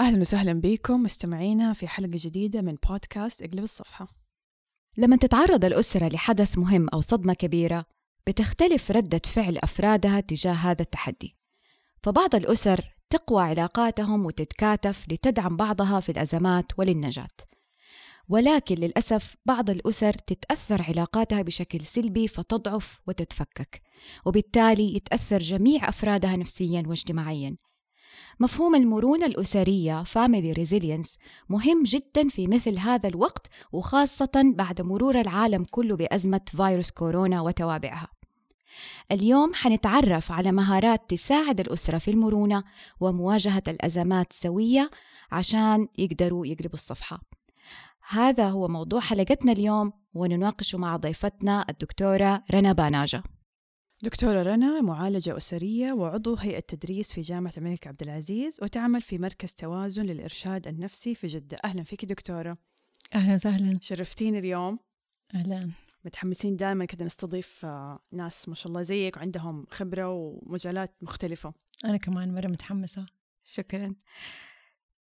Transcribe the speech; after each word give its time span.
أهلا 0.00 0.20
وسهلا 0.20 0.52
بكم 0.52 1.02
مستمعينا 1.02 1.72
في 1.72 1.88
حلقة 1.88 2.10
جديدة 2.14 2.62
من 2.62 2.76
بودكاست 2.88 3.42
إقلب 3.42 3.62
الصفحة. 3.62 4.08
لما 4.96 5.16
تتعرض 5.16 5.64
الأسرة 5.64 6.08
لحدث 6.08 6.58
مهم 6.58 6.88
أو 6.88 7.00
صدمة 7.00 7.34
كبيرة 7.34 7.84
بتختلف 8.26 8.90
ردة 8.90 9.20
فعل 9.24 9.58
أفرادها 9.58 10.20
تجاه 10.20 10.52
هذا 10.52 10.82
التحدي. 10.82 11.36
فبعض 12.02 12.34
الأسر 12.34 12.96
تقوى 13.10 13.42
علاقاتهم 13.42 14.26
وتتكاتف 14.26 15.06
لتدعم 15.12 15.56
بعضها 15.56 16.00
في 16.00 16.12
الأزمات 16.12 16.66
وللنجاة. 16.78 17.36
ولكن 18.28 18.74
للأسف 18.74 19.36
بعض 19.46 19.70
الأسر 19.70 20.12
تتأثر 20.12 20.82
علاقاتها 20.88 21.42
بشكل 21.42 21.80
سلبي 21.80 22.28
فتضعف 22.28 23.00
وتتفكك 23.06 23.82
وبالتالي 24.24 24.96
يتأثر 24.96 25.38
جميع 25.38 25.88
أفرادها 25.88 26.36
نفسيا 26.36 26.82
واجتماعيا. 26.86 27.56
مفهوم 28.40 28.74
المرونة 28.74 29.26
الأسرية 29.26 30.04
Family 30.04 30.56
Resilience 30.56 31.18
مهم 31.48 31.82
جدا 31.82 32.28
في 32.28 32.46
مثل 32.46 32.78
هذا 32.78 33.08
الوقت 33.08 33.46
وخاصة 33.72 34.52
بعد 34.56 34.80
مرور 34.80 35.20
العالم 35.20 35.64
كله 35.70 35.96
بأزمة 35.96 36.40
فيروس 36.56 36.90
كورونا 36.90 37.40
وتوابعها. 37.40 38.08
اليوم 39.12 39.54
حنتعرف 39.54 40.32
على 40.32 40.52
مهارات 40.52 41.10
تساعد 41.10 41.60
الأسرة 41.60 41.98
في 41.98 42.10
المرونة 42.10 42.64
ومواجهة 43.00 43.62
الأزمات 43.68 44.32
سوية 44.32 44.90
عشان 45.32 45.88
يقدروا 45.98 46.46
يقلبوا 46.46 46.74
الصفحة. 46.74 47.20
هذا 48.08 48.48
هو 48.48 48.68
موضوع 48.68 49.00
حلقتنا 49.00 49.52
اليوم 49.52 49.92
ونناقشه 50.14 50.78
مع 50.78 50.96
ضيفتنا 50.96 51.64
الدكتورة 51.70 52.42
رنا 52.54 52.72
باناجة. 52.72 53.22
دكتورة 54.04 54.42
رنا 54.42 54.80
معالجة 54.80 55.36
أسرية 55.36 55.92
وعضو 55.92 56.34
هيئة 56.34 56.60
تدريس 56.60 57.12
في 57.12 57.20
جامعة 57.20 57.52
الملك 57.58 57.86
عبد 57.86 58.02
العزيز 58.02 58.58
وتعمل 58.62 59.02
في 59.02 59.18
مركز 59.18 59.54
توازن 59.54 60.02
للإرشاد 60.02 60.68
النفسي 60.68 61.14
في 61.14 61.26
جدة. 61.26 61.56
أهلا 61.64 61.82
فيك 61.82 62.04
دكتورة. 62.04 62.58
أهلا 63.14 63.34
وسهلا. 63.34 63.78
شرفتيني 63.80 64.38
اليوم. 64.38 64.78
أهلا. 65.34 65.70
متحمسين 66.04 66.56
دائما 66.56 66.84
كده 66.84 67.04
نستضيف 67.04 67.64
آه، 67.64 67.98
ناس 68.12 68.48
ما 68.48 68.54
شاء 68.54 68.68
الله 68.68 68.82
زيك 68.82 69.16
وعندهم 69.16 69.66
خبرة 69.70 70.10
ومجالات 70.10 70.96
مختلفة. 71.02 71.54
أنا 71.84 71.96
كمان 71.96 72.34
مرة 72.34 72.46
متحمسة. 72.46 73.06
شكرا. 73.44 73.94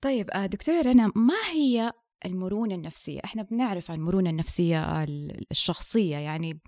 طيب 0.02 0.30
آه، 0.32 0.46
دكتورة 0.46 0.82
رنا 0.82 1.12
ما 1.16 1.52
هي 1.54 1.94
المرونة 2.26 2.76
النفسية. 2.76 3.20
إحنا 3.26 3.44
بنعرف 3.44 3.92
عن 3.92 3.98
المرونة 3.98 4.30
النفسية 4.30 5.04
الشخصية. 5.52 6.18
يعني 6.18 6.60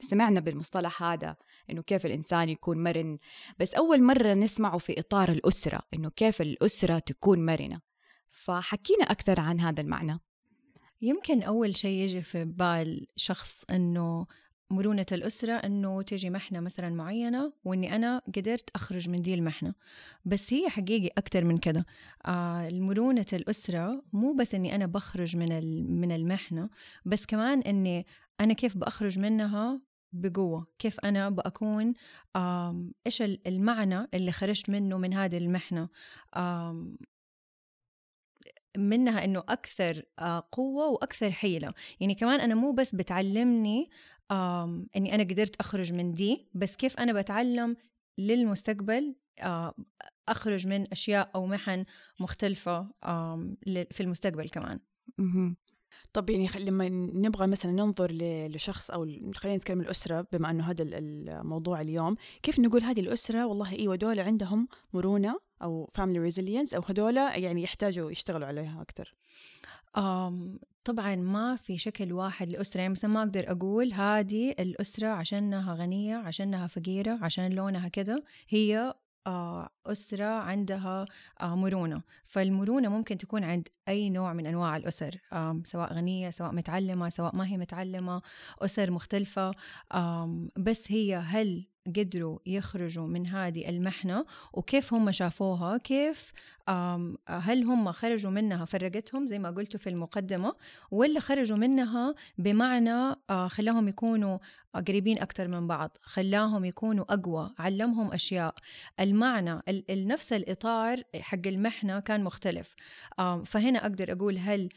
سمعنا 0.00 0.40
بالمصطلح 0.40 1.02
هذا 1.02 1.36
إنه 1.70 1.82
كيف 1.82 2.06
الإنسان 2.06 2.48
يكون 2.48 2.82
مرن. 2.82 3.18
بس 3.58 3.74
أول 3.74 4.02
مرة 4.02 4.34
نسمعه 4.34 4.78
في 4.78 5.00
إطار 5.00 5.28
الأسرة 5.28 5.80
إنه 5.94 6.10
كيف 6.10 6.42
الأسرة 6.42 6.98
تكون 6.98 7.46
مرنة. 7.46 7.80
فحكينا 8.30 9.04
أكثر 9.04 9.40
عن 9.40 9.60
هذا 9.60 9.80
المعنى. 9.80 10.20
يمكن 11.02 11.42
أول 11.42 11.76
شيء 11.76 12.00
يجي 12.00 12.22
في 12.22 12.44
بال 12.44 13.06
شخص 13.16 13.64
إنه 13.70 14.26
مرونة 14.70 15.06
الأسرة 15.12 15.52
أنه 15.52 16.02
تجي 16.02 16.30
محنة 16.30 16.60
مثلا 16.60 16.90
معينة 16.90 17.52
وإني 17.64 17.96
أنا 17.96 18.22
قدرت 18.36 18.70
أخرج 18.74 19.08
من 19.08 19.16
دي 19.16 19.34
المحنة. 19.34 19.74
بس 20.24 20.52
هي 20.52 20.68
حقيقي 20.68 21.10
أكتر 21.18 21.44
من 21.44 21.58
كده. 21.58 21.86
آه 22.26 22.68
مرونة 22.70 23.26
الأسرة 23.32 24.02
مو 24.12 24.32
بس 24.32 24.54
إني 24.54 24.74
أنا 24.74 24.86
بخرج 24.86 25.36
من 25.36 25.48
من 26.00 26.12
المحنة 26.12 26.70
بس 27.04 27.26
كمان 27.26 27.60
إني 27.60 28.06
أنا 28.40 28.52
كيف 28.52 28.76
بأخرج 28.76 29.18
منها 29.18 29.80
بقوة. 30.12 30.66
كيف 30.78 31.00
أنا 31.00 31.30
بأكون 31.30 31.94
إيش 33.06 33.22
المعنى 33.22 34.08
اللي 34.14 34.32
خرجت 34.32 34.70
منه 34.70 34.98
من 34.98 35.14
هذه 35.14 35.36
المحنة؟ 35.36 35.88
منها 38.78 39.24
إنه 39.24 39.38
أكثر 39.48 40.02
آه، 40.18 40.48
قوة 40.52 40.86
وأكثر 40.88 41.30
حيلة. 41.32 41.72
يعني 42.00 42.14
كمان 42.14 42.40
أنا 42.40 42.54
مو 42.54 42.72
بس 42.72 42.94
بتعلمني 42.94 43.90
إني 44.96 45.14
أنا 45.14 45.22
قدرت 45.22 45.56
أخرج 45.56 45.92
من 45.92 46.12
دي 46.12 46.48
بس 46.54 46.76
كيف 46.76 46.98
أنا 46.98 47.12
بتعلم 47.12 47.76
للمستقبل 48.18 49.14
أخرج 50.28 50.66
من 50.66 50.92
أشياء 50.92 51.30
أو 51.34 51.46
محن 51.46 51.84
مختلفة 52.20 52.88
في 53.64 54.00
المستقبل 54.00 54.48
كمان. 54.48 54.80
طب 56.12 56.30
يعني 56.30 56.48
لما 56.58 56.88
نبغى 56.88 57.46
مثلا 57.46 57.72
ننظر 57.72 58.12
لشخص 58.48 58.90
أو 58.90 59.04
خلينا 59.34 59.56
نتكلم 59.56 59.80
الأسرة 59.80 60.26
بما 60.32 60.50
إنه 60.50 60.70
هذا 60.70 60.82
الموضوع 60.82 61.80
اليوم 61.80 62.16
كيف 62.42 62.58
نقول 62.58 62.82
هذه 62.82 63.00
الأسرة 63.00 63.46
والله 63.46 63.72
أيوه 63.72 63.96
دول 63.96 64.20
عندهم 64.20 64.68
مرونة 64.92 65.40
أو 65.62 65.90
family 65.94 66.18
resilience 66.18 66.74
أو 66.74 66.82
هذول 66.88 67.16
يعني 67.16 67.62
يحتاجوا 67.62 68.10
يشتغلوا 68.10 68.46
عليها 68.46 68.82
أكثر 68.82 69.14
طبعا 70.86 71.16
ما 71.16 71.56
في 71.56 71.78
شكل 71.78 72.12
واحد 72.12 72.52
لأسرة. 72.52 72.80
يعني 72.80 72.92
مثلا 72.92 73.10
ما 73.10 73.20
أقدر 73.20 73.50
أقول 73.52 73.92
هذه 73.92 74.50
الأسرة 74.50 75.08
عشانها 75.08 75.74
غنية 75.74 76.16
عشانها 76.16 76.66
فقيرة 76.66 77.18
عشان 77.22 77.52
لونها 77.52 77.88
كذا 77.88 78.16
هي 78.48 78.94
آه، 79.26 79.68
أسرة 79.86 80.24
عندها 80.24 81.04
آه، 81.40 81.54
مرونة. 81.54 82.02
فالمرونة 82.26 82.88
ممكن 82.88 83.18
تكون 83.18 83.44
عند 83.44 83.68
أي 83.88 84.10
نوع 84.10 84.32
من 84.32 84.46
أنواع 84.46 84.76
الأسر 84.76 85.20
سواء 85.64 85.92
غنية 85.94 86.30
سواء 86.30 86.52
متعلمة 86.52 87.08
سواء 87.08 87.36
ما 87.36 87.46
هي 87.46 87.56
متعلمة 87.56 88.22
أسر 88.58 88.90
مختلفة 88.90 89.50
بس 90.56 90.92
هي 90.92 91.16
هل 91.16 91.66
قدروا 91.86 92.38
يخرجوا 92.46 93.06
من 93.06 93.26
هذه 93.26 93.68
المحنة 93.68 94.24
وكيف 94.52 94.94
هم 94.94 95.12
شافوها 95.12 95.76
كيف 95.76 96.32
هل 97.28 97.64
هم 97.64 97.92
خرجوا 97.92 98.30
منها 98.30 98.64
فرقتهم 98.64 99.26
زي 99.26 99.38
ما 99.38 99.50
قلتوا 99.50 99.80
في 99.80 99.90
المقدمة 99.90 100.54
ولا 100.90 101.20
خرجوا 101.20 101.56
منها 101.56 102.14
بمعنى 102.38 103.16
آه، 103.30 103.48
خلاهم 103.48 103.88
يكونوا 103.88 104.38
قريبين 104.74 105.18
أكثر 105.18 105.48
من 105.48 105.66
بعض 105.66 105.96
خلاهم 106.02 106.64
يكونوا 106.64 107.04
أقوى 107.14 107.54
علمهم 107.58 108.12
أشياء. 108.12 108.54
المعنى 109.00 109.62
نفس 109.90 110.32
الإطار 110.32 111.02
حق 111.20 111.46
المحنة 111.46 112.00
كان 112.00 112.24
مختلف. 112.24 112.74
فهنا 113.44 113.78
أقدر 113.78 114.12
أقول 114.12 114.38
هل 114.38 114.68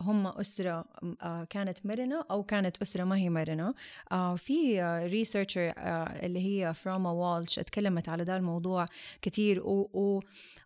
هم 0.00 0.26
أسرة 0.26 0.84
آه، 1.22 1.44
كانت 1.44 1.86
مرنة 1.86 2.24
أو 2.30 2.42
كانت 2.42 2.82
أسرة 2.82 3.04
ما 3.04 3.16
هي 3.16 3.30
مرنة. 3.30 3.74
آه، 4.12 4.36
في 4.36 4.82
ريسيرشر 5.06 5.72
آه، 5.78 6.26
اللي 6.26 6.40
هي 6.40 6.74
فراما 6.74 7.10
والش 7.10 7.58
اتكلمت 7.58 8.08
على 8.08 8.22
ذا 8.22 8.36
الموضوع 8.36 8.86
كثير 9.22 9.60
و 9.66 10.20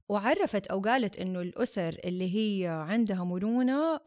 وعرفت 0.09 0.67
أو 0.67 0.81
قالت 0.81 1.19
إنه 1.19 1.41
الأسر 1.41 1.97
اللي 2.05 2.37
هي 2.37 2.69
عندها 2.69 3.25
مرونة 3.25 4.01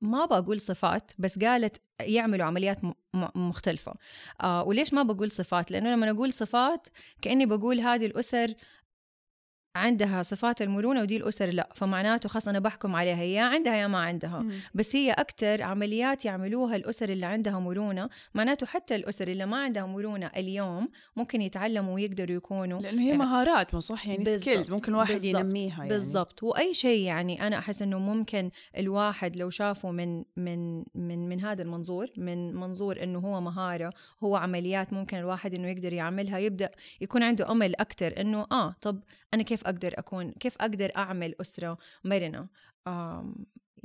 ما 0.00 0.24
بقول 0.24 0.60
صفات 0.60 1.12
بس 1.18 1.38
قالت 1.38 1.82
يعملوا 2.00 2.46
عمليات 2.46 2.78
مختلفة. 3.34 3.94
وليش 4.44 4.94
ما 4.94 5.02
بقول 5.02 5.30
صفات؟ 5.30 5.70
لأنه 5.70 5.90
لما 5.90 6.10
أقول 6.10 6.32
صفات 6.32 6.88
كأني 7.22 7.46
بقول 7.46 7.80
هذه 7.80 8.06
الأسر 8.06 8.54
عندها 9.78 10.22
صفات 10.22 10.62
المرونة 10.62 11.00
ودي 11.00 11.16
الأسر 11.16 11.50
لا 11.50 11.68
فمعناته 11.74 12.28
خلاص 12.28 12.48
أنا 12.48 12.58
بحكم 12.58 12.96
عليها 12.96 13.22
يا 13.22 13.42
عندها 13.42 13.76
يا 13.76 13.86
ما 13.86 13.98
عندها 13.98 14.38
مم. 14.38 14.52
بس 14.74 14.96
هي 14.96 15.12
أكثر 15.12 15.62
عمليات 15.62 16.24
يعملوها 16.24 16.76
الأسر 16.76 17.08
اللي 17.08 17.26
عندها 17.26 17.58
مرونة 17.58 18.08
معناته 18.34 18.66
حتى 18.66 18.94
الأسر 18.94 19.28
اللي 19.28 19.46
ما 19.46 19.56
عندها 19.56 19.86
مرونة 19.86 20.30
اليوم 20.36 20.88
ممكن 21.16 21.42
يتعلموا 21.42 21.94
ويقدروا 21.94 22.36
يكونوا 22.36 22.80
لأنه 22.80 23.02
هي 23.02 23.12
مهارات 23.12 23.74
مو 23.74 23.80
صح 23.80 24.06
يعني 24.06 24.24
سكيلز 24.24 24.70
ممكن 24.70 24.92
الواحد 24.92 25.14
بالزبط. 25.14 25.40
ينميها 25.40 25.78
يعني. 25.78 25.88
بالضبط 25.88 26.42
وأي 26.42 26.74
شيء 26.74 27.02
يعني 27.02 27.46
أنا 27.46 27.58
أحس 27.58 27.82
إنه 27.82 27.98
ممكن 27.98 28.50
الواحد 28.78 29.36
لو 29.36 29.50
شافه 29.50 29.90
من 29.90 30.24
من 30.36 30.78
من 30.94 31.28
من 31.28 31.40
هذا 31.40 31.62
المنظور 31.62 32.06
من 32.16 32.54
منظور 32.54 33.02
إنه 33.02 33.18
هو 33.18 33.40
مهارة 33.40 33.92
هو 34.24 34.36
عمليات 34.36 34.92
ممكن 34.92 35.16
الواحد 35.16 35.54
إنه 35.54 35.68
يقدر 35.68 35.92
يعملها 35.92 36.38
يبدأ 36.38 36.70
يكون 37.00 37.22
عنده 37.22 37.50
أمل 37.52 37.76
أكثر 37.76 38.20
إنه 38.20 38.46
آه 38.52 38.76
طب 38.80 39.00
أنا 39.34 39.42
كيف 39.42 39.64
أقدر 39.66 39.94
أكون 39.98 40.30
كيف 40.30 40.56
أقدر 40.60 40.92
أعمل 40.96 41.34
أسرة 41.40 41.78
مرنة؟ 42.04 42.46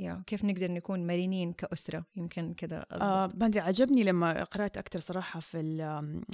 يا 0.00 0.22
كيف 0.26 0.44
نقدر 0.44 0.70
نكون 0.70 1.06
مرنين 1.06 1.52
كأسرة؟ 1.52 2.04
يمكن 2.16 2.54
كذا 2.54 2.86
آه 2.92 3.30
ما 3.34 3.46
ادري 3.46 3.60
عجبني 3.60 4.04
لما 4.04 4.44
قرأت 4.44 4.78
أكثر 4.78 4.98
صراحة 4.98 5.40
في 5.40 5.62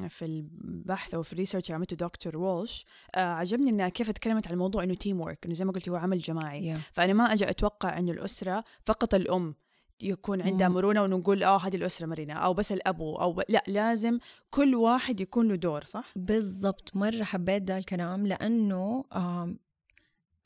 في 0.08 0.24
البحث 0.24 1.14
أو 1.14 1.22
في 1.22 1.32
الريسيرش 1.32 1.64
اللي 1.64 1.74
عملته 1.74 1.96
دكتور 1.96 2.36
وولش 2.36 2.86
آه 3.14 3.18
عجبني 3.18 3.70
إنها 3.70 3.88
كيف 3.88 4.10
تكلمت 4.10 4.46
عن 4.46 4.52
الموضوع 4.52 4.82
إنه 4.82 4.94
teamwork 4.94 5.44
إنه 5.44 5.54
زي 5.54 5.64
ما 5.64 5.72
قلتي 5.72 5.90
هو 5.90 5.96
عمل 5.96 6.18
جماعي. 6.18 6.76
yeah. 6.76 6.80
فأنا 6.92 7.12
ما 7.12 7.24
أجي 7.24 7.50
أتوقع 7.50 7.98
إنه 7.98 8.12
الأسرة 8.12 8.64
فقط 8.84 9.14
الأم 9.14 9.54
يكون 10.02 10.42
عندها 10.42 10.68
مرونة 10.68 11.02
ونقول 11.02 11.44
آه 11.44 11.58
هذه 11.58 11.76
الأسرة 11.76 12.06
مرنه 12.06 12.34
أو 12.34 12.54
بس 12.54 12.72
الابو 12.72 13.16
أو 13.16 13.32
ب... 13.32 13.42
لا 13.48 13.64
لازم 13.66 14.18
كل 14.50 14.74
واحد 14.74 15.20
يكون 15.20 15.48
له 15.48 15.54
دور 15.54 15.84
صح؟ 15.84 16.12
بالضبط. 16.16 16.96
مرة 16.96 17.22
حبيت 17.22 17.62
ده 17.62 17.78
الكلام 17.78 18.26
لأنه 18.26 19.04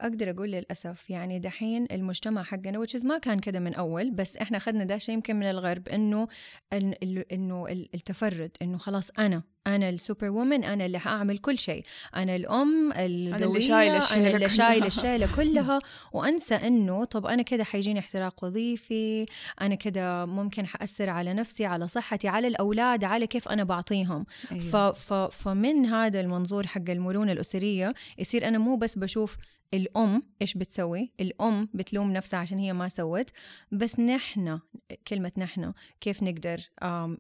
أقدر 0.00 0.30
أقول 0.30 0.50
للأسف 0.50 1.10
يعني 1.10 1.38
دحين 1.38 1.86
المجتمع 1.92 2.42
حقنا 2.42 2.86
which 2.86 3.04
ما 3.04 3.18
كان 3.18 3.38
كده 3.38 3.60
من 3.60 3.74
أول 3.74 4.10
بس 4.10 4.36
إحنا 4.36 4.56
أخذنا 4.56 4.84
ده 4.84 4.98
شيء 4.98 5.14
يمكن 5.14 5.36
من 5.36 5.46
الغرب 5.50 5.88
إنه 5.88 6.28
إنه 7.32 7.66
التفرد 7.68 8.50
إنه 8.62 8.78
خلاص 8.78 9.10
أنا 9.18 9.42
أنا 9.66 9.88
ال 9.88 10.30
superwoman 10.30 10.64
أنا 10.64 10.86
اللي 10.86 10.98
حاعمل 10.98 11.38
كل 11.38 11.58
شيء 11.58 11.84
أنا 12.16 12.36
الأم 12.36 12.92
القويه 12.92 13.36
أنا 13.36 13.46
اللي 13.46 13.60
شايلة 13.60 13.98
الشيلة 13.98 14.20
أنا 14.20 14.26
اللي 14.28 14.38
كلها. 14.38 14.48
شايله 14.48 14.86
الشيله 14.94 15.28
كلها 15.36 15.78
وأنسى 16.12 16.54
إنه 16.54 17.04
طب 17.04 17.26
أنا 17.26 17.42
كده 17.42 17.64
حيجيني 17.64 17.98
احتراق 17.98 18.44
وظيفي 18.44 19.26
أنا 19.60 19.74
كده 19.74 20.26
ممكن 20.26 20.66
حأثر 20.66 21.10
على 21.10 21.34
نفسي 21.34 21.66
على 21.66 21.88
صحتي 21.88 22.28
على 22.28 22.48
الأولاد 22.48 23.04
على 23.04 23.26
كيف 23.26 23.48
أنا 23.48 23.64
بعطيهم 23.64 24.26
أيوة. 24.52 24.62
ف 24.62 24.76
ف 24.76 25.12
فمن 25.12 25.86
هذا 25.86 26.20
المنظور 26.20 26.66
حق 26.66 26.90
المرونة 26.90 27.32
الأسرية 27.32 27.94
يصير 28.18 28.48
أنا 28.48 28.58
مو 28.58 28.76
بس 28.76 28.98
بشوف 28.98 29.36
الأم 29.74 30.22
إيش 30.42 30.54
بتسوي 30.54 31.12
الأم 31.20 31.68
بتلوم 31.74 32.12
نفسها 32.12 32.40
عشان 32.40 32.58
هي 32.58 32.72
ما 32.72 32.88
سوت 32.88 33.30
بس 33.72 34.00
نحن 34.00 34.58
كلمة 35.08 35.32
نحن 35.36 35.72
كيف 36.00 36.22
نقدر 36.22 36.60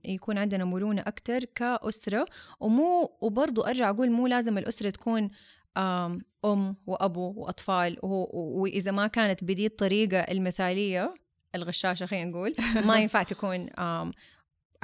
يكون 0.04 0.38
عندنا 0.38 0.64
مرونة 0.64 1.02
أكثر 1.02 1.44
كأسرة 1.44 2.26
ومو 2.60 3.18
وبرضو 3.20 3.62
أرجع 3.62 3.90
أقول 3.90 4.10
مو 4.10 4.26
لازم 4.26 4.58
الأسرة 4.58 4.90
تكون 4.90 5.30
آم 5.76 6.76
وابو 6.86 7.32
وأطفال 7.36 7.98
وإذا 8.02 8.90
ما 8.90 9.06
كانت 9.06 9.44
بدي 9.44 9.66
الطريقة 9.66 10.18
المثالية 10.18 11.14
الغشاشة 11.54 12.06
خلينا 12.06 12.30
نقول 12.30 12.54
ما 12.86 12.98
ينفع 12.98 13.22
تكون 13.22 13.70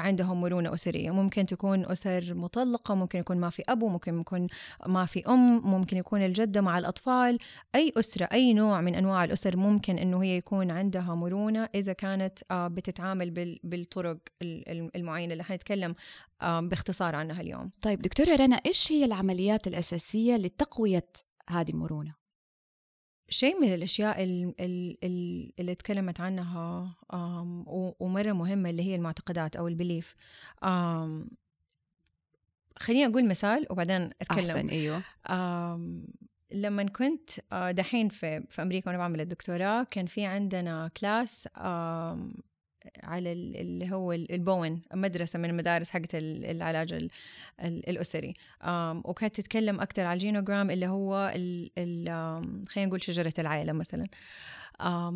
عندهم 0.01 0.41
مرونة 0.41 0.75
أسرية. 0.75 1.11
ممكن 1.11 1.47
تكون 1.47 1.87
أسر 1.87 2.35
مطلقة 2.35 2.95
ممكن 2.95 3.19
يكون 3.19 3.37
ما 3.37 3.51
في 3.51 3.63
أبو 3.69 3.89
ممكن 3.89 4.21
يكون 4.21 4.47
ما 4.87 5.07
في 5.07 5.23
أم 5.29 5.71
ممكن 5.71 5.97
يكون 5.97 6.23
الجدة 6.23 6.61
مع 6.61 6.79
الأطفال. 6.79 7.39
أي 7.75 7.93
أسرة 7.99 8.29
أي 8.33 8.53
نوع 8.55 8.81
من 8.81 8.95
أنواع 8.95 9.25
الأسر 9.25 9.57
ممكن 9.57 9.99
أنه 9.99 10.23
هي 10.23 10.37
يكون 10.37 10.71
عندها 10.71 11.15
مرونة 11.15 11.69
إذا 11.75 11.93
كانت 11.93 12.39
آه، 12.51 12.69
بتتعامل 12.69 13.31
بال- 13.31 13.61
بالطرق 13.65 14.19
ال- 14.43 14.69
ال- 14.69 14.97
المعينة 14.97 15.33
اللي 15.33 15.45
حنتكلم 15.45 15.95
آه، 16.43 16.61
باختصار 16.61 17.15
عنها 17.15 17.41
اليوم. 17.41 17.71
طيب 17.83 18.03
دكتورة 18.03 18.37
رنا 18.37 18.57
إيش 18.57 18.93
هي 18.93 19.05
العمليات 19.05 19.67
الأساسية 19.67 20.37
لتقوية 20.37 21.07
هذه 21.51 21.71
المرونة؟ 21.71 22.20
شيء 23.31 23.61
من 23.61 23.75
الأشياء 23.75 24.23
ال- 24.25 24.55
ال- 24.61 24.97
ال- 25.05 25.53
اللي 25.59 25.75
تكلمت 25.75 26.21
عنها 26.21 26.95
ومرة 28.01 28.33
مهمة 28.33 28.71
اللي 28.71 28.83
هي 28.83 28.95
المعتقدات 28.95 29.57
أو 29.57 29.69
ال 29.69 29.76
belief 29.76 30.17
خليني 32.79 33.07
أقول 33.07 33.29
مثال 33.29 33.67
وبعدين 33.71 34.11
أتكلم. 34.21 34.39
أحسن 34.39 34.69
أيوه. 34.69 35.03
لما 36.53 36.83
كنت 36.85 37.31
آه، 37.53 37.71
دحين 37.71 38.09
في 38.09 38.43
في 38.51 38.63
أمريكا 38.63 38.91
وأنا 38.91 38.99
بعمل 38.99 39.21
الدكتوراه 39.21 39.83
كان 39.83 40.07
في 40.07 40.25
عندنا 40.25 40.91
class 40.97 41.49
على 43.03 43.33
ال- 43.33 43.57
اللي 43.57 43.93
هو 43.95 44.13
ال- 44.13 44.33
البون 44.33 44.81
مدرسة 44.95 45.39
من 45.39 45.51
المدارس 45.51 45.91
حقت 45.91 46.15
ال- 46.15 46.45
العلاج 46.45 46.93
ال- 46.93 47.11
ال- 47.61 47.89
الأسري. 47.89 48.35
وكانت 49.05 49.35
تتكلم 49.41 49.81
أكثر 49.81 50.03
على 50.05 50.15
الجينوغرام 50.15 50.71
اللي 50.71 50.87
هو 50.87 51.31
خلينا 52.69 52.87
نقول 52.89 53.03
شجرة 53.03 53.33
العائلة 53.39 53.73
مثلا. 53.73 54.07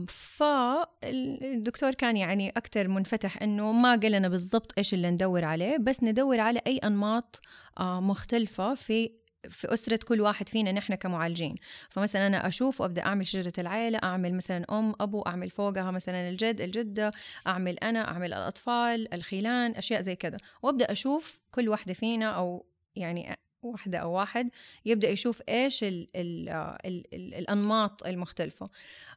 فالدكتور 0.09 1.95
كان 1.95 2.17
يعني 2.17 2.51
أكثر 2.51 2.89
منفتح 2.89 3.43
إنه 3.43 3.73
ما 3.73 3.91
قال 3.97 4.13
لنا 4.13 4.29
بالضبط 4.29 4.73
إيش 4.79 4.95
اللي 4.95 5.11
ندور 5.11 5.45
عليه 5.45 5.77
بس 5.77 6.03
ندور 6.03 6.41
على 6.41 6.61
أي 6.67 6.79
أنماط 6.79 7.41
آه، 7.79 8.01
مختلفة 8.01 8.75
في 8.75 9.11
في 9.51 9.73
أسرة 9.75 9.99
كل 10.09 10.21
واحد 10.21 10.49
فينا 10.49 10.73
نحن 10.73 10.95
كمعالجين. 10.95 11.55
فمثلا 11.91 12.27
أنا 12.27 12.49
أشوف 12.49 12.81
وأبدأ 12.81 13.07
أعمل 13.07 13.27
شجرة 13.27 13.53
العائلة 13.59 13.99
أعمل 14.05 14.35
مثلا 14.35 14.65
أم 14.79 14.95
أبو 15.01 15.23
أعمل 15.23 15.51
فوقها 15.51 15.91
مثلا 15.91 16.29
الجد 16.29 16.61
الجدة 16.61 17.13
أعمل 17.47 17.79
أنا 17.79 18.09
أعمل 18.09 18.33
الأطفال 18.33 19.15
الخيلان 19.15 19.71
أشياء 19.71 20.01
زي 20.01 20.17
كذا 20.17 20.39
وأبدأ 20.63 20.93
أشوف 20.93 21.41
كل 21.51 21.69
واحدة 21.69 21.95
فينا 21.95 22.31
أو 22.31 22.67
يعني 22.97 23.37
واحدة 23.63 23.99
أو 23.99 24.13
واحد 24.13 24.51
يبدأ 24.85 25.09
يشوف 25.09 25.43
إيش 25.49 25.85
ال 25.85 26.09
ال 26.17 26.49
ال 26.87 27.15
ال 27.15 27.35
الأنماط 27.35 28.07
المختلفة. 28.07 28.67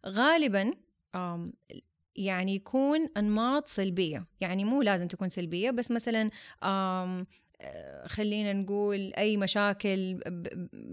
غالبا 0.05 0.73
يعني 2.15 2.55
يكون 2.55 3.09
أنماط 3.17 3.67
سلبية. 3.67 4.25
يعني 4.41 4.65
مو 4.65 4.81
لازم 4.81 5.07
تكون 5.07 5.29
سلبية 5.29 5.71
بس 5.71 5.91
مثلا 5.91 6.29
خلينا 8.05 8.53
نقول 8.53 9.13
أي 9.17 9.37
مشاكل 9.37 10.19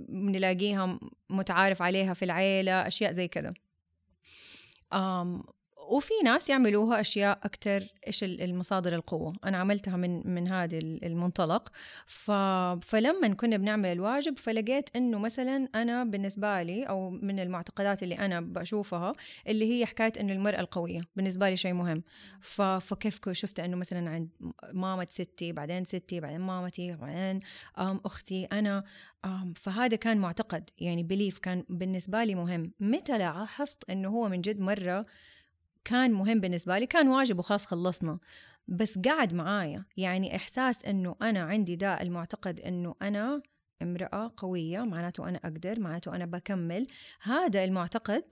بنلاقيها 0.09 0.99
متعارف 1.31 1.83
عليها 1.83 2.15
في 2.15 2.25
العيلة 2.25 2.87
أشياء 2.87 3.13
زي 3.13 3.29
كذا 3.29 3.55
وفي 5.89 6.13
ناس 6.25 6.51
يعملوها 6.51 7.01
أشياء 7.01 7.39
أكثر 7.43 7.87
إيش 8.07 8.25
ال- 8.25 8.41
المصادر 8.43 8.95
القوة. 8.95 9.33
أنا 9.45 9.59
عملتها 9.59 9.97
من 9.97 10.35
من 10.35 10.49
هذا 10.53 10.79
ال- 10.79 11.05
المنطلق. 11.05 11.69
ف... 12.07 12.31
فلما 12.83 13.35
كنا 13.35 13.57
بنعمل 13.57 13.89
الواجب 13.93 14.39
فلقيت 14.39 14.89
إنه 14.97 15.19
مثلا 15.19 15.69
أنا 15.75 16.05
بالنسبة 16.05 16.63
لي 16.63 16.85
أو 16.85 17.11
من 17.11 17.41
المعتقدات 17.41 18.03
اللي 18.03 18.19
أنا 18.19 18.41
بشوفها 18.41 19.13
اللي 19.49 19.73
هي 19.73 19.87
حكاية 19.87 20.13
إنه 20.21 20.33
المرأة 20.33 20.61
القوية 20.61 21.03
بالنسبة 21.17 21.51
لي 21.51 21.57
شيء 21.57 21.73
مهم. 21.73 22.03
ف... 22.41 22.63
فكيف 22.63 23.29
شفت 23.31 23.61
إنه 23.61 23.77
مثلا 23.77 24.11
عند 24.11 24.29
مامة 24.73 25.07
ستي 25.11 25.53
بعدين 25.53 25.85
ستي 25.85 26.21
بعدين 26.21 26.41
مامتي 26.41 26.93
بعدين 26.97 27.41
أختي 27.79 28.45
أنا 28.45 28.85
فهذا 29.57 29.97
كان 29.97 30.19
معتقد. 30.19 30.71
يعني 30.79 31.03
belief 31.03 31.39
كان 31.39 31.65
بالنسبة 31.69 32.25
لي 32.25 32.35
مهم. 32.35 32.73
متى 32.81 33.19
لاحظت 33.19 33.91
إنه 33.91 34.09
هو 34.09 34.29
من 34.29 34.41
جد 34.41 34.61
مرة 34.61 35.07
كان 35.85 36.13
مهم 36.13 36.41
بالنسبة 36.41 36.79
لي 36.79 36.87
كان 36.87 37.09
واجب 37.09 37.39
وخلاص 37.39 37.67
خلصنا. 37.67 38.19
بس 38.69 38.99
قعد 38.99 39.35
معايا 39.35 39.85
يعني 39.97 40.37
إحساس 40.37 40.85
إنه 40.85 41.17
أنا 41.23 41.41
عندي 41.41 41.77
ده 41.77 42.03
المعتقد 42.03 42.61
إنه 42.61 42.95
أنا 43.03 43.43
امرأة 43.83 44.33
قوية 44.37 44.81
معناته 44.81 45.29
أنا 45.29 45.41
أقدر 45.45 45.81
معناته 45.81 46.17
أنا 46.17 46.27
بكمل. 46.27 46.87
هذا 47.23 47.65
المعتقد 47.65 48.25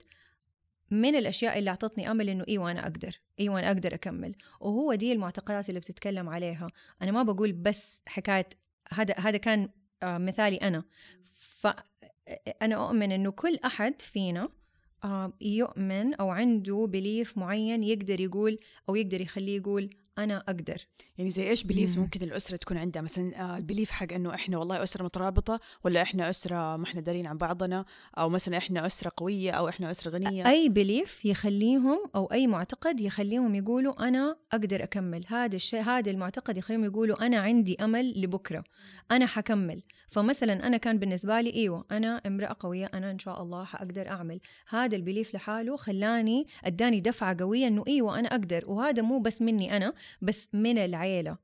من 0.91 1.15
الأشياء 1.15 1.59
اللي 1.59 1.69
أعطتني 1.69 2.11
أمل 2.11 2.29
إنه 2.29 2.45
إيوه 2.47 2.71
أنا 2.71 2.83
أقدر 2.83 3.19
إيوه 3.39 3.59
أنا 3.59 3.67
أقدر 3.67 3.93
أكمل. 3.93 4.35
وهو 4.59 4.93
دي 4.93 5.13
المعتقدات 5.13 5.69
اللي 5.69 5.79
بتتكلم 5.79 6.29
عليها. 6.29 6.67
أنا 7.01 7.11
ما 7.11 7.23
بقول 7.23 7.51
بس 7.51 8.03
حكاية 8.07 8.49
هذا 8.93 9.15
هذا 9.17 9.37
كان 9.37 9.69
آه، 10.03 10.17
مثالي 10.17 10.57
أنا. 10.57 10.83
فأنا 11.59 12.75
أؤمن 12.75 13.11
إنه 13.11 13.31
كل 13.31 13.59
أحد 13.65 14.01
فينا 14.01 14.49
يؤمن 15.41 16.13
أو 16.13 16.29
عنده 16.29 16.87
belief 16.89 17.37
معين 17.37 17.83
يقدر 17.83 18.19
يقول 18.19 18.59
أو 18.89 18.95
يقدر 18.95 19.21
يخليه 19.21 19.57
يقول 19.57 19.89
أنا 20.17 20.37
أقدر. 20.37 20.77
يعني 21.17 21.31
زي 21.31 21.49
إيش 21.49 21.63
beliefs 21.63 21.97
مم. 21.97 22.03
ممكن 22.03 22.23
الأسرة 22.23 22.57
تكون 22.57 22.77
عندها؟ 22.77 23.01
مثلا 23.01 23.41
آه، 23.41 23.57
ال 23.57 23.62
belief 23.62 23.91
حق 23.91 24.13
إنه 24.13 24.33
إحنا 24.33 24.57
والله 24.57 24.83
أسرة 24.83 25.03
مترابطة 25.03 25.59
ولا 25.83 26.01
إحنا 26.01 26.29
أسرة 26.29 26.77
ما 26.77 26.83
إحنا 26.83 27.01
دارين 27.01 27.27
عن 27.27 27.37
بعضنا؟ 27.37 27.85
أو 28.17 28.29
مثلا 28.29 28.57
إحنا 28.57 28.85
أسرة 28.85 29.11
قوية 29.17 29.51
أو 29.51 29.69
إحنا 29.69 29.91
أسرة 29.91 30.11
غنية؟ 30.11 30.49
أي 30.49 30.69
belief 30.69 31.25
يخليهم 31.25 31.99
أو 32.15 32.25
أي 32.25 32.47
معتقد 32.47 33.01
يخليهم 33.01 33.55
يقولوا 33.55 34.07
أنا 34.07 34.35
أقدر 34.51 34.83
أكمل. 34.83 35.25
هذا 35.27 35.55
الشيء 35.55 35.81
هذا 35.81 36.11
المعتقد 36.11 36.57
يخليهم 36.57 36.83
يقولوا 36.83 37.25
أنا 37.25 37.37
عندي 37.37 37.75
أمل 37.81 38.21
لبكرة. 38.21 38.63
أنا 39.11 39.25
حكمل. 39.25 39.83
فمثلا 40.13 40.67
أنا 40.67 40.77
كان 40.77 40.99
بالنسبة 40.99 41.41
لي 41.41 41.53
إيوه 41.53 41.85
أنا 41.91 42.21
امرأة 42.27 42.55
قوية 42.59 42.89
أنا 42.93 43.11
إن 43.11 43.19
شاء 43.19 43.41
الله 43.41 43.63
حأقدر 43.63 44.07
أعمل. 44.09 44.39
هذا 44.69 44.95
البليف 44.95 45.35
لحاله 45.35 45.77
خلاني 45.77 46.47
أداني 46.65 46.99
دفعة 46.99 47.37
قوية 47.39 47.67
إنه 47.67 47.83
إيوه 47.87 48.19
أنا 48.19 48.27
أقدر 48.27 48.63
وهذا 48.67 49.01
مو 49.01 49.19
بس 49.19 49.41
مني 49.41 49.77
أنا 49.77 49.93
بس 50.21 50.49
من 50.53 50.77
العيلة. 50.77 51.31
آم، 51.31 51.37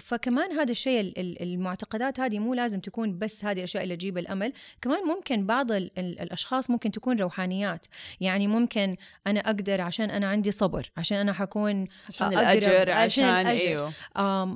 فكمان 0.00 0.52
هذا 0.52 0.70
الشيء 0.70 1.00
ال- 1.00 1.18
ال- 1.18 1.42
المعتقدات 1.42 2.20
هذه 2.20 2.38
مو 2.38 2.54
لازم 2.54 2.80
تكون 2.80 3.18
بس 3.18 3.44
هذه 3.44 3.58
الأشياء 3.58 3.82
اللي 3.82 3.96
تجيب 3.96 4.18
الأمل 4.18 4.52
كمان 4.82 5.04
ممكن 5.06 5.46
بعض 5.46 5.72
ال- 5.72 5.90
ال- 5.98 6.20
الأشخاص 6.20 6.70
ممكن 6.70 6.90
تكون 6.90 7.20
روحانيات. 7.20 7.86
يعني 8.20 8.46
ممكن 8.48 8.96
أنا 9.26 9.40
أقدر 9.40 9.80
عشان 9.80 10.10
أنا 10.10 10.26
عندي 10.26 10.50
صبر 10.50 10.90
عشان 10.96 11.18
أنا 11.18 11.32
حكون 11.32 11.86
عشان 12.08 12.26
الأجر 12.26 12.90
عشان 12.90 13.24
عشان 13.24 13.24
الأجر. 13.24 13.60
إيوه. 13.68 13.92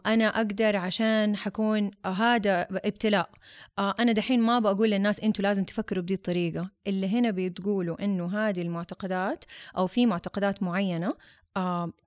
أنا 0.07 0.27
أقدر 0.27 0.77
عشان 0.77 1.37
حكون 1.37 1.91
هذا 2.07 2.67
ابتلاء. 2.71 3.31
أنا 3.79 4.13
دحين 4.13 4.41
ما 4.43 4.59
بقول 4.59 4.91
للناس 4.91 5.21
أنتوا 5.21 5.43
لازم 5.43 5.65
تفكروا 5.65 6.03
بدي 6.03 6.15
الطريقة. 6.15 6.71
اللي 6.87 7.09
هنا 7.09 7.31
بتقولوا 7.31 8.05
إنه 8.05 8.39
هذه 8.49 8.61
المعتقدات 8.63 9.45
أو 9.77 9.87
في 9.87 10.07
معتقدات 10.07 10.63
معينة 10.63 11.15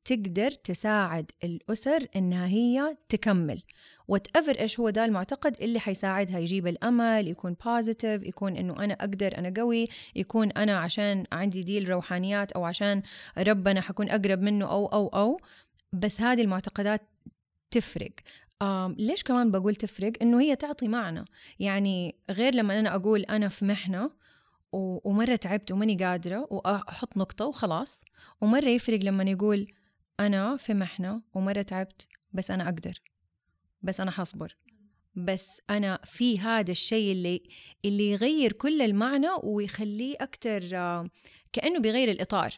تقدر 0.06 0.52
تساعد 0.52 1.32
الأسر 1.44 2.08
إنها 2.16 2.48
هي 2.48 2.98
تكمل. 3.10 3.62
whatever 4.08 4.60
إيش 4.60 4.80
هو 4.80 4.90
ده 4.90 5.06
المعتقد 5.06 5.62
اللي 5.62 5.80
حيساعدها. 5.80 6.40
يجيب 6.40 6.68
الأمل 6.68 7.28
يكون 7.28 7.56
positive 7.66 8.24
يكون 8.24 8.58
إنه 8.58 8.84
أنا 8.84 8.94
أقدر 8.94 9.38
أنا 9.38 9.54
قوي 9.58 9.88
يكون 10.16 10.52
أنا 10.52 10.78
عشان 10.78 11.26
عندي 11.32 11.64
دي 11.64 11.78
الروحانيات 11.78 12.52
أو 12.52 12.66
عشان 12.66 13.02
ربنا 13.38 13.82
حكون 13.82 14.10
أقرب 14.10 14.42
منه 14.42 14.66
أو 14.66 14.86
أو 14.86 15.08
أو. 15.08 15.40
بس 15.94 16.22
هذه 16.22 16.42
المعتقدات 16.42 17.02
تفرق. 17.72 18.12
ليش 18.98 19.24
كمان 19.24 19.52
بقول 19.52 19.76
تفرق؟ 19.76 20.14
إنه 20.22 20.42
هي 20.42 20.56
تعطي 20.56 20.88
معنى. 20.88 21.26
يعني 21.60 22.16
غير 22.30 22.56
لما 22.56 22.80
أنا 22.80 22.96
أقول 22.96 23.22
أنا 23.22 23.50
في 23.50 23.66
محنة 23.66 24.12
و- 24.74 25.10
ومرة 25.10 25.36
تعبت 25.36 25.72
وماني 25.72 25.96
قادرة 25.98 26.48
وأحط 26.52 27.18
نقطة 27.18 27.46
وخلاص. 27.46 28.02
ومرة 28.42 28.70
يفرق 28.70 29.00
لما 29.00 29.24
يقول 29.24 29.68
أنا 30.20 30.58
في 30.58 30.74
محنه 30.74 31.22
ومرة 31.34 31.62
تعبت 31.62 32.08
بس 32.34 32.52
أنا 32.52 32.64
أقدر 32.64 33.02
بس 33.82 34.00
أنا 34.00 34.12
حصبر 34.12 34.56
بس 35.16 35.62
أنا 35.70 36.00
في 36.04 36.40
هذا 36.40 36.72
الشيء 36.72 37.12
اللي 37.12 37.44
اللي 37.86 38.12
يغير 38.12 38.52
كل 38.52 38.82
المعنى 38.82 39.28
ويخليه 39.44 40.16
أكثر 40.22 40.70
آه، 40.74 41.10
كأنه 41.54 41.80
بيغير 41.80 42.12
الإطار 42.12 42.54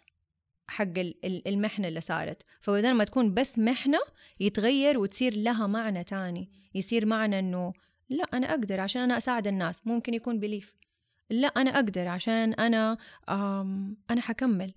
حق 0.68 0.94
المحنة 1.24 1.88
اللي 1.88 2.02
صارت. 2.02 2.44
فبدل 2.62 2.94
ما 2.94 3.04
تكون 3.04 3.34
بس 3.34 3.60
محنة 3.60 3.98
يتغير 4.40 5.00
وتصير 5.00 5.36
لها 5.38 5.68
معنى 5.68 6.04
تاني. 6.04 6.50
يصير 6.76 7.06
معنى 7.06 7.40
إنه 7.40 7.74
لا 8.10 8.24
أنا 8.34 8.50
أقدر 8.52 8.80
عشان 8.80 9.02
أنا 9.02 9.18
أساعد 9.18 9.48
الناس. 9.48 9.88
ممكن 9.88 10.14
يكون 10.14 10.40
belief 10.40 10.74
لا 11.30 11.48
أنا 11.48 11.70
أقدر 11.76 12.08
عشان 12.08 12.54
أنا 12.54 12.98
أنا 14.10 14.22
حكمل. 14.22 14.74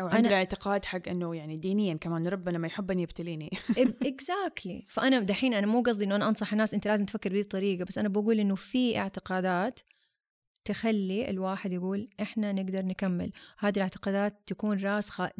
أو 0.00 0.06
عندنا 0.06 0.28
أنا... 0.28 0.36
اعتقاد 0.36 0.84
حق 0.84 1.08
إنه 1.08 1.34
يعني 1.36 1.56
دينيا 1.56 1.94
كمان 1.94 2.26
ربنا 2.26 2.58
ما 2.58 2.66
يحبني 2.66 3.02
يبتليني. 3.02 3.50
exactly 4.02 4.84
فأنا 4.88 5.20
دحين 5.20 5.54
أنا 5.54 5.66
مو 5.66 5.82
قصدي 5.82 6.04
إنه 6.04 6.16
أنا 6.16 6.28
أنصح 6.28 6.52
الناس 6.52 6.74
أنت 6.74 6.88
لازم 6.88 7.04
تفكر 7.04 7.30
بهذه 7.30 7.40
الطريقة 7.40 7.84
بس 7.84 7.98
أنا 7.98 8.08
بقول 8.08 8.40
إنه 8.40 8.54
في 8.54 8.98
اعتقادات 8.98 9.80
تخلي 10.64 11.30
الواحد 11.30 11.72
يقول 11.72 12.08
إحنا 12.22 12.52
نقدر 12.52 12.86
نكمل. 12.86 13.32
هذه 13.58 13.76
الاعتقادات 13.76 14.42
تكون 14.46 14.78
راسخة 14.80 15.30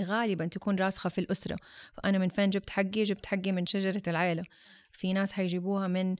غالبا 0.00 0.46
تكون 0.46 0.76
راسخة 0.76 1.08
في 1.08 1.20
الأسرة. 1.20 1.56
فأنا 1.92 2.18
من 2.18 2.28
فين 2.28 2.50
جبت 2.50 2.70
حقي؟ 2.70 3.02
جبت 3.02 3.26
حقي 3.26 3.52
من 3.52 3.66
شجرة 3.66 4.02
العيلة. 4.08 4.44
في 4.96 5.12
ناس 5.12 5.32
حيجيبوها 5.32 5.86
من 5.86 6.16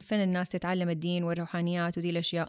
فين 0.00 0.20
الناس 0.22 0.48
تتعلم 0.48 0.90
الدين 0.90 1.24
والروحانيات 1.24 1.98
ودي 1.98 2.10
الأشياء. 2.10 2.48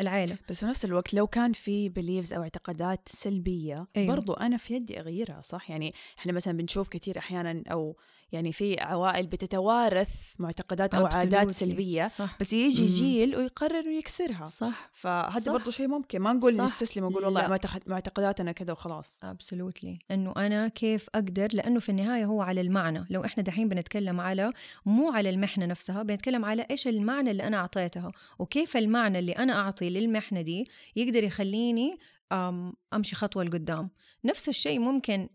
العائلة 0.00 0.36
بس 0.48 0.60
في 0.60 0.66
نفس 0.66 0.84
الوقت 0.84 1.14
لو 1.14 1.26
كان 1.26 1.52
في 1.52 1.88
بليفز 1.88 2.32
أو 2.32 2.42
اعتقادات 2.42 3.08
سلبية 3.08 3.86
أيوه. 3.96 4.14
برضو 4.14 4.32
أنا 4.32 4.56
في 4.56 4.74
يدي 4.74 5.00
أغيرها 5.00 5.42
صح؟ 5.42 5.70
يعني 5.70 5.94
إحنا 6.18 6.32
مثلا 6.32 6.56
بنشوف 6.56 6.88
كثير 6.88 7.18
أحيانا 7.18 7.62
أو 7.70 7.96
يعني 8.32 8.52
في 8.52 8.80
عوائل 8.80 9.26
بتتوارث 9.26 10.10
معتقدات 10.38 10.94
أو 10.94 11.06
عادات 11.06 11.50
سلبية 11.50 12.06
صح. 12.06 12.36
بس 12.40 12.52
يجي 12.52 12.86
جيل 12.86 13.36
ويقرر 13.36 13.86
يكسرها 13.86 14.44
صح. 14.44 14.90
فهذا 14.92 15.52
برضه 15.52 15.70
شيء 15.70 15.88
ممكن. 15.88 16.20
ما 16.20 16.32
نقول. 16.32 16.56
نستسلم 16.56 17.04
ونقول 17.04 17.24
والله 17.24 17.58
معتقداتنا 17.86 18.52
كذا 18.52 18.72
وخلاص. 18.72 19.20
ابسولوتلي 19.22 19.98
إنه 20.10 20.32
أنا 20.36 20.68
كيف 20.68 21.08
أقدر؟ 21.14 21.48
لأنه 21.52 21.80
في 21.80 21.88
النهاية 21.88 22.24
هو 22.24 22.42
على 22.42 22.60
المعنى. 22.60 23.06
لو 23.10 23.24
إحنا 23.24 23.42
دحين 23.42 23.68
بنتكلم 23.68 24.20
على 24.20 24.52
مو 24.86 25.12
على 25.12 25.30
المحنة 25.30 25.66
نفسها 25.66 26.02
بنتكلم 26.02 26.44
على 26.44 26.66
إيش 26.70 26.88
المعنى 26.88 27.30
اللي 27.30 27.42
أنا 27.42 27.56
أعطيتها 27.56 28.12
وكيف 28.38 28.76
المعنى 28.76 29.18
اللي 29.18 29.32
أنا 29.32 29.52
اعطي 29.82 30.00
للمحنة 30.00 30.42
دي 30.42 30.68
يقدر 30.96 31.24
يخليني 31.24 31.98
أمشي 32.94 33.16
خطوة 33.16 33.44
لقدام. 33.44 33.90
نفس 34.24 34.48
الشيء 34.48 34.78
ممكن 34.78 35.28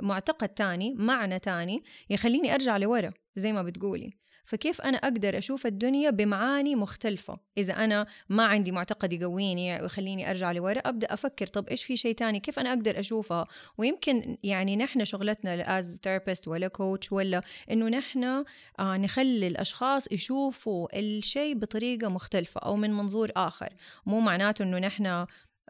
معتقد 0.00 0.48
تاني 0.48 0.94
معنى 0.94 1.38
تاني 1.38 1.82
يخليني 2.10 2.54
أرجع 2.54 2.76
لورا 2.76 3.12
زي 3.36 3.52
ما 3.52 3.62
بتقولي. 3.62 4.12
فكيف 4.44 4.80
أنا 4.80 4.98
أقدر 4.98 5.38
أشوف 5.38 5.66
الدنيا 5.66 6.10
بمعاني 6.10 6.74
مختلفة؟ 6.74 7.38
إذا 7.58 7.72
أنا 7.72 8.06
ما 8.28 8.44
عندي 8.44 8.72
معتقد 8.72 9.12
يقويني 9.12 9.82
ويخليني 9.82 10.30
أرجع 10.30 10.52
لورا 10.52 10.78
أبدأ 10.78 11.14
أفكر 11.14 11.46
طب 11.46 11.68
إيش 11.68 11.84
في 11.84 11.96
شيء 11.96 12.14
تاني؟ 12.14 12.40
كيف 12.40 12.58
أنا 12.58 12.68
أقدر 12.70 13.00
أشوفها؟ 13.00 13.46
ويمكن 13.78 14.36
يعني 14.42 14.76
نحن 14.76 15.04
شغلتنا 15.04 15.78
as 15.78 15.98
therapist 16.02 16.48
ولا 16.48 16.68
coach 16.68 17.12
ولا 17.12 17.42
إنه 17.70 17.88
نحن 17.88 18.24
آه 18.24 18.96
نخلي 18.96 19.46
الأشخاص 19.46 20.12
يشوفوا 20.12 20.98
الشيء 20.98 21.54
بطريقة 21.54 22.08
مختلفة 22.08 22.60
أو 22.60 22.76
من 22.76 22.92
منظور 22.92 23.32
آخر. 23.36 23.68
مو 24.06 24.20
معناته 24.20 24.62
إنه 24.62 24.78
نحن 24.78 25.26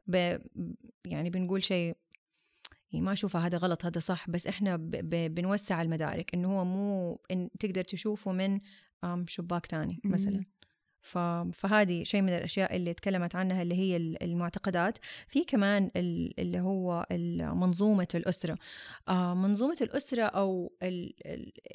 ب 0.07 0.39
يعني 1.05 1.31
بنقول 1.31 1.65
شيء 1.65 1.97
ما 2.93 3.13
أشوفها 3.13 3.47
هذا 3.47 3.59
غلط 3.59 3.85
هذا 3.85 3.99
صح 4.01 4.31
بس 4.31 4.47
إحنا 4.47 4.77
ب 4.77 4.91
ب 4.91 5.35
بنوسع 5.35 5.83
المدارك 5.83 6.35
إنه 6.35 6.59
هو 6.59 6.65
مو 6.65 7.21
إن 7.31 7.51
تقدر 7.61 7.85
تشوفه 7.85 8.33
من 8.33 8.61
شباك 9.27 9.67
تاني 9.67 10.01
مثلا. 10.05 10.45
فهذه 11.53 12.03
شيء 12.03 12.23
من 12.23 12.29
الأشياء 12.29 12.77
اللي 12.77 12.95
تكلمت 12.95 13.37
عنها 13.37 13.63
اللي 13.63 13.75
هي 13.75 13.97
المعتقدات. 13.97 14.99
في 15.29 15.45
كمان 15.45 15.91
اللي 15.97 16.61
هو 16.61 17.07
منظومة 17.55 18.09
الأسرة. 18.15 18.59
آه، 19.09 19.35
منظومة 19.35 19.77
الأسرة 19.81 20.23
أو 20.23 20.73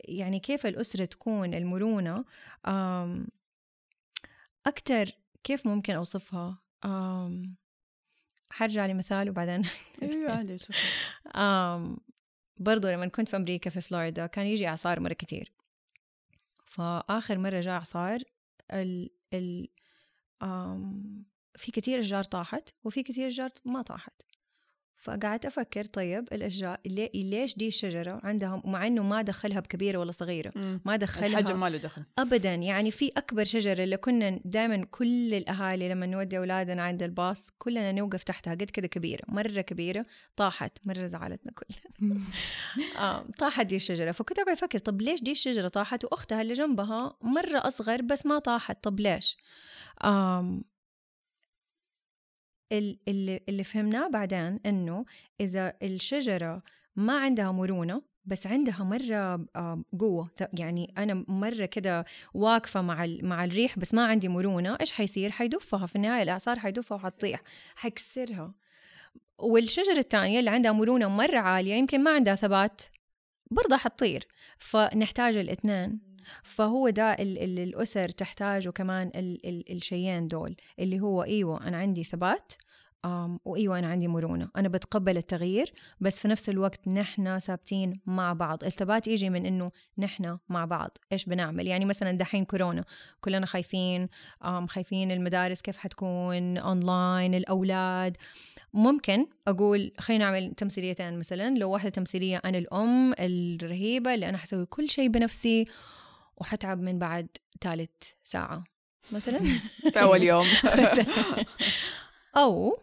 يعني 0.08 0.40
كيف 0.40 0.66
الأسرة 0.66 1.06
تكون 1.06 1.54
المرونة 1.54 2.26
أكثر 4.66 5.12
كيف 5.44 5.68
ممكن 5.68 5.94
أوصفها؟ 5.94 6.58
حرجع 8.50 8.86
لمثال 8.86 9.30
وبعدين 9.30 9.62
أيوه 10.02 10.42
برضو 12.58 12.88
لما 12.88 13.08
كنت 13.08 13.30
في 13.30 13.36
أمريكا 13.36 13.70
في 13.70 13.82
فلوريدا 13.82 14.26
كان 14.26 14.46
يجي 14.46 14.68
إعصار 14.68 15.00
مرة 15.00 15.14
كتير. 15.14 15.54
فآخر 16.66 17.38
مرة 17.38 17.62
جاء 17.62 17.74
إعصار 17.74 18.20
ال 18.74 19.10
ال 19.34 19.70
في 21.58 21.72
كتير 21.72 22.00
اشجار 22.00 22.24
طاحت 22.24 22.70
وفي 22.84 23.04
كتير 23.04 23.28
اشجار 23.28 23.50
ما 23.66 23.82
طاحت. 23.82 24.22
فقعدت 24.98 25.46
أفكر 25.46 25.84
طيب 25.84 26.28
الأشجار 26.32 26.78
ليش 27.16 27.58
دي 27.58 27.68
الشجرة 27.68 28.20
عندها 28.24 28.62
مع 28.66 28.88
إنه 28.88 29.04
ما 29.04 29.22
دخلها 29.22 29.60
بكبيرة 29.60 29.98
ولا 29.98 30.12
صغيرة 30.12 30.52
ما 30.86 30.96
دخلها 30.96 31.40
الحجم 31.40 31.60
ما 31.60 31.70
له 31.70 31.78
دخل. 31.78 32.04
أبدا. 32.20 32.54
يعني 32.54 32.92
في 32.92 33.12
أكبر 33.18 33.44
شجرة 33.44 33.84
اللي 33.84 33.98
كنا 33.98 34.40
دائما 34.46 34.86
كل 34.92 35.34
الأهالي 35.34 35.90
لما 35.90 36.06
نودي 36.06 36.38
أولادنا 36.38 36.82
عند 36.82 37.04
الباص 37.04 37.50
كلنا 37.58 37.92
نوقف 37.92 38.24
تحتها 38.24 38.52
قد 38.52 38.64
كده 38.64 38.88
كبيرة 38.88 39.24
مرة 39.28 39.62
كبيرة 39.62 40.06
طاحت 40.36 40.78
مرة 40.86 41.06
زعلتنا 41.06 41.52
كلنا. 41.52 42.20
آه 43.00 43.26
طاحت 43.38 43.66
دي 43.66 43.76
الشجرة. 43.76 44.12
فكنت 44.12 44.40
أقعد 44.40 44.58
أفكر 44.58 44.80
طب 44.80 45.02
ليش 45.02 45.24
دي 45.24 45.32
الشجرة 45.32 45.68
طاحت؟ 45.68 46.04
وأختها 46.06 46.42
اللي 46.42 46.54
جنبها 46.54 47.18
مرة 47.22 47.68
أصغر 47.68 48.02
بس 48.02 48.26
ما 48.26 48.40
طاحت. 48.40 48.84
طب 48.84 49.00
ليش؟ 49.00 49.38
آم 50.06 50.64
اللي, 52.72 53.42
اللي 53.50 53.64
فهمناه 53.64 54.08
بعدين 54.08 54.60
إنه 54.66 55.06
إذا 55.40 55.74
الشجرة 55.84 56.64
ما 56.96 57.20
عندها 57.20 57.52
مرونة 57.52 58.02
بس 58.26 58.48
عندها 58.48 58.84
مرة 58.84 59.46
قوة 60.00 60.30
يعني 60.54 60.94
أنا 60.98 61.26
مرة 61.28 61.66
كده 61.66 62.06
واقفة 62.34 62.82
مع 62.82 63.08
مع 63.22 63.44
الريح 63.44 63.80
بس 63.80 63.94
ما 63.94 64.06
عندي 64.06 64.28
مرونة 64.28 64.78
إيش 64.82 64.92
حيصير؟ 64.92 65.32
حيدفها 65.32 65.86
في 65.86 65.96
النهاية 65.96 66.24
الإعصار 66.24 66.60
حيدفها 66.60 66.96
وحتطيح. 66.96 67.42
حيكسرها 67.76 68.54
والشجرة 69.38 69.98
الثانية 69.98 70.40
اللي 70.40 70.50
عندها 70.50 70.72
مرونة 70.72 71.08
مرة 71.08 71.38
عالية 71.38 71.74
يمكن 71.74 72.04
ما 72.04 72.12
عندها 72.12 72.36
ثبات 72.36 72.82
برضه 73.52 73.78
حتطير. 73.78 74.28
فنحتاج 74.58 75.38
الإثنين. 75.38 76.00
فهو 76.44 76.90
ده 76.90 77.14
اللي 77.14 77.64
الأسر 77.64 78.10
تحتاجه 78.10 78.70
كمان 78.70 79.12
الشيئين 79.46 80.28
دول 80.28 80.56
اللي 80.80 81.00
هو 81.00 81.24
أيوة 81.24 81.68
أنا 81.68 81.78
عندي 81.78 82.04
ثبات 82.04 82.54
وأيوة 83.46 83.80
أنا 83.80 83.88
عندي 83.88 84.08
مرونة. 84.08 84.50
أنا 84.56 84.68
بتقبل 84.68 85.18
التغيير 85.18 85.74
بس 86.02 86.20
في 86.20 86.28
نفس 86.28 86.50
الوقت 86.50 86.88
نحن 86.88 87.40
ثابتين 87.40 88.02
مع 88.06 88.34
بعض. 88.34 88.64
الثبات 88.64 89.08
يجي 89.08 89.30
من 89.30 89.46
إنه 89.46 89.72
نحن 89.98 90.38
مع 90.50 90.66
بعض. 90.66 90.98
إيش 91.12 91.26
بنعمل؟ 91.26 91.68
يعني 91.68 91.86
مثلا 91.86 92.12
دحين 92.12 92.46
كورونا 92.46 92.86
كلنا 93.22 93.46
خايفين 93.46 94.08
خايفين 94.68 95.12
المدارس 95.12 95.62
كيف 95.62 95.78
حتكون 95.78 96.58
أونلاين 96.58 97.34
الأولاد. 97.34 98.18
ممكن 98.74 99.28
أقول 99.48 99.92
خلينا 100.00 100.26
نعمل 100.26 100.54
تمثيليتين 100.54 101.20
مثلا. 101.20 101.58
لو 101.58 101.72
واحدة 101.72 101.90
تمثيلية 101.90 102.42
أنا 102.46 102.58
الأم 102.58 103.14
الرهيبة 103.20 104.14
اللي 104.14 104.30
أنا 104.30 104.38
حسوي 104.38 104.66
كل 104.66 104.90
شيء 104.90 105.08
بنفسي 105.10 105.66
وحتعب 106.38 106.82
من 106.82 107.00
بعد 107.00 107.28
ثالث 107.62 107.92
ساعة 108.24 108.64
مثلا. 109.12 109.40
في 109.94 110.02
أول 110.02 110.24
يوم. 110.24 110.46
أو 112.38 112.78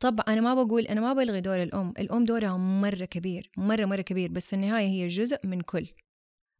طبعا 0.00 0.24
أنا 0.28 0.40
ما 0.40 0.54
بقول 0.54 0.82
أنا 0.82 1.00
ما 1.00 1.12
بلغي 1.12 1.40
دور 1.40 1.62
الأم. 1.62 1.94
الأم 1.98 2.24
دورها 2.24 2.56
مرة 2.56 3.04
كبير 3.04 3.50
مرة 3.56 3.84
مرة 3.84 4.00
كبير. 4.00 4.30
بس 4.30 4.46
في 4.46 4.52
النهاية 4.52 4.88
هي 4.88 5.08
جزء 5.08 5.38
من 5.44 5.60
كل. 5.60 5.86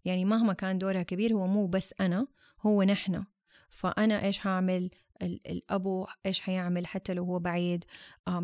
يعني 0.04 0.24
مهما 0.24 0.52
كان 0.52 0.78
دورها 0.78 1.02
كبير 1.02 1.32
هو 1.32 1.46
مو 1.46 1.66
بس 1.66 1.94
أنا 2.00 2.26
هو 2.60 2.82
نحن. 2.82 3.24
فأنا 3.70 4.24
إيش 4.24 4.46
هعمل؟ 4.46 4.90
الأبو 5.22 6.06
إيش 6.26 6.40
حيعمل؟ 6.40 6.86
حتى 6.86 7.14
لو 7.14 7.24
هو 7.24 7.38
بعيد 7.38 7.84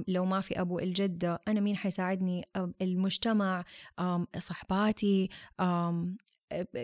لو 0.08 0.24
ما 0.24 0.40
في 0.40 0.60
أبو 0.60 0.78
الجدة 0.78 1.40
أنا 1.48 1.60
مين 1.60 1.76
حيساعدني؟ 1.76 2.48
المجتمع 2.82 3.64
صحباتي 4.38 5.28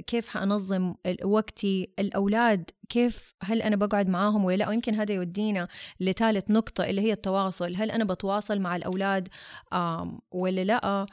كيف 0.06 0.28
حأنظم 0.28 0.94
وقتي 1.24 1.90
الأولاد 1.98 2.70
كيف 2.88 3.34
هل 3.42 3.62
أنا 3.62 3.76
بقعد 3.76 4.08
معاهم 4.08 4.44
ولا 4.44 4.56
لا؟ 4.56 4.68
ويمكن 4.68 4.94
هذا 4.94 5.14
يودينا 5.14 5.68
لثالث 6.00 6.50
نقطة 6.50 6.84
اللي 6.84 7.02
هي 7.02 7.12
التواصل. 7.12 7.76
هل 7.76 7.90
أنا 7.90 8.04
بتواصل 8.04 8.60
مع 8.60 8.76
الأولاد 8.76 9.28
ولا 10.30 10.64
لا؟ 10.64 11.06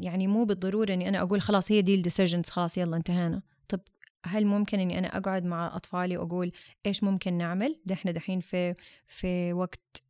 يعني 0.00 0.26
مو 0.26 0.44
بالضرورة 0.44 0.92
أني 0.92 1.08
أنا 1.08 1.22
أقول 1.22 1.40
خلاص 1.40 1.72
هي 1.72 1.82
دي 1.82 1.94
الديسيجنز 1.94 2.48
خلاص 2.48 2.78
يلا 2.78 2.96
انتهينا. 2.96 3.42
طب 3.68 3.80
هل 4.26 4.46
ممكن 4.46 4.80
إني 4.80 4.98
أنا 4.98 5.16
أقعد 5.18 5.44
مع 5.44 5.76
أطفالي 5.76 6.16
وأقول 6.16 6.52
إيش 6.86 7.04
ممكن 7.04 7.32
نعمل؟ 7.32 7.80
ده 7.86 7.94
إحنا 7.94 8.10
دحين 8.12 8.40
في 8.40 8.74
في 9.06 9.52
وقت 9.52 10.02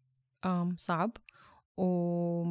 صعب. 0.76 1.16
و 1.76 2.44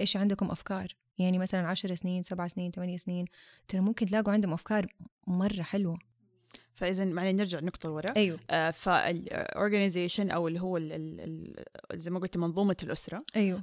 إيش 0.00 0.16
عندكم 0.16 0.50
أفكار؟ 0.50 0.86
يعني 1.18 1.38
مثلا 1.38 1.68
عشر 1.68 1.94
سنين 1.94 2.22
سبع 2.22 2.48
سنين 2.48 2.70
ثمانية 2.70 2.96
سنين 2.96 3.24
ترى 3.68 3.80
ممكن 3.80 4.06
تلاقوا 4.06 4.32
عندهم 4.32 4.52
أفكار 4.52 4.94
مرة 5.26 5.62
حلوة. 5.62 5.98
فإذا 6.78 7.04
معنا 7.04 7.32
نرجع 7.32 7.60
نقطة 7.60 7.88
لورا 7.88 8.16
أيوه 8.16 8.38
آه 8.50 8.70
فال 8.70 8.93
organization 8.93 10.30
أو 10.30 10.48
اللي 10.48 10.60
هو 10.60 10.76
ال 10.76 10.92
ال 10.92 11.20
ال 11.20 12.00
زي 12.00 12.10
ما 12.10 12.18
قلت 12.18 12.36
منظومة 12.36 12.76
الأسرة 12.82 13.18
أيوه 13.36 13.60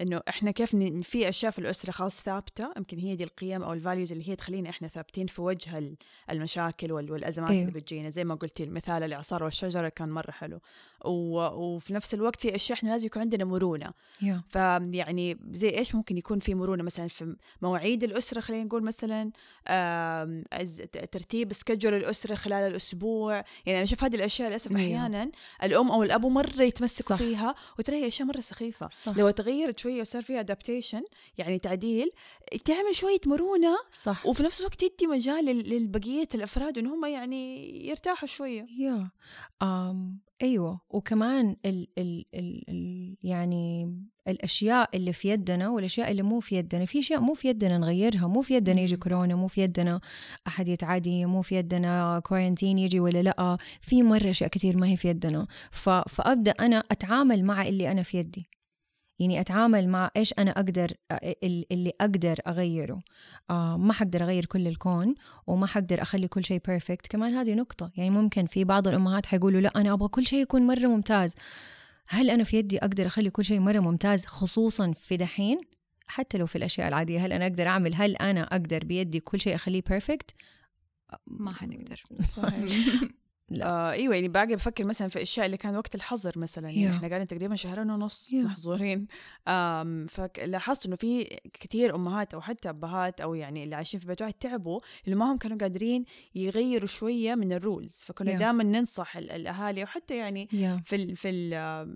إنه 0.00 0.20
إحنا 0.28 0.50
كيف. 0.50 0.76
في 1.02 1.28
أشياء 1.28 1.52
في 1.52 1.58
الأسرة 1.58 1.90
خلاص 1.90 2.22
ثابتة 2.22 2.72
يمكن 2.76 2.98
هي 2.98 3.16
دي 3.16 3.24
القيم 3.24 3.62
أو 3.62 3.72
ال 3.72 3.78
values 3.78 4.12
اللي 4.12 4.28
هي 4.28 4.36
تخلينا 4.36 4.70
إحنا 4.70 4.88
ثابتين 4.88 5.26
في 5.26 5.42
وجه 5.42 5.96
المشاكل 6.30 6.92
وال... 6.92 7.12
والأزمات 7.12 7.50
أيوه. 7.50 7.62
اللي 7.62 7.72
بتجينا 7.72 8.10
زي 8.10 8.24
ما 8.24 8.34
قلتي 8.34 8.64
المثال 8.64 9.02
الإعصار 9.02 9.44
والشجرة 9.44 9.88
كان 9.88 10.08
مرة 10.08 10.30
حلو. 10.30 10.60
وفي 11.04 11.94
نفس 11.94 12.14
الوقت 12.14 12.40
في 12.40 12.54
أشياء 12.54 12.78
إحنا 12.78 12.90
لازم 12.90 13.06
يكون 13.06 13.22
عندنا 13.22 13.44
مرونة 13.44 13.86
yeah. 14.24 14.36
فيعني 14.48 15.38
زي 15.52 15.68
إيش 15.68 15.94
ممكن 15.94 16.18
يكون 16.18 16.38
في 16.38 16.54
مرونة 16.54 16.82
مثلا 16.82 17.08
في 17.08 17.36
مواعيد 17.62 18.04
الأسرة 18.04 18.40
خلينا 18.40 18.64
نقول 18.64 18.82
مثلا 18.82 19.30
ترتيب 21.12 21.52
schedule 21.52 21.94
الأسرة 21.94 22.34
خلال 22.48 22.70
الأسبوع 22.70 23.34
يعني 23.66 23.78
أنا 23.78 23.82
أشوف 23.82 24.04
هذه 24.04 24.16
الأشياء 24.16 24.48
للأسف 24.48 24.70
أيوه. 24.70 24.80
أحيانا 24.80 25.30
الأم 25.62 25.90
أو 25.90 26.02
الابو 26.02 26.28
مرة 26.28 26.62
يتمسكوا 26.62 27.16
صح. 27.16 27.22
فيها 27.22 27.54
وترى 27.78 27.96
هي 27.96 28.08
أشياء 28.08 28.28
مرة 28.28 28.40
سخيفة 28.40 28.88
صح. 28.88 29.16
لو 29.16 29.30
تغيرت 29.30 29.78
شوية 29.78 30.00
وصار 30.00 30.22
فيها 30.22 30.40
adaptation 30.40 31.02
يعني 31.38 31.58
تعديل 31.58 32.10
تعمل 32.64 32.94
شوية 32.94 33.20
مرونة 33.26 33.76
صح 33.92 34.26
وفي 34.26 34.42
نفس 34.42 34.60
الوقت 34.60 34.84
تدي 34.84 35.06
مجال 35.06 35.44
للبقية 35.44 36.28
الأفراد 36.34 36.78
إن 36.78 36.86
هم 36.86 37.04
يعني 37.04 37.68
يرتاحوا 37.88 38.28
شوية 38.28 38.66
يا 38.78 39.10
um, 39.64 40.27
أيوه 40.42 40.80
وكمان 40.90 41.56
ال 41.64 41.88
ال 41.98 42.24
ال 42.34 42.64
ال 42.70 43.16
يعني 43.22 43.94
الأشياء 44.28 44.96
اللي 44.96 45.12
في 45.12 45.28
يدنا 45.28 45.68
والأشياء 45.68 46.10
اللي 46.10 46.22
مو 46.22 46.40
في 46.40 46.56
يدنا 46.56 46.84
في 46.84 46.98
أشياء 46.98 47.20
مو 47.20 47.34
في 47.34 47.48
يدنا 47.48 47.78
نغيرها 47.78 48.26
مو 48.26 48.42
في 48.42 48.54
يدنا 48.54 48.80
يجي 48.80 48.96
كورونا 48.96 49.34
مو 49.34 49.48
في 49.48 49.62
يدنا 49.62 50.00
أحد 50.46 50.68
يتعادي 50.68 51.26
مو 51.26 51.42
في 51.42 51.56
يدنا 51.56 52.20
كورنتين 52.24 52.78
يجي 52.78 53.00
ولا 53.00 53.22
لأ 53.22 53.56
في 53.80 54.02
مرة 54.02 54.30
أشياء 54.30 54.50
كثير 54.50 54.76
ما 54.76 54.86
هي 54.86 54.96
في 54.96 55.08
يدنا. 55.08 55.46
فأبدأ 56.08 56.50
أنا 56.50 56.84
أتعامل 56.90 57.44
مع 57.44 57.68
اللي 57.68 57.90
أنا 57.92 58.02
في 58.02 58.18
يدي. 58.18 58.48
يعني 59.18 59.40
أتعامل 59.40 59.88
مع 59.88 60.10
إيش 60.16 60.34
أنا 60.38 60.50
أقدر 60.50 60.92
اللي 61.42 61.92
أقدر 62.00 62.38
أغيره. 62.46 63.00
آه 63.50 63.76
ما 63.76 63.92
حقدر 63.92 64.22
أغير 64.22 64.44
كل 64.44 64.66
الكون 64.66 65.14
وما 65.46 65.66
حقدر 65.66 66.02
أخلي 66.02 66.28
كل 66.28 66.44
شيء 66.44 66.60
perfect 66.66 67.06
كمان 67.06 67.34
هذه 67.34 67.54
نقطة. 67.54 67.90
يعني 67.96 68.10
ممكن 68.10 68.46
في 68.46 68.64
بعض 68.64 68.88
الأمهات 68.88 69.26
حيقولوا 69.26 69.60
لا 69.60 69.72
أنا 69.76 69.92
أبغى 69.92 70.08
كل 70.08 70.26
شيء 70.26 70.42
يكون 70.42 70.66
مرة 70.66 70.86
ممتاز. 70.86 71.34
هل 72.08 72.30
أنا 72.30 72.44
في 72.44 72.56
يدي 72.56 72.78
أقدر 72.78 73.06
أخلي 73.06 73.30
كل 73.30 73.44
شيء 73.44 73.60
مرة 73.60 73.80
ممتاز 73.80 74.26
خصوصا 74.26 74.92
في 74.92 75.16
دحين؟ 75.16 75.60
حتى 76.06 76.38
لو 76.38 76.46
في 76.46 76.56
الأشياء 76.56 76.88
العادية. 76.88 77.26
هل 77.26 77.32
أنا 77.32 77.46
أقدر 77.46 77.66
أعمل؟ 77.66 77.94
هل 77.94 78.16
أنا 78.16 78.42
أقدر 78.42 78.84
بيدي 78.84 79.20
كل 79.20 79.40
شيء 79.40 79.54
أخليه 79.54 79.82
perfect 79.88 80.30
ما 81.26 81.52
حنقدر. 81.52 82.02
لا. 83.50 83.66
آه 83.66 83.90
أيوه 83.90 84.14
يعني 84.14 84.28
باقي 84.28 84.56
بفكر 84.56 84.84
مثلا 84.84 85.08
في 85.08 85.16
الاشياء 85.16 85.46
اللي 85.46 85.56
كان 85.56 85.76
وقت 85.76 85.94
الحظر 85.94 86.38
مثلا 86.38 86.70
يعني 86.70 86.88
yeah. 86.88 86.96
إحنا 86.96 87.08
قاعدين 87.08 87.26
تقريبا 87.26 87.54
شهرين 87.56 87.90
ونص 87.90 88.30
yeah. 88.30 88.34
محظورين 88.34 89.06
فلاحظت 90.08 90.86
إنه 90.86 90.96
في 90.96 91.38
كثير 91.52 91.94
أمهات 91.94 92.34
أو 92.34 92.40
حتى 92.40 92.68
أبهات 92.68 93.20
أو 93.20 93.34
يعني 93.34 93.64
اللي 93.64 93.76
عايشين 93.76 94.00
في 94.00 94.06
بيت 94.06 94.22
واحد 94.22 94.32
تعبوا 94.32 94.80
اللي 95.04 95.16
ما 95.16 95.32
هم 95.32 95.38
كانوا 95.38 95.58
قادرين 95.58 96.04
يغيروا 96.34 96.86
شوية 96.86 97.34
من 97.34 97.52
ال 97.52 97.60
rules 97.60 98.02
فكنا 98.06 98.36
yeah. 98.36 98.38
دائما 98.38 98.64
ننصح 98.64 99.16
الأهالي 99.16 99.82
وحتى 99.82 100.16
يعني 100.16 100.48
yeah. 100.52 100.82
في 100.84 100.96
ال 100.96 101.16
في 101.16 101.28
ال 101.28 101.52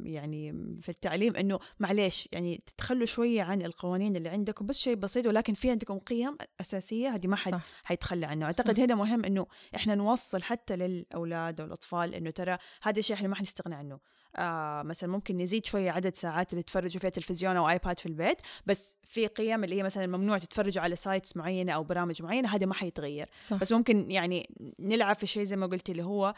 يعني 0.06 0.52
في 0.82 0.88
التعليم 0.88 1.36
إنه 1.36 1.58
معليش 1.80 2.28
يعني 2.32 2.62
تتخلوا 2.66 3.06
شوية 3.06 3.42
عن 3.42 3.62
القوانين 3.62 4.16
اللي 4.16 4.28
عندكم 4.28 4.66
بس 4.66 4.78
شيء 4.78 4.94
بسيط 4.94 5.26
ولكن 5.26 5.54
في 5.54 5.70
عندكم 5.70 5.98
قيم 5.98 6.36
أساسية 6.60 7.08
هذه 7.08 7.26
ما 7.26 7.36
حد 7.36 7.60
حيتخلى 7.84 8.26
عنه 8.26 8.46
أعتقد 8.46 8.76
صح. 8.76 8.82
هنا 8.82 8.94
مهم 8.94 9.24
إنه 9.24 9.46
إحنا 9.76 9.94
نوصل 9.94 10.42
حتى 10.42 10.76
للاولاد 10.76 11.41
الاولاد 11.42 11.60
أو 11.60 11.66
الاطفال 11.66 12.14
إنه 12.14 12.30
ترى 12.30 12.56
هذا 12.82 12.98
الشيء 12.98 13.16
إحنا 13.16 13.28
ما 13.28 13.34
حنستغنى 13.34 13.74
عنه. 13.74 13.98
آه 14.36 14.82
مثلا 14.82 15.10
ممكن 15.10 15.36
نزيد 15.36 15.66
شوية 15.66 15.90
عدد 15.90 16.16
ساعات 16.16 16.52
اللي 16.52 16.62
تتفرجوا 16.62 17.00
فيها 17.00 17.10
تلفزيون 17.10 17.56
أو 17.56 17.68
آيباد 17.68 17.98
في 17.98 18.06
البيت 18.06 18.36
بس 18.66 18.96
في 19.02 19.26
قيم 19.26 19.64
اللي 19.64 19.76
هي 19.76 19.82
مثلا 19.82 20.06
ممنوع 20.06 20.38
تتفرجوا 20.38 20.82
على 20.82 20.96
sites 20.96 21.36
معينة 21.36 21.72
أو 21.72 21.84
برامج 21.84 22.22
معينة 22.22 22.54
هذا 22.54 22.66
ما 22.66 22.74
حيتغير. 22.74 23.28
صح. 23.36 23.56
بس 23.56 23.72
ممكن 23.72 24.10
يعني 24.10 24.50
نلعب 24.78 25.16
في 25.16 25.26
شيء 25.26 25.44
زي 25.44 25.56
ما 25.56 25.66
قلت 25.66 25.90
اللي 25.90 26.04
هو 26.04 26.34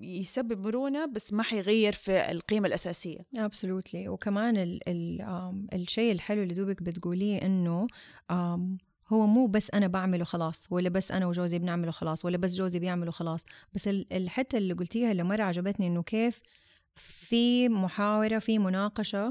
يسبب 0.00 0.58
مرونة 0.66 1.06
بس 1.06 1.32
ما 1.32 1.42
حيغير 1.42 1.92
في 1.92 2.30
القيمة 2.30 2.68
الأساسية. 2.68 3.18
ابسولوتلي 3.36 4.08
وكمان 4.08 4.56
ال 4.56 4.88
ال 4.88 5.68
الشيء 5.72 6.12
الحلو 6.12 6.42
اللي 6.42 6.54
دوبك 6.54 6.82
بتقوليه 6.82 7.42
إنه 7.42 7.86
هو 9.12 9.26
مو 9.26 9.46
بس 9.46 9.70
أنا 9.70 9.86
بعمله 9.86 10.24
خلاص 10.24 10.66
ولا 10.70 10.88
بس 10.88 11.12
أنا 11.12 11.26
وجوزي 11.26 11.58
بنعمله 11.58 11.90
خلاص 11.90 12.24
ولا 12.24 12.36
بس 12.36 12.54
جوزي 12.54 12.78
بيعمله 12.78 13.10
خلاص. 13.10 13.44
بس 13.74 13.88
الحتة 13.88 14.58
اللي 14.58 14.74
قلتيها 14.74 15.12
اللي 15.12 15.22
مرة 15.22 15.42
عجبتني 15.42 15.86
إنه 15.86 16.02
كيف 16.02 16.40
في 16.94 17.68
محاورة 17.68 18.38
في 18.38 18.58
مناقشة 18.58 19.30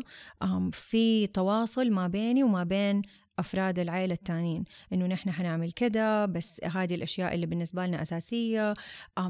في 0.72 1.28
تواصل 1.28 1.92
ما 1.92 2.08
بيني 2.08 2.44
وما 2.44 2.64
بين 2.64 3.02
أفراد 3.40 3.80
العائلة 3.80 4.14
التانيين 4.14 4.64
إنه 4.94 5.06
نحن 5.08 5.32
حنعمل 5.32 5.72
كده 5.72 6.26
بس 6.26 6.64
هذه 6.64 6.96
الأشياء 6.96 7.36
اللي 7.36 7.46
بالنسبة 7.46 7.86
لنا 7.86 8.02
أساسية. 8.02 8.74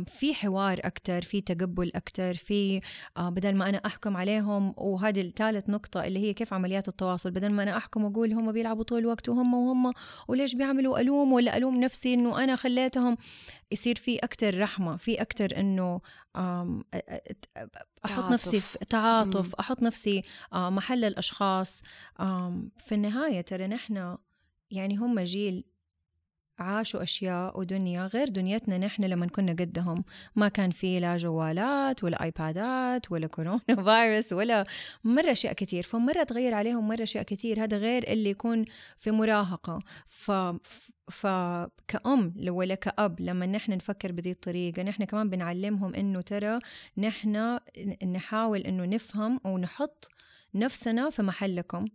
في 0.06 0.34
حوار 0.34 0.80
أكتر 0.84 1.22
في 1.22 1.42
تقبل 1.42 1.92
أكتر 1.96 2.34
في 2.34 2.82
بدل 3.20 3.56
ما 3.56 3.70
أنا 3.70 3.78
أحكم 3.86 4.18
عليهم 4.18 4.74
وهذه 4.78 5.22
الثالث 5.22 5.70
نقطة 5.70 6.04
اللي 6.04 6.20
هي 6.20 6.34
كيف 6.34 6.54
عمليات 6.54 6.88
التواصل. 6.88 7.32
بدل 7.32 7.50
ما 7.50 7.64
أنا 7.64 7.78
أحكم 7.78 8.04
وأقول 8.04 8.34
هم 8.34 8.52
بيلعبوا 8.52 8.84
طول 8.84 9.00
الوقت 9.00 9.30
وهم 9.30 9.54
وهم 9.54 9.94
وليش 10.28 10.56
بيعملوا 10.56 11.00
ألوم؟ 11.00 11.34
ولا 11.34 11.58
ألوم 11.58 11.80
نفسي 11.80 12.14
إنه 12.14 12.44
أنا 12.44 12.56
خليتهم 12.56 13.18
يصير 13.72 13.96
في 13.96 14.18
أكتر 14.18 14.60
رحمة 14.60 14.98
في 14.98 15.22
أكتر 15.22 15.60
إنه 15.60 16.02
أحط 18.06 18.32
نفسي 18.32 18.60
في 18.60 18.78
تعاطف 18.78 19.56
أحط 19.56 19.82
نفسي 19.82 20.24
محل 20.54 21.04
الأشخاص. 21.04 21.82
في 22.78 22.92
النهاية 22.92 23.42
ترى 23.42 23.68
نحن 23.68 24.18
يعني 24.72 24.98
هم 24.98 25.20
جيل 25.20 25.64
عاشوا 26.60 27.04
أشياء 27.04 27.60
ودنيا 27.60 28.08
غير 28.08 28.30
دنيتنا 28.30 28.78
نحن 28.78 29.04
لما 29.04 29.28
كنا 29.28 29.52
قدهم. 29.52 30.04
ما 30.36 30.48
كان 30.48 30.72
في 30.72 31.00
لا 31.00 31.18
جوالات 31.18 32.04
ولا 32.04 32.24
آيبادات 32.24 33.12
ولا 33.12 33.28
كورونا 33.28 33.62
فيروس 33.86 34.34
ولا 34.34 34.66
مرة 35.04 35.32
أشياء 35.32 35.54
كتير. 35.54 35.84
فمرة 35.84 36.24
تغير 36.24 36.54
عليهم 36.54 36.88
مرة 36.88 37.04
أشياء 37.04 37.24
كتير. 37.24 37.64
هذا 37.64 37.78
غير 37.78 38.04
اللي 38.08 38.30
يكون 38.30 38.66
في 39.00 39.12
مراهقة. 39.12 39.80
ف 40.08 40.32
فكأم 41.12 42.34
ولا 42.48 42.76
كأب 42.76 43.22
لما 43.22 43.46
نحن 43.46 43.72
نفكر 43.72 44.12
بهذه 44.12 44.32
الطريقة 44.32 44.84
نحن 44.84 45.04
كمان 45.04 45.30
بنعلمهم 45.30 45.96
إنه 45.96 46.22
ترى 46.22 46.60
نحن 46.98 47.60
نحاول 48.04 48.62
إنه 48.62 48.86
نفهم 48.86 49.40
ونحط 49.46 50.10
نفسنا 50.56 51.10
في 51.10 51.22
محلكم. 51.22 51.86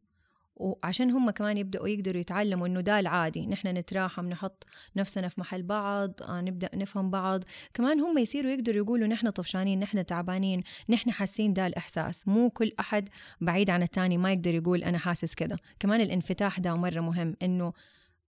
وعشان 0.57 1.11
هم 1.11 1.31
كمان 1.31 1.57
يبدأوا 1.59 1.89
يقدروا 1.89 2.21
يتعلموا 2.21 2.67
إنه 2.67 2.81
ده 2.81 3.01
العادي 3.01 3.47
نحن 3.47 3.69
نتراحم 3.69 4.27
نحط 4.29 4.67
نفسنا 4.97 5.29
في 5.29 5.41
محل 5.41 5.63
بعض 5.63 6.13
آه 6.23 6.41
نبدأ 6.41 6.71
نفهم 6.75 7.11
بعض. 7.11 7.45
كمان 7.75 8.01
هم 8.01 8.19
يصيروا 8.19 8.51
يقدروا 8.51 8.77
يقولوا 8.77 9.07
نحن 9.07 9.31
طفشانين 9.31 9.81
نحن 9.81 10.07
تعبانين 10.07 10.63
نحن 10.89 11.11
حاسين 11.11 11.53
ده 11.53 11.67
الإحساس. 11.67 12.29
مو 12.29 12.51
كل 12.51 12.73
أحد 12.81 13.09
بعيد 13.41 13.71
عن 13.71 13.83
التاني 13.83 14.19
ما 14.19 14.33
يقدر 14.33 14.55
يقول 14.55 14.85
أنا 14.85 14.99
حاسس 14.99 15.35
كده. 15.35 15.59
كمان 15.81 16.01
الانفتاح 16.01 16.61
ده 16.61 16.75
مرة 16.77 17.01
مهم 17.01 17.37
إنه 17.43 17.73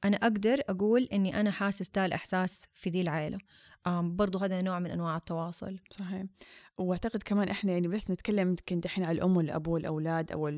أنا 0.05 0.17
أقدر 0.17 0.61
أقول 0.69 1.09
إني 1.13 1.41
أنا 1.41 1.51
حاسس 1.51 1.91
ده 1.91 2.07
الإحساس 2.07 2.67
في 2.75 2.91
دي 2.91 3.01
العائلة 3.01 3.39
برضو 3.87 4.39
هذا 4.39 4.63
نوع 4.63 4.79
من 4.79 4.91
أنواع 4.91 5.17
التواصل. 5.17 5.79
صحيح. 5.91 6.25
وأعتقد 6.79 7.23
كمان 7.23 7.49
إحنا 7.49 7.73
يعني 7.73 7.89
بس 7.89 8.11
نتكلم 8.11 8.57
كنت 8.69 8.85
الحين 8.85 9.05
على 9.05 9.17
الأم 9.19 9.37
والأب 9.37 9.69
والأولاد 9.69 10.33
أو 10.33 10.49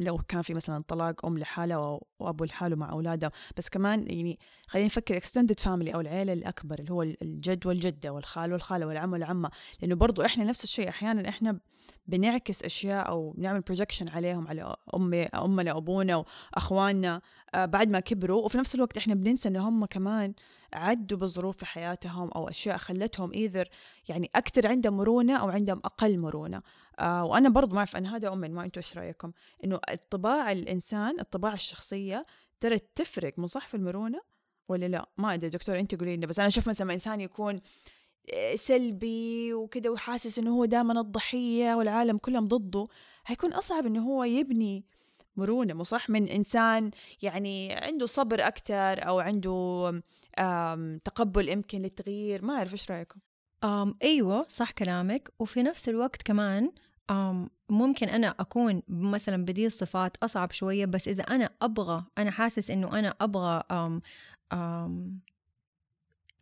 لو 0.00 0.18
كان 0.28 0.42
في 0.42 0.54
مثلا 0.54 0.84
طلاق 0.88 1.26
أم 1.26 1.38
لحالها 1.38 2.00
وأبو 2.18 2.44
لحاله 2.44 2.76
مع 2.76 2.90
أولاده. 2.92 3.32
بس 3.56 3.68
كمان 3.68 4.10
يعني 4.10 4.38
خلينا 4.66 4.86
نفكر 4.86 5.16
extended 5.16 5.60
family 5.60 5.94
أو 5.94 6.00
العيلة 6.00 6.32
الأكبر 6.32 6.78
اللي 6.78 6.92
هو 6.92 7.02
الجد 7.02 7.66
والجدة 7.66 8.12
والخال 8.12 8.52
والخالة 8.52 8.86
والعم 8.86 9.12
والعمة. 9.12 9.50
لأنه 9.82 9.94
برضو 9.94 10.22
إحنا 10.22 10.44
نفس 10.44 10.64
الشيء 10.64 10.88
أحيانا 10.88 11.28
إحنا 11.28 11.58
بنعكس 12.06 12.62
أشياء 12.62 13.08
أو 13.08 13.30
بنعمل 13.30 13.60
projection 13.60 14.08
عليهم 14.08 14.48
على 14.48 14.76
امي 14.94 15.22
أمنا 15.22 15.76
أبونا 15.76 16.16
واخواننا 16.16 17.20
آه، 17.54 17.64
بعد 17.64 17.88
ما 17.88 18.00
كبروا. 18.00 18.44
وفي 18.44 18.58
نفس 18.58 18.74
الوقت 18.74 18.96
إحنا 18.96 19.14
بننسى 19.14 19.48
إن 19.48 19.56
هم 19.56 19.84
كمان 19.84 20.34
عدوا 20.72 21.18
بظروف 21.18 21.56
في 21.56 21.66
حياتهم 21.66 22.30
أو 22.30 22.48
أشياء 22.48 22.76
خلتهم 22.76 23.32
إيذر 23.32 23.68
يعني 24.08 24.30
أكثر 24.34 24.66
عندهم 24.66 24.96
مرونة 24.96 25.36
أو 25.36 25.48
عندهم 25.48 25.80
أقل 25.84 26.18
مرونة. 26.18 26.62
آه 26.98 27.24
وأنا 27.24 27.48
برضو 27.48 27.72
ما 27.72 27.78
أعرف 27.78 27.96
أنا 27.96 28.16
هذا 28.16 28.28
اؤمن 28.28 28.54
ما 28.54 28.64
أنتم 28.64 28.80
إيش 28.80 28.96
رأيكم؟ 28.96 29.32
إنه 29.64 29.80
الطباع 29.90 30.52
الإنسان 30.52 31.20
الطباع 31.20 31.54
الشخصية 31.54 32.22
ترى 32.60 32.78
تفرق 32.78 33.38
مو 33.38 33.46
صح 33.46 33.68
في 33.68 33.74
المرونة 33.74 34.20
ولا 34.68 34.86
لا؟ 34.86 35.08
ما 35.18 35.34
أدري 35.34 35.50
دكتور 35.50 35.78
انت 35.78 35.94
قولي 35.94 36.16
لنا 36.16 36.26
بس 36.26 36.38
أنا 36.38 36.48
أشوف 36.48 36.68
مثلا 36.68 36.92
إنسان 36.92 37.20
يكون 37.20 37.60
آه، 38.34 38.56
سلبي 38.56 39.54
وكذا 39.54 39.90
وحاسس 39.90 40.38
إنه 40.38 40.50
هو 40.50 40.64
دائما 40.64 41.00
الضحية 41.00 41.74
والعالم 41.74 42.18
كلهم 42.18 42.48
ضده 42.48 42.88
حيكون 43.24 43.52
أصعب 43.52 43.86
إنه 43.86 44.02
هو 44.02 44.24
يبني 44.24 44.84
مرونة 45.38 45.74
مو 45.74 45.84
صح؟ 45.84 46.10
من 46.10 46.28
إنسان 46.28 46.90
يعني 47.22 47.72
عنده 47.72 48.06
صبر 48.06 48.46
أكثر 48.46 49.08
أو 49.08 49.20
عنده 49.20 50.02
تقبل 51.04 51.48
يمكن 51.48 51.82
للتغيير. 51.82 52.44
ما 52.44 52.54
أعرف 52.54 52.72
إيش 52.72 52.90
رأيكم؟ 52.90 53.20
أم 53.64 53.94
أيوه 54.02 54.46
صح 54.48 54.70
كلامك. 54.70 55.32
وفي 55.38 55.62
نفس 55.62 55.88
الوقت 55.88 56.22
كمان 56.22 56.72
أم 57.10 57.50
ممكن 57.68 58.08
أنا 58.08 58.34
أكون 58.40 58.82
مثلا 58.88 59.44
بدي 59.44 59.70
صفات 59.70 60.16
أصعب 60.16 60.52
شوية 60.52 60.84
بس 60.84 61.08
إذا 61.08 61.22
أنا 61.22 61.50
أبغى 61.62 62.04
أنا 62.18 62.30
حاسس 62.30 62.70
إنه 62.70 62.98
أنا 62.98 63.14
أبغى 63.20 63.62
أم 63.70 64.00
أم 64.52 65.20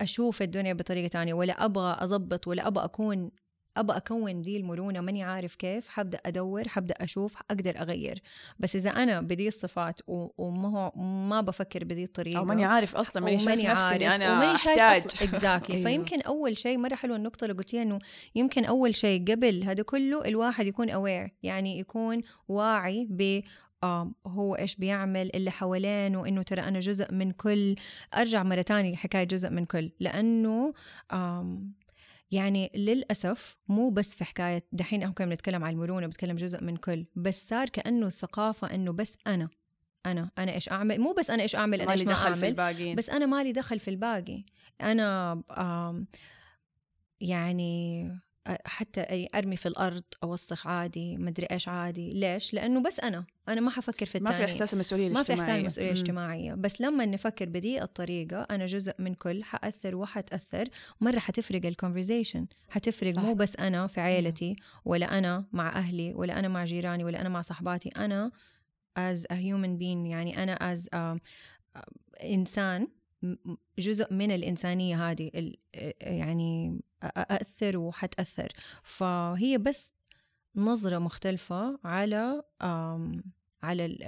أشوف 0.01 0.43
الدنيا 0.43 0.73
بطريقة 0.73 1.09
تانية 1.09 1.35
ولا 1.35 1.65
أبغى 1.65 1.97
أضبط 2.01 2.49
ولا 2.49 2.67
أبغى 2.67 2.85
أكون 2.85 3.31
أبى 3.77 3.93
أكون 3.93 4.43
دي 4.43 4.57
المرونة 4.57 5.01
ماني 5.01 5.23
عارف 5.23 5.55
كيف 5.55 5.89
حبدأ 5.89 6.21
أدور 6.27 6.69
حبدأ 6.69 6.95
أشوف 7.01 7.37
أقدر 7.51 7.79
أغير. 7.79 8.23
بس 8.59 8.77
إذا 8.77 8.91
أنا 8.91 9.21
بدي 9.21 9.49
الصفات 9.49 10.01
وما 10.09 10.69
هو 10.69 10.93
ما 11.01 11.41
بفكر 11.41 11.85
بدي 11.85 12.05
الطريقة 12.05 12.39
أو 12.39 12.45
ماني 12.45 12.65
عارف 12.65 12.97
أصلا 12.97 13.25
ماني 13.25 13.39
شايف 13.39 13.71
نفسي 13.71 13.85
عارف 13.85 14.03
أنا 14.03 14.37
وماني 14.37 14.59
شايف 14.59 15.23
exactly 15.23 15.77
أيوه. 15.77 15.89
فيمكن 15.89 16.21
أول 16.21 16.59
شيء 16.59 16.79
مرة 16.79 16.95
حلوة 16.95 17.17
النقطة 17.17 17.45
اللي 17.45 17.57
قلتيها 17.57 17.83
إنه 17.83 17.99
يمكن 18.35 18.65
أول 18.65 18.97
شيء 18.97 19.25
قبل 19.33 19.63
هذا 19.65 19.83
كله 19.83 20.25
الواحد 20.25 20.67
يكون 20.67 20.91
aware 20.91 21.31
يعني 21.43 21.79
يكون 21.79 22.23
واعي 22.49 23.07
ب 23.11 23.41
هو 24.27 24.55
إيش 24.55 24.77
بيعمل 24.77 25.31
اللي 25.35 25.51
حوالينه 25.51 26.21
وانه 26.21 26.43
ترى 26.43 26.61
أنا 26.61 26.81
جزء 26.81 27.13
من 27.13 27.31
كل 27.31 27.75
أرجع 28.15 28.43
مرة 28.43 28.63
تانية 28.63 28.97
حكايه 28.97 29.25
جزء 29.25 29.51
من 29.51 29.65
كل. 29.65 29.91
لأنه 30.01 30.75
يعني 32.31 32.71
للأسف 32.75 33.57
مو 33.69 33.91
بس 33.91 34.15
في 34.15 34.25
حكاية 34.25 34.67
دحين 34.73 35.03
إحنا 35.03 35.15
كنا 35.15 35.27
بنتكلم 35.27 35.65
عن 35.65 35.73
المرونة 35.73 36.07
بتكلم 36.07 36.37
جزء 36.37 36.63
من 36.63 36.77
كل 36.77 37.07
بس 37.17 37.49
صار 37.49 37.69
كأنه 37.69 38.07
الثقافة 38.07 38.75
إنه 38.75 38.93
بس 38.93 39.19
أنا 39.27 39.49
أنا 40.07 40.31
أنا 40.39 40.53
إيش 40.55 40.69
أعمل 40.69 40.99
مو 41.01 41.13
بس 41.13 41.31
أنا 41.31 41.43
إيش 41.43 41.57
أعمل 41.57 41.81
أنا 41.81 41.93
إيش 41.93 42.03
ما 42.03 42.13
أعمل 42.13 42.37
في 42.37 42.49
الباقين. 42.49 42.97
بس 42.97 43.11
أنا 43.11 43.27
مالي 43.27 43.53
دخل 43.53 43.81
في 43.81 43.89
الباقي 43.89 44.45
أنا 44.81 45.43
يعني 47.21 48.11
حتى 48.65 49.29
أرمي 49.35 49.57
في 49.57 49.67
الأرض 49.67 50.03
أوسخ 50.23 50.67
عادي 50.67 51.17
مدري 51.17 51.47
إيش 51.51 51.69
عادي. 51.69 52.13
ليش؟ 52.13 52.55
لأنه 52.55 52.83
بس 52.83 53.01
أنا 53.01 53.25
أنا 53.49 53.61
ما 53.61 53.71
حفكر 53.71 54.07
في 54.07 54.15
الثاني 54.15 54.39
ما 54.39 54.45
في 54.45 54.45
إحساس 54.45 54.75
المسؤولية 54.75 55.07
الاجتماعيه 55.07 55.35
ما 55.35 55.37
في 55.37 55.43
إحساس 55.43 55.61
المسؤولية 55.61 55.91
الاجتماعية. 55.91 56.55
بس 56.55 56.81
لما 56.81 57.07
نفكر 57.07 57.45
بدي 57.45 57.83
الطريقة 57.83 58.47
أنا 58.51 58.67
جزء 58.67 58.93
من 58.99 59.15
كل 59.15 59.45
حأثر 59.45 59.97
وحتأثر. 59.97 60.69
مرة 61.01 61.19
حتفرق 61.19 61.67
الكونفرزيشن 61.67 62.47
حتفرق 62.69 63.15
صح. 63.15 63.23
مو 63.23 63.35
بس 63.35 63.57
أنا 63.57 63.87
في 63.87 64.01
عائلتي 64.01 64.57
ولا 64.85 65.19
أنا 65.19 65.45
مع 65.53 65.77
أهلي 65.77 66.15
ولا 66.15 66.39
أنا 66.39 66.49
مع 66.49 66.65
جيراني 66.65 67.05
ولا 67.05 67.21
أنا 67.21 67.29
مع 67.29 67.41
صحباتي. 67.41 67.89
أنا 67.89 68.31
as 68.99 69.19
a 69.33 69.35
human 69.35 69.79
being 69.81 70.07
يعني 70.07 70.43
أنا 70.43 70.75
as 70.75 70.81
a 70.95 71.21
إنسان 72.25 72.89
جزء 73.79 74.13
من 74.15 74.31
الإنسانية 74.31 75.11
هذه 75.11 75.53
يعني 76.01 76.81
أأثر 77.03 77.79
وحتأثر. 77.79 78.53
فهي 78.83 79.59
بس 79.59 79.93
نظرة 80.57 80.99
مختلفة 80.99 81.79
على 81.85 82.43
على 83.65 83.99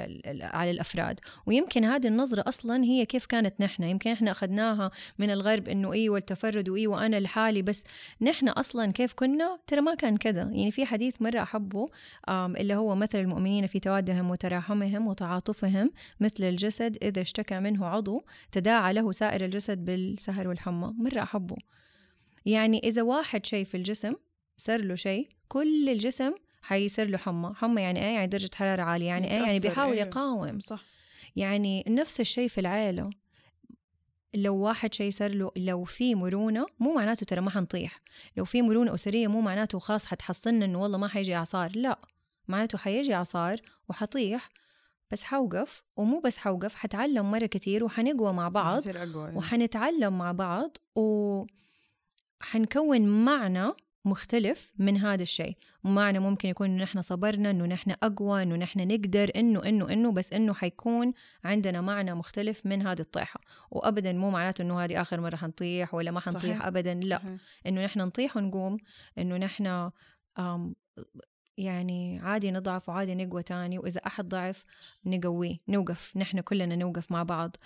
على 0.43 0.71
الأفراد. 0.71 1.21
ويمكن 1.47 1.85
هذه 1.85 2.07
النظرة 2.07 2.45
أصلا 2.49 2.85
هي 2.85 3.07
كيف 3.07 3.27
كانت 3.27 3.61
نحن. 3.61 3.83
يمكن 3.83 4.11
إحنا 4.11 4.31
أخذناها 4.31 4.91
من 5.19 5.31
الغرب 5.31 5.69
إنه 5.69 5.93
أيوه 5.93 6.19
التفرد 6.19 6.69
وايوه 6.69 7.07
أنا 7.07 7.21
لحالي 7.21 7.63
بس 7.63 7.85
نحن 8.21 8.49
أصلا 8.49 8.93
كيف 8.93 9.13
كنا؟ 9.13 9.59
ترى 9.67 9.81
ما 9.81 9.95
كان 9.95 10.17
كذا. 10.17 10.43
يعني 10.43 10.71
في 10.71 10.87
حديث 10.87 11.23
مرة 11.23 11.43
أحبه 11.43 11.87
اللي 12.29 12.75
هو 12.75 12.95
مثل 12.95 13.19
المؤمنين 13.19 13.67
في 13.67 13.81
توادهم 13.81 14.31
وتراحمهم 14.31 15.07
وتعاطفهم 15.07 15.91
مثل 16.21 16.45
الجسد 16.45 16.99
إذا 17.03 17.21
اشتكى 17.23 17.61
منه 17.61 17.87
عضو 17.87 18.23
تداعى 18.53 18.93
له 18.93 19.13
سائر 19.13 19.45
الجسد 19.45 19.85
بالسهر 19.85 20.49
والحمى. 20.49 20.95
مرة 20.99 21.23
أحبه. 21.23 21.57
يعني 22.47 22.79
إذا 22.79 23.03
واحد 23.03 23.47
شيء 23.47 23.65
في 23.65 23.77
الجسم 23.77 24.15
صار 24.57 24.81
له 24.81 24.95
شيء 24.95 25.29
كل 25.49 25.89
الجسم 25.89 26.33
حيصير 26.63 27.09
له 27.09 27.19
حمى. 27.19 27.55
حمى 27.55 27.83
يعني 27.83 28.01
إيه؟ 28.01 28.15
يعني 28.15 28.27
درجة 28.27 28.51
حرارة 28.55 28.83
عالية. 28.83 29.07
يعني 29.07 29.31
إيه؟ 29.31 29.43
يعني 29.43 29.59
بيحاول 29.59 29.93
أيوه. 29.93 30.07
يقاوم. 30.07 30.61
صح. 30.61 30.83
يعني 31.37 31.85
نفس 31.89 32.21
الشيء 32.21 32.49
في 32.49 32.61
العيلة 32.61 33.11
لو 34.35 34.57
واحد 34.57 34.95
شيء 34.95 35.11
صار 35.11 35.31
له 35.35 35.51
لو 35.57 35.85
في 35.85 36.15
مرونة 36.15 36.67
مو 36.79 36.95
معناته 36.95 37.25
ترى 37.25 37.41
ما 37.41 37.51
حنطيح. 37.51 38.01
لو 38.37 38.45
في 38.45 38.63
مرونة 38.63 38.95
أسرية 38.95 39.29
مو 39.29 39.41
معناته 39.41 39.79
خلاص 39.79 40.07
حتحصلنا 40.07 40.65
إنه 40.65 40.83
والله 40.83 40.99
ما 40.99 41.09
حيجي 41.09 41.35
إعصار. 41.35 41.73
لا. 41.75 41.99
معناته 42.49 42.79
حيجي 42.79 43.15
إعصار 43.15 43.61
وحطيح 43.89 44.51
بس 45.11 45.25
حوقف. 45.25 45.83
ومو 45.97 46.21
بس 46.21 46.37
حوقف 46.37 46.75
حتعلم 46.75 47.31
مرة 47.31 47.47
كتير 47.47 47.85
وحنقوى 47.85 48.33
مع 48.33 48.49
بعض 48.49 48.89
أقوى 48.89 49.33
وحنتعلم 49.35 50.19
مع 50.19 50.33
بعض 50.33 50.77
وحنكون 52.41 53.01
معنى 53.25 53.73
مختلف 54.07 54.73
من 54.79 54.97
هذا 54.97 55.23
الشيء 55.23 55.57
معنى 55.85 56.19
ممكن 56.19 56.49
يكون 56.49 56.71
إنه 56.71 56.83
نحن 56.83 57.03
صبرنا 57.03 57.51
إنه 57.51 57.67
نحن 57.67 57.95
أقوى 58.03 58.43
إنه 58.43 58.57
نحن 58.57 58.89
نقدر 58.89 59.31
إنه 59.37 59.65
إنه 59.65 59.93
إنه 59.93 60.13
بس 60.13 60.33
إنه 60.33 60.55
حيكون 60.55 61.13
عندنا 61.45 61.81
معنى 61.81 62.15
مختلف 62.15 62.67
من 62.67 62.87
هذه 62.87 63.01
الطيحة 63.01 63.41
وابدا 63.71 64.13
مو 64.13 64.31
معناته 64.31 64.63
إنه 64.63 64.81
هذه 64.85 65.01
آخر 65.01 65.21
مرة 65.21 65.37
حنطيح 65.37 65.95
ولا 65.95 66.11
ما 66.11 66.21
حنطيح 66.21 66.43
صحيح. 66.43 66.67
ابدا 66.67 66.95
لا 66.95 67.19
صحيح. 67.19 67.41
إنه 67.67 67.85
نحن 67.85 68.01
نطيح 68.01 68.37
ونقوم 68.37 68.77
إنه 69.19 69.37
نحن 69.37 69.91
يعني 71.57 72.19
عادي 72.19 72.51
نضعف 72.51 72.89
وعادي 72.89 73.15
نقوى 73.15 73.43
تاني 73.43 73.79
وإذا 73.79 74.01
أحد 74.07 74.29
ضعف 74.29 74.65
نقويه 75.05 75.57
نوقف 75.69 76.17
نحن 76.17 76.41
كلنا 76.41 76.77
نوقف 76.77 77.13
مع 77.13 77.23
بعض 77.23 77.57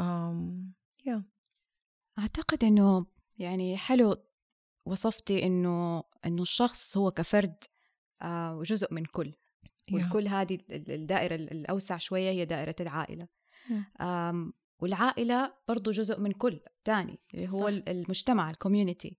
أم... 0.00 0.72
yeah. 1.08 1.20
أعتقد 2.18 2.64
إنه 2.64 3.06
يعني 3.38 3.76
حلو 3.76 4.16
وصفتي 4.84 5.46
إنه 5.46 6.02
إنه 6.26 6.42
الشخص 6.42 6.96
هو 6.96 7.10
كفرد 7.10 7.54
آه 8.22 8.62
جزء 8.62 8.94
من 8.94 9.04
كل. 9.04 9.32
والكل 9.92 10.28
هذه 10.28 10.58
الدائرة 10.70 11.34
الأوسع 11.34 11.96
شوية 11.96 12.30
هي 12.30 12.44
دائرة 12.44 12.74
العائلة. 12.80 13.28
والعائلة 14.80 15.54
برضو 15.68 15.90
جزء 15.90 16.20
من 16.20 16.32
كل 16.32 16.60
تاني 16.84 17.18
اللي 17.34 17.48
هو 17.48 17.70
صح. 17.70 17.82
المجتمع 17.88 18.50
ال 18.50 18.57
community 18.57 19.16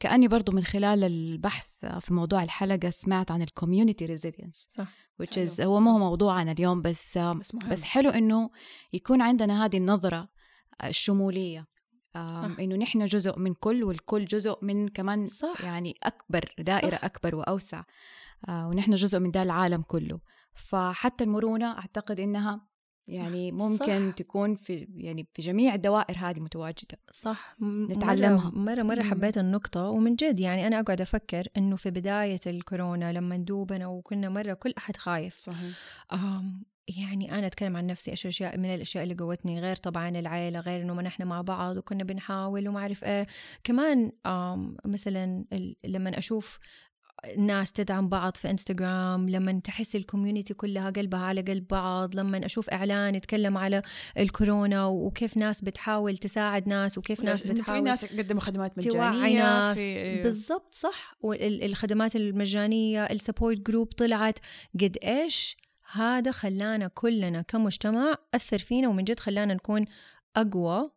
كأني 0.00 0.28
برضو 0.28 0.52
من 0.52 0.64
خلال 0.64 1.04
البحث 1.04 1.84
في 2.00 2.14
موضوع 2.14 2.42
الحلقة 2.42 2.90
سمعت 2.90 3.30
عن 3.30 3.42
ال 3.42 3.48
community 3.48 4.06
resilience 4.06 4.68
صح. 4.70 4.92
which 5.22 5.36
is 5.36 5.60
هو 5.60 5.80
ما 5.80 5.90
هو 5.92 5.98
موضوعنا 5.98 6.52
اليوم 6.52 6.82
بس 6.82 7.18
بس, 7.18 7.52
بس 7.52 7.84
حلو 7.84 8.10
إنه 8.10 8.50
يكون 8.92 9.22
عندنا 9.22 9.64
هذه 9.64 9.76
النظرة 9.76 10.28
الشمولية. 10.84 11.66
إنه 12.60 12.76
نحن 12.76 13.04
جزء 13.04 13.38
من 13.38 13.54
كل 13.54 13.84
والكل 13.84 14.24
جزء 14.24 14.58
من 14.62 14.88
كمان 14.88 15.26
صح. 15.26 15.60
يعني 15.64 15.94
أكبر 16.02 16.54
دائرة 16.58 16.96
صح. 16.96 17.04
أكبر 17.04 17.34
وأوسع. 17.34 17.82
آه 18.48 18.68
ونحن 18.68 18.94
جزء 18.94 19.18
من 19.18 19.30
ده 19.30 19.42
العالم 19.42 19.82
كله. 19.82 20.20
فحتى 20.54 21.24
المرونة 21.24 21.72
أعتقد 21.72 22.20
إنها 22.20 22.68
يعني 23.08 23.52
ممكن 23.52 24.10
صح. 24.10 24.16
تكون 24.16 24.54
في 24.54 24.88
يعني 24.94 25.28
في 25.34 25.42
جميع 25.42 25.74
الدوائر 25.74 26.18
هذه 26.18 26.40
متواجدة. 26.40 26.98
صح. 27.10 27.56
نتعلمها. 27.62 28.50
مرة 28.50 28.82
مرة, 28.82 29.02
حبيت 29.02 29.38
النقطة. 29.38 29.88
ومن 29.88 30.14
جد 30.14 30.40
يعني 30.40 30.66
أنا 30.66 30.80
أقعد 30.80 31.00
أفكر 31.00 31.46
إنه 31.56 31.76
في 31.76 31.90
بداية 31.90 32.40
الكورونا 32.46 33.12
لما 33.12 33.36
ندوبنا 33.36 33.86
وكنا 33.86 34.28
مرة 34.28 34.54
كل 34.54 34.74
أحد 34.78 34.96
خايف. 34.96 35.38
صحيح. 35.40 35.76
يعني 36.96 37.38
أنا 37.38 37.46
أتكلم 37.46 37.76
عن 37.76 37.86
نفسي 37.86 38.10
إيش 38.10 38.26
أشياء 38.26 38.58
من 38.58 38.74
الأشياء 38.74 39.04
اللي 39.04 39.14
قوتني 39.14 39.60
غير 39.60 39.76
طبعا 39.76 40.08
العيلة 40.08 40.60
غير 40.60 40.82
إنه 40.82 40.94
ما 40.94 41.02
نحن 41.02 41.22
مع 41.22 41.40
بعض 41.40 41.76
وكنا 41.76 42.04
بنحاول 42.04 42.68
وما 42.68 42.80
أعرف 42.80 43.04
إيه. 43.04 43.26
كمان 43.64 44.12
مثلا 44.84 45.44
لما 45.84 46.18
أشوف 46.18 46.58
ناس 47.38 47.72
تدعم 47.72 48.08
بعض 48.08 48.36
في 48.36 48.50
إنستغرام 48.50 49.28
لما 49.28 49.60
تحس 49.64 49.96
ال 49.96 50.02
community 50.02 50.54
كلها 50.54 50.90
قلبها 50.90 51.20
على 51.20 51.40
قلب 51.40 51.66
بعض 51.66 52.14
لما 52.14 52.46
أشوف 52.46 52.70
إعلان 52.70 53.14
يتكلم 53.14 53.58
على 53.58 53.82
الكورونا 54.18 54.86
وكيف 54.86 55.36
ناس 55.36 55.60
بتحاول 55.60 56.16
تساعد 56.16 56.68
ناس 56.68 56.98
وكيف 56.98 57.20
ناس 57.20 57.46
بتحاول 57.46 57.78
في 57.78 57.84
ناس 57.84 58.04
قدموا 58.04 58.40
خدمات 58.40 58.78
مجانية 58.78 59.42
ناس. 59.42 59.78
في. 59.78 60.22
بالضبط 60.22 60.74
صح. 60.74 61.16
والخدمات 61.20 62.16
المجانية 62.16 63.04
ال 63.04 63.11
support 63.11 63.58
group 63.58 63.86
طلعت. 63.86 64.38
قد 64.80 64.96
إيش 65.04 65.56
هذا 65.92 66.30
خلانا 66.30 66.88
كلنا 66.88 67.42
كمجتمع 67.42 68.18
أثر 68.34 68.58
فينا 68.58 68.88
ومن 68.88 69.04
جد 69.04 69.20
خلانا 69.20 69.54
نكون 69.54 69.84
أقوى 70.36 70.90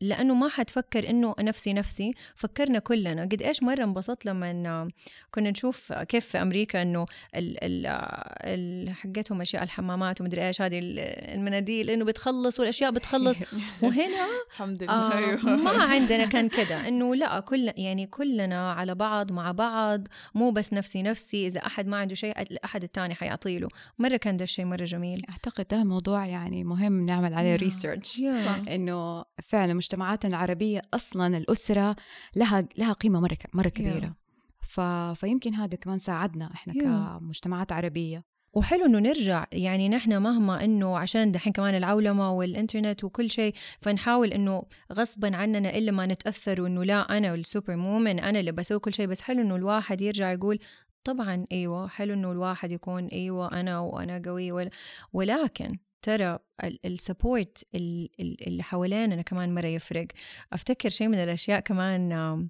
لأنه 0.00 0.34
ما 0.34 0.48
حتفكر 0.48 1.10
إنه 1.10 1.34
نفسي 1.40 1.72
نفسي 1.72 2.14
فكرنا 2.34 2.78
كلنا. 2.78 3.22
قد 3.22 3.42
إيش 3.42 3.62
مرة 3.62 3.84
انبسطت 3.84 4.26
لما 4.26 4.88
كنا 5.34 5.50
نشوف 5.50 5.92
كيف 5.92 6.26
في 6.26 6.42
أمريكا 6.42 6.82
إنه 6.82 7.06
ال 7.34 8.90
حقتهم 8.94 9.40
أشياء 9.40 9.62
الحمامات 9.62 10.20
ومدري 10.20 10.46
إيش 10.46 10.62
هذه 10.62 10.80
المناديل 10.82 11.90
إنه 11.90 12.04
بتخلص 12.04 12.60
والأشياء 12.60 12.90
بتخلص. 12.90 13.38
وهنا 13.82 14.28
الحمد 14.50 14.82
لله. 14.82 14.92
آه 14.92 15.18
أيوه. 15.18 15.56
ما 15.56 15.70
عندنا 15.70 16.26
كان 16.26 16.48
كذا 16.48 16.88
إنه 16.88 17.14
لا 17.14 17.40
كل 17.40 17.72
يعني 17.76 18.06
كلنا 18.06 18.72
على 18.72 18.94
بعض 18.94 19.32
مع 19.32 19.52
بعض 19.52 20.08
مو 20.34 20.50
بس 20.50 20.72
نفسي 20.72 21.02
نفسي. 21.02 21.46
إذا 21.46 21.60
أحد 21.66 21.86
ما 21.86 21.96
عنده 21.96 22.14
شيء 22.14 22.40
الأحد 22.40 22.82
الثاني 22.82 23.14
حيعطي 23.14 23.58
له. 23.58 23.68
مرة 23.98 24.16
كان 24.16 24.36
ده 24.36 24.44
الشيء 24.44 24.64
مرة 24.64 24.84
جميل. 24.84 25.20
أعتقد 25.30 25.66
ده 25.70 25.84
موضوع 25.84 26.26
يعني 26.26 26.64
مهم 26.64 27.06
نعمل 27.06 27.34
عليه 27.34 27.56
ريسيرش 27.56 28.20
إنه 28.68 29.24
فعلا 29.42 29.74
مجتمعاتنا 29.90 30.30
العربية 30.36 30.80
أصلا 30.94 31.36
الأسرة 31.36 31.96
لها 32.36 32.68
لها 32.78 32.92
قيمة 32.92 33.20
مرة 33.20 33.36
مرة 33.54 33.68
كبيرة. 33.68 34.14
ف... 34.60 34.80
فيمكن 35.20 35.54
هذا 35.54 35.76
كمان 35.76 35.98
ساعدنا 35.98 36.50
إحنا 36.54 36.72
كمجتمعات 37.18 37.72
عربية. 37.72 38.24
وحلو 38.52 38.86
إنه 38.86 38.98
نرجع 38.98 39.46
يعني 39.52 39.88
نحن 39.88 40.16
مهما 40.16 40.64
إنه 40.64 40.98
عشان 40.98 41.32
دحين 41.32 41.52
كمان 41.52 41.74
العولمة 41.74 42.32
والإنترنت 42.32 43.04
وكل 43.04 43.30
شيء 43.30 43.54
فنحاول 43.80 44.32
إنه 44.32 44.62
غصبا 44.92 45.36
عننا 45.36 45.78
إلا 45.78 45.92
ما 45.92 46.06
نتأثر 46.06 46.62
وإنه 46.62 46.84
لا 46.84 47.18
أنا 47.18 47.34
السوبر 47.34 47.76
مومن 47.76 48.20
أنا 48.20 48.40
اللي 48.40 48.52
بسوي 48.52 48.78
كل 48.78 48.94
شيء 48.94 49.06
بس 49.06 49.20
حلو 49.20 49.42
إنه 49.42 49.56
الواحد 49.56 50.00
يرجع 50.00 50.32
يقول 50.32 50.58
طبعا 51.04 51.46
إيوه 51.52 51.88
حلو 51.88 52.14
إنه 52.14 52.32
الواحد 52.32 52.72
يكون 52.72 53.06
إيوه 53.06 53.60
أنا 53.60 53.78
وأنا 53.78 54.22
قوي 54.26 54.70
ولكن 55.12 55.78
ترى 56.02 56.38
ال 56.84 56.94
support 56.94 57.66
اللي 57.74 58.62
حوالينا 58.62 59.22
كمان 59.22 59.54
مرة 59.54 59.66
يفرق. 59.66 60.06
أفتكر 60.52 60.88
شيء 60.88 61.08
من 61.08 61.18
الأشياء 61.18 61.60
كمان 61.60 62.48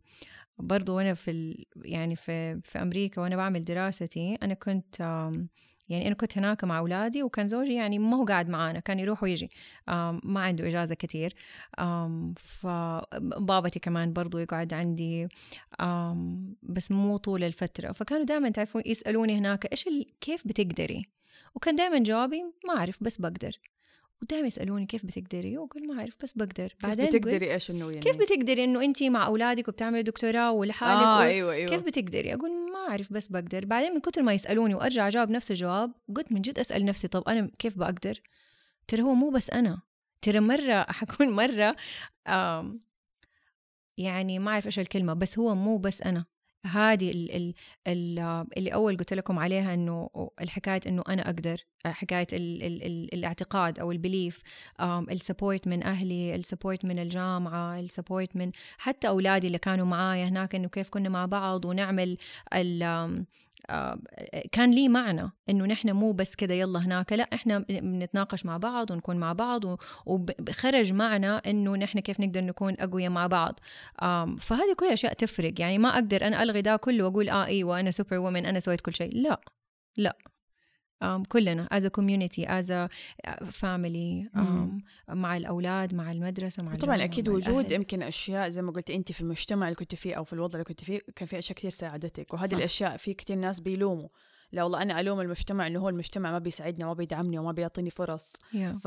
برضو 0.59 0.97
وأنا 0.97 1.15
في 1.15 1.65
يعني 1.77 2.17
في 2.17 2.61
في 2.61 2.83
أمريكا 2.83 3.23
وأنا 3.23 3.37
بعمل 3.37 3.65
دراستي 3.65 4.39
أنا 4.43 4.55
كنت 4.55 5.01
يعني 5.89 6.07
أنا 6.07 6.15
كنت 6.15 6.39
هناك 6.39 6.65
مع 6.65 6.79
أولادي 6.79 7.23
وكان 7.23 7.49
زوجي 7.49 7.75
يعني 7.75 7.99
ما 7.99 8.17
هو 8.17 8.25
قاعد 8.25 8.49
معانا 8.49 8.81
كان 8.81 8.99
يروح 8.99 9.23
ويجي. 9.23 9.51
ما 10.23 10.41
عنده 10.41 10.69
إجازة 10.69 10.95
كتير. 10.95 11.35
فبابتي 12.37 13.79
كمان 13.79 14.13
برضو 14.13 14.39
يقعد 14.39 14.75
عندي. 14.75 15.29
بس 16.63 16.91
مو 16.91 17.17
طول 17.17 17.45
الفترة. 17.45 17.93
فكانوا 17.93 18.25
دائما 18.25 18.51
تعرفون 18.51 18.83
يسألوني 18.87 19.39
هناك 19.39 19.67
إيش 19.73 19.89
كيف 20.21 20.47
بتقدري؟ 20.47 21.20
وكان 21.55 21.75
دائما 21.75 21.99
جوابي 21.99 22.43
ما 22.67 22.77
أعرف 22.77 23.03
بس 23.03 23.17
بقدر. 23.17 23.53
ودائما 24.23 24.47
يسألوني 24.47 24.87
كيف 24.87 25.07
بتقدري؟ 25.07 25.59
واقول 25.59 25.87
ما 25.87 26.01
أعرف 26.01 26.15
بس 26.23 26.33
بقدر. 26.33 26.69
كيف 26.69 26.87
بعدين 26.87 27.07
بتقدري؟ 27.07 27.53
إيش 27.55 27.71
إنه 27.71 27.91
يعني؟ 27.91 28.01
كيف 28.01 28.17
بتقدري 28.17 28.65
إنه 28.65 28.85
انت 28.85 29.03
مع 29.03 29.27
أولادك 29.27 29.69
وبتعملي 29.69 30.03
دكتوراه 30.03 30.53
ولحالك 30.53 31.03
آه 31.03 31.23
أيوة 31.23 31.53
أيوة. 31.53 31.71
كيف 31.71 31.83
بتقدري؟ 31.83 32.35
أقول 32.35 32.51
ما 32.51 32.79
أعرف 32.91 33.13
بس 33.13 33.29
بقدر. 33.29 33.65
بعدين 33.65 33.93
من 33.95 34.01
كثر 34.01 34.23
ما 34.23 34.33
يسألوني 34.35 34.75
وأرجع 34.75 35.07
أجاوب 35.09 35.31
نفس 35.31 35.51
الجواب 35.51 35.93
قلت 36.17 36.33
من 36.33 36.41
جد 36.41 36.59
أسأل 36.59 36.85
نفسي 36.85 37.09
طب 37.09 37.29
أنا 37.29 37.51
كيف 37.59 37.79
بقدر؟ 37.79 38.21
ترى 38.89 39.03
هو 39.03 39.15
مو 39.15 39.31
بس 39.31 39.51
أنا. 39.51 39.83
ترى 40.23 40.41
مرة 40.41 40.87
حكون 40.99 41.31
مرة 41.31 41.77
يعني 43.99 44.39
ما 44.39 44.51
أعرف 44.51 44.67
إيش 44.67 44.79
الكلمة 44.79 45.13
بس 45.13 45.39
هو 45.39 45.55
مو 45.55 45.79
بس 45.79 46.03
أنا. 46.03 46.25
هذه 46.67 47.11
ال 47.11 47.31
ال 47.37 47.55
ال 47.87 48.19
اللي 48.57 48.75
أول 48.75 48.97
قلت 48.97 49.15
لكم 49.15 49.39
عليها 49.39 49.75
إنه 49.75 50.11
الحكاية 50.41 50.81
إنه 50.87 51.03
أنا 51.09 51.27
أقدر 51.27 51.65
حكاية 51.87 52.27
ال 52.33 52.63
ال 52.63 52.83
ال 52.83 53.15
الاعتقاد 53.15 53.79
أو 53.79 53.93
البليف 53.93 54.43
السبورت 55.11 55.69
من 55.69 55.83
أهلي 55.83 56.35
السبورت 56.35 56.85
من 56.85 56.99
الجامعة 56.99 57.81
السبورت 57.81 58.37
من 58.37 58.53
حتى 58.79 59.09
أولادي 59.09 59.47
اللي 59.47 59.59
كانوا 59.59 59.87
معايا 59.87 60.29
هناك 60.29 60.55
إنه 60.55 60.69
كيف 60.69 60.89
كنا 60.89 61.09
مع 61.09 61.27
بعض 61.27 61.65
ونعمل 61.65 62.17
كان 64.53 64.71
لي 64.71 64.89
معنى 64.89 65.31
إنه 65.49 65.65
نحن 65.67 65.91
مو 65.91 66.13
بس 66.13 66.35
كده 66.35 66.55
يلا 66.55 66.79
هناك 66.79 67.13
لا 67.13 67.29
إحنا 67.35 67.59
بنتناقش 67.59 68.47
مع 68.47 68.57
بعض 68.57 68.91
ونكون 68.91 69.17
مع 69.17 69.33
بعض 69.33 69.63
وخرج 70.07 70.93
معنا 70.93 71.37
إنه 71.37 71.77
نحن 71.77 72.01
كيف 72.01 72.21
نقدر 72.21 72.45
نكون 72.45 72.77
أقوياء 72.81 73.11
مع 73.11 73.27
بعض. 73.27 73.61
فهذه 74.41 74.75
كل 74.77 74.87
أشياء 74.87 75.13
تفرق 75.13 75.61
يعني 75.61 75.79
ما 75.79 75.89
أقدر 75.89 76.27
أنا 76.27 76.43
ألغي 76.43 76.63
ده 76.63 76.77
كله 76.77 77.05
وأقول 77.05 77.29
آه 77.29 77.45
إيوه 77.45 77.81
أنا 77.81 77.91
سوبر 77.91 78.19
وومن 78.19 78.47
أنا 78.47 78.59
سويت 78.59 78.81
كل 78.81 78.95
شيء. 78.95 79.17
لا 79.23 79.41
لا. 79.97 80.17
Um, 81.05 81.27
كلنا 81.29 81.69
as 81.75 81.83
a 81.83 81.91
community 81.91 82.45
as 82.47 82.71
a 82.71 82.89
family 83.51 84.29
um, 84.37 84.83
مع 85.09 85.37
الأولاد 85.37 85.95
مع 85.95 86.13
المدرسة 86.13 86.63
مع 86.63 86.75
طبعا 86.77 87.05
أكيد 87.05 87.29
وجود 87.29 87.73
يمكن 87.73 88.03
أشياء 88.03 88.49
زي 88.49 88.63
ما 88.63 88.73
قلت 88.73 88.91
أنت 88.91 89.13
في 89.13 89.21
المجتمع 89.21 89.67
اللي 89.67 89.77
كنت 89.77 89.95
فيه 89.95 90.15
أو 90.15 90.25
في 90.25 90.33
الوضع 90.33 90.53
اللي 90.55 90.65
كنت 90.65 90.85
فيه 90.85 91.01
كان 91.17 91.27
في 91.29 91.39
أشياء 91.39 91.59
كثير 91.59 91.71
ساعدتك 91.71 92.35
وهذه 92.35 92.55
الأشياء 92.55 92.97
في 92.97 93.15
كثير 93.15 93.37
ناس 93.37 93.61
بيلوموا. 93.61 94.09
لا 94.53 94.63
والله 94.63 94.83
أنا 94.83 95.01
ألوم 95.01 95.21
المجتمع 95.21 95.67
إنه 95.67 95.79
هو 95.81 95.89
المجتمع 95.89 96.33
ما 96.33 96.39
بيساعدنا 96.39 96.87
وما 96.87 96.95
بيدعمني 96.95 97.39
وما 97.39 97.53
بيعطيني 97.53 97.91
فرص. 97.91 98.33
Yeah. 98.33 98.57
ف 98.57 98.87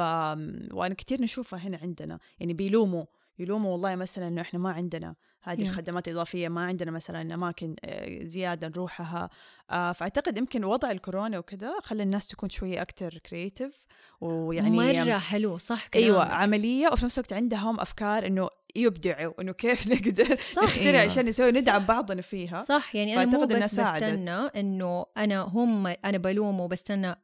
وأنا 0.74 0.94
كثير 0.94 1.22
نشوفها 1.22 1.60
هنا 1.60 1.80
عندنا. 1.82 2.20
يعني 2.40 2.54
بيلوموا 2.54 3.06
يلوموا 3.40 3.72
والله 3.72 3.96
مثلا 3.96 4.28
إنه 4.28 4.42
إحنا 4.42 4.60
ما 4.60 4.72
عندنا. 4.72 5.16
هذه 5.44 5.64
yeah. 5.64 5.68
الخدمات 5.68 6.08
الإضافية 6.08 6.48
ما 6.48 6.66
عندنا 6.66 6.92
مثلا 6.92 7.34
أماكن 7.34 7.76
آه، 7.86 8.24
زيادة 8.24 8.68
نروحها 8.68 9.30
آه، 9.72 9.92
فأعتقد 9.92 10.38
يمكن 10.38 10.64
وضع 10.64 10.92
الكورونا 10.92 11.40
وكذا 11.40 11.74
خلى 11.84 12.04
الناس 12.04 12.28
تكون 12.28 12.50
شوية 12.50 12.82
أكتر 12.82 13.18
كرييتيف 13.18 13.80
ويعني 14.22 14.78
مرة 14.78 15.18
حلو 15.18 15.58
صح 15.58 15.88
كلامك. 15.88 16.06
أيوة 16.06 16.24
عملية 16.26 16.88
وفي 16.88 17.06
نفس 17.06 17.20
الوقت 17.20 17.34
عندهم 17.34 17.80
أفكار 17.80 18.28
إنه 18.28 18.50
يبدعوا 18.76 19.42
إنه 19.42 19.52
كيف 19.52 19.88
نقدر 19.94 20.32
نخترع 20.32 20.68
أيوة. 20.86 21.02
عشان 21.02 21.26
نسوي 21.26 21.52
ندعم 21.52 21.86
بعضنا 21.86 22.22
فيها 22.22 22.62
صح 22.62 22.96
يعني 22.96 23.24
أنا 23.24 23.38
مو 23.38 23.46
بس 23.46 23.80
بستنى 23.80 24.32
إنه 24.32 25.06
أنا 25.18 25.42
هم 25.42 25.88
أنا 25.88 26.18
بلوم 26.18 26.60
وبستنى 26.60 27.16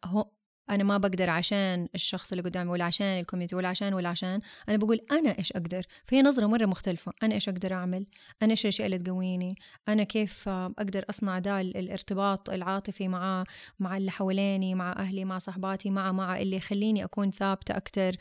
أنا 0.70 0.84
ما 0.84 0.98
بقدر 0.98 1.30
عشان 1.30 1.88
الشخص 1.96 2.32
اللي 2.32 2.44
قدامي 2.44 2.70
ولا 2.70 2.86
عشان 2.86 3.20
الكوميونتي 3.20 3.56
ولا 3.56 3.68
عشان 3.68 3.94
ولا 3.94 4.10
عشان. 4.10 4.40
أنا 4.70 4.78
بقول 4.78 5.00
أنا 5.12 5.40
إيش 5.40 5.52
أقدر؟ 5.52 5.84
فهي 6.06 6.22
نظرة 6.22 6.48
مرة 6.48 6.66
مختلفة. 6.66 7.14
أنا 7.24 7.36
إيش 7.36 7.50
أقدر 7.50 7.74
أعمل؟ 7.74 8.06
أنا 8.44 8.52
إيش 8.52 8.62
الأشياء 8.62 8.86
اللي 8.86 8.98
تقويني؟ 8.98 9.56
أنا 9.88 10.04
كيف 10.04 10.50
أقدر 10.50 11.06
أصنع 11.10 11.40
ده 11.40 11.62
الارتباط 11.62 12.50
العاطفي 12.50 13.08
مع 13.08 13.44
مع 13.80 13.98
اللي 13.98 14.12
حواليني 14.12 14.76
مع 14.76 14.92
أهلي 14.92 15.26
مع 15.26 15.38
صحباتي 15.38 15.90
مع 15.90 16.12
مع 16.12 16.40
اللي 16.40 16.56
يخليني 16.56 17.04
أكون 17.04 17.32
ثابتة 17.32 17.78
أكثر 17.78 18.16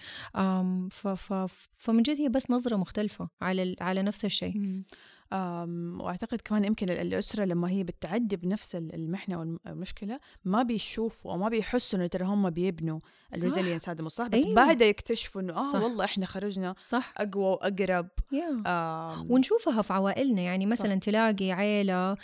فمن 1.79 2.03
جد 2.03 2.17
هي 2.21 2.29
بس 2.29 2.51
نظرة 2.51 2.77
مختلفة 2.77 3.29
على 3.41 3.77
على 3.81 4.03
نفس 4.03 4.25
الشيء. 4.25 4.83
وأعتقد 5.33 6.41
كمان 6.45 6.65
يمكن 6.65 6.91
الأسرة 6.91 7.45
لما 7.45 7.71
هي 7.71 7.85
بتعدي 7.85 8.37
بنفس 8.37 8.77
المحنة 8.77 9.39
والمشكلة 9.39 10.19
ما 10.45 10.63
بيشوفوا 10.63 11.33
أو 11.33 11.39
ما 11.39 11.49
بيحسوا 11.49 11.99
إنه 11.99 12.07
ترى 12.07 12.25
هم 12.27 12.51
بيبنوا 12.51 12.99
ال 13.35 13.40
resilience 13.40 13.89
هذا 13.89 14.03
مو 14.03 14.09
صح 14.09 14.27
بس 14.27 14.45
أيوه. 14.45 14.55
بعد 14.55 14.81
يكتشفوا 14.81 15.41
إنه 15.41 15.57
آه 15.57 15.73
صح. 15.73 15.83
والله 15.83 16.05
إحنا 16.05 16.27
خرجنا 16.27 16.75
صح 16.79 17.15
أقوى 17.17 17.45
وأقرب 17.45 18.09
ونشوفها 19.31 19.83
في 19.83 19.93
عوائلنا 19.93 20.43
يعني 20.43 20.67
مثلا 20.67 20.95
صح. 20.95 21.01
تلاقي 21.01 21.53
عيلة 21.53 22.17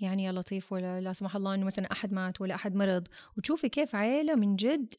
يعني 0.00 0.24
يا 0.24 0.32
لطيف 0.32 0.72
ولا 0.72 1.00
لا 1.00 1.12
سمح 1.12 1.36
الله 1.36 1.54
إنه 1.54 1.66
مثلا 1.66 1.92
أحد 1.92 2.12
مات 2.12 2.40
ولا 2.40 2.54
أحد 2.54 2.74
مرض 2.74 3.08
وتشوفي 3.36 3.68
كيف 3.68 3.94
عيلة 3.94 4.34
من 4.34 4.56
جد 4.56 4.94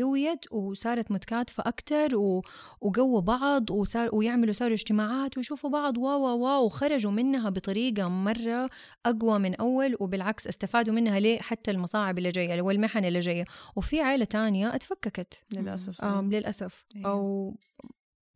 قويت 0.00 0.52
وصارت 0.52 1.10
متكاتفة 1.10 1.62
أكتر 1.66 2.16
و... 2.16 2.42
وقووا 2.80 3.20
بعض 3.20 3.70
وصار 3.70 4.14
ويعملوا 4.14 4.52
صاروا 4.52 4.74
اجتماعات 4.74 5.36
ويشوفوا 5.36 5.70
بعض 5.70 5.98
wow 5.98 6.38
wow 6.38 6.64
وخرجوا 6.64 7.12
منها 7.12 7.50
بطريقة 7.50 8.08
مرة 8.08 8.70
أقوى 9.06 9.38
من 9.38 9.54
أول 9.54 9.96
وبالعكس 10.00 10.46
استفادوا 10.46 10.94
منها 10.94 11.20
ليه 11.20 11.38
حتى 11.38 11.70
المصاعب 11.70 12.18
اللي 12.18 12.30
جاية 12.30 12.62
والمحن 12.62 13.04
اللي 13.04 13.20
جاية. 13.20 13.44
وفي 13.76 14.00
عائلة 14.00 14.24
تانية 14.24 14.74
اتفككت. 14.74 15.44
للأسف. 15.56 16.00
آم 16.00 16.32
للأسف. 16.32 16.84
أيوه. 16.96 17.10
أو 17.10 17.54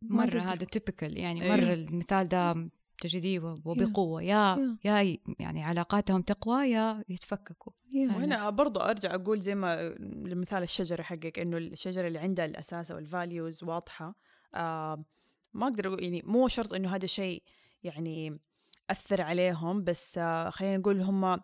مرة 0.03 0.39
هذا 0.39 0.65
typical 0.65 1.17
يعني 1.17 1.41
أيوه. 1.43 1.55
مرة 1.55 1.73
المثال 1.73 2.27
ده 2.27 2.69
تجديه 3.01 3.39
وبقوة. 3.39 4.23
yeah 4.23 4.77
yeah. 4.85 5.17
يعني 5.39 5.63
علاقاتهم 5.63 6.21
تقوى 6.21 6.65
يا 6.65 7.03
يتفككوا. 7.09 7.73
وهنا 7.95 8.49
برضو 8.49 8.79
أرجع 8.79 9.15
أقول 9.15 9.39
زي 9.39 9.55
ما 9.55 9.89
لمثال 9.99 10.63
الشجرة 10.63 11.01
حقك 11.01 11.39
إنه 11.39 11.57
الشجرة 11.57 12.07
اللي 12.07 12.19
عندها 12.19 12.45
الأساس 12.45 12.91
أو 12.91 12.97
ال 12.97 13.06
values 13.06 13.63
واضحة. 13.63 14.15
آه 14.55 15.05
ما 15.53 15.67
أقدر 15.67 15.87
أقول 15.87 16.03
يعني 16.03 16.21
مو 16.25 16.47
شرط 16.47 16.73
إنه 16.73 16.95
هذا 16.95 17.05
الشيء 17.05 17.43
يعني 17.83 18.39
أثر 18.89 19.21
عليهم 19.21 19.83
بس 19.83 20.17
آه 20.17 20.49
خلينا 20.49 20.77
نقول 20.77 21.01
هم 21.01 21.39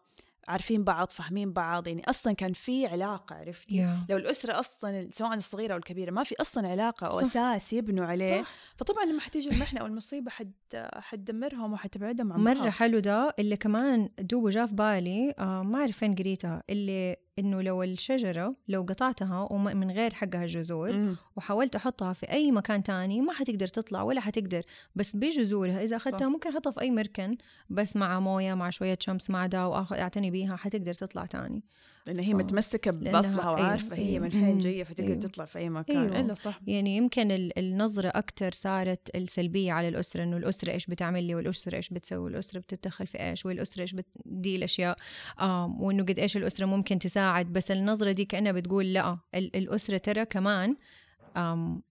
عارفين 0.48 0.84
بعض 0.84 1.12
فاهمين 1.12 1.54
بعض 1.54 1.88
يعني 1.88 2.02
أصلا 2.10 2.34
كان 2.34 2.54
في 2.54 2.88
علاقة 2.88 3.36
عرفتي 3.36 3.86
yeah. 3.86 4.12
لو 4.12 4.18
الأسرة 4.18 4.60
أصلا 4.60 5.10
سواء 5.12 5.34
الصغيرة 5.34 5.74
أو 5.74 5.78
الكبيرة 5.78 6.12
ما 6.12 6.24
في 6.24 6.36
أصلا 6.42 6.68
علاقة 6.68 7.08
أو 7.08 7.22
صح. 7.22 7.24
أساس 7.24 7.74
يبنوا 7.74 8.06
عليه 8.06 8.42
صح. 8.42 8.50
فطبعا 8.78 9.06
لما 9.06 9.20
حتيجي 9.22 9.50
المحنة 9.50 9.82
أو 9.82 9.86
المصيبة 9.86 10.32
حد 10.32 10.52
حتدمرهم 10.96 11.74
وحتبعدهم 11.74 12.34
عن 12.34 12.40
مرة 12.40 12.54
بعض. 12.54 12.68
حلو 12.68 13.00
ده 13.00 13.34
اللي 13.40 13.58
كمان 13.58 14.10
دوب 14.20 14.50
جاء 14.50 14.66
في 14.66 14.74
بالي 14.74 15.34
آه 15.40 15.64
ما 15.64 15.80
أعرف 15.80 15.98
فين 15.98 16.16
قريتها 16.16 16.64
اللي 16.70 17.16
إنه 17.40 17.62
لو 17.62 17.84
الشجرة 17.84 18.56
لو 18.68 18.82
قطعتها 18.82 19.48
ومن 19.52 19.92
غير 19.92 20.14
حقها 20.14 20.46
جذور 20.46 20.94
مم. 20.94 21.16
وحاولت 21.36 21.76
أحطها 21.76 22.14
في 22.14 22.32
أي 22.32 22.52
مكان 22.52 22.84
تاني 22.84 23.22
ما 23.22 23.34
حتقدر 23.34 23.68
تطلع 23.68 24.02
ولا 24.02 24.22
حتقدر 24.22 24.64
بس 24.96 25.16
بجذورها 25.16 25.84
إذا 25.84 25.96
أخذتها. 25.96 26.28
ممكن 26.30 26.50
أحطها 26.50 26.72
في 26.72 26.82
أي 26.82 26.92
مركن 26.92 27.38
بس 27.70 27.98
مع 27.98 28.20
موية 28.20 28.54
مع 28.54 28.70
شوية 28.70 28.98
شمس 29.02 29.30
مع 29.30 29.46
دا 29.46 29.64
واعتني 29.64 30.32
بيها 30.32 30.56
حتقدر 30.56 30.94
تطلع 30.94 31.26
تاني 31.26 31.64
لأن 32.08 32.20
هي 32.20 32.34
متمسكة 32.34 32.92
بأصلها 32.92 33.42
أيوة، 33.42 33.52
وعارفة 33.52 33.96
هي 33.96 34.10
أيوة. 34.10 34.24
من 34.24 34.30
فين. 34.30 34.60
جاية 34.60 34.84
فتقدر 34.84 35.08
أيوة. 35.10 35.20
تطلع 35.20 35.46
في 35.46 35.60
أي 35.60 35.70
مكان 35.70 35.98
أيوة. 35.98 36.20
إلا 36.20 36.34
صح 36.34 36.60
يعني 36.68 36.98
يمكن 36.98 37.32
ال- 37.32 37.60
النظرة 37.60 38.08
أكتر 38.16 38.52
صارت 38.52 39.16
السلبية 39.16 39.72
على 39.72 39.88
الأسرة 39.88 40.24
إنه 40.24 40.38
الأسرة 40.38 40.72
إيش 40.72 40.86
بتعمل 40.88 41.24
لي 41.24 41.36
والأسرة 41.36 41.76
إيش 41.76 41.90
بتسوي 41.90 42.18
والأسرة 42.24 42.60
بتتدخل 42.60 43.08
في 43.08 43.20
إيش 43.30 43.46
والأسرة 43.46 43.82
إيش 43.82 43.94
بت... 43.94 44.06
دي 44.26 44.56
الأشياء 44.56 44.98
آم 45.42 45.82
وإنه 45.82 46.04
قد 46.04 46.20
إيش 46.20 46.38
الأسرة 46.38 46.66
ممكن 46.66 47.00
تساعد 47.00 47.54
بس 47.54 47.72
النظرة 47.72 48.12
دي 48.12 48.26
كأنها 48.26 48.52
بتقول 48.52 48.94
لأ 48.94 49.18
ال- 49.36 49.56
الأسرة 49.56 49.98
ترى 49.98 50.26
كمان 50.26 50.76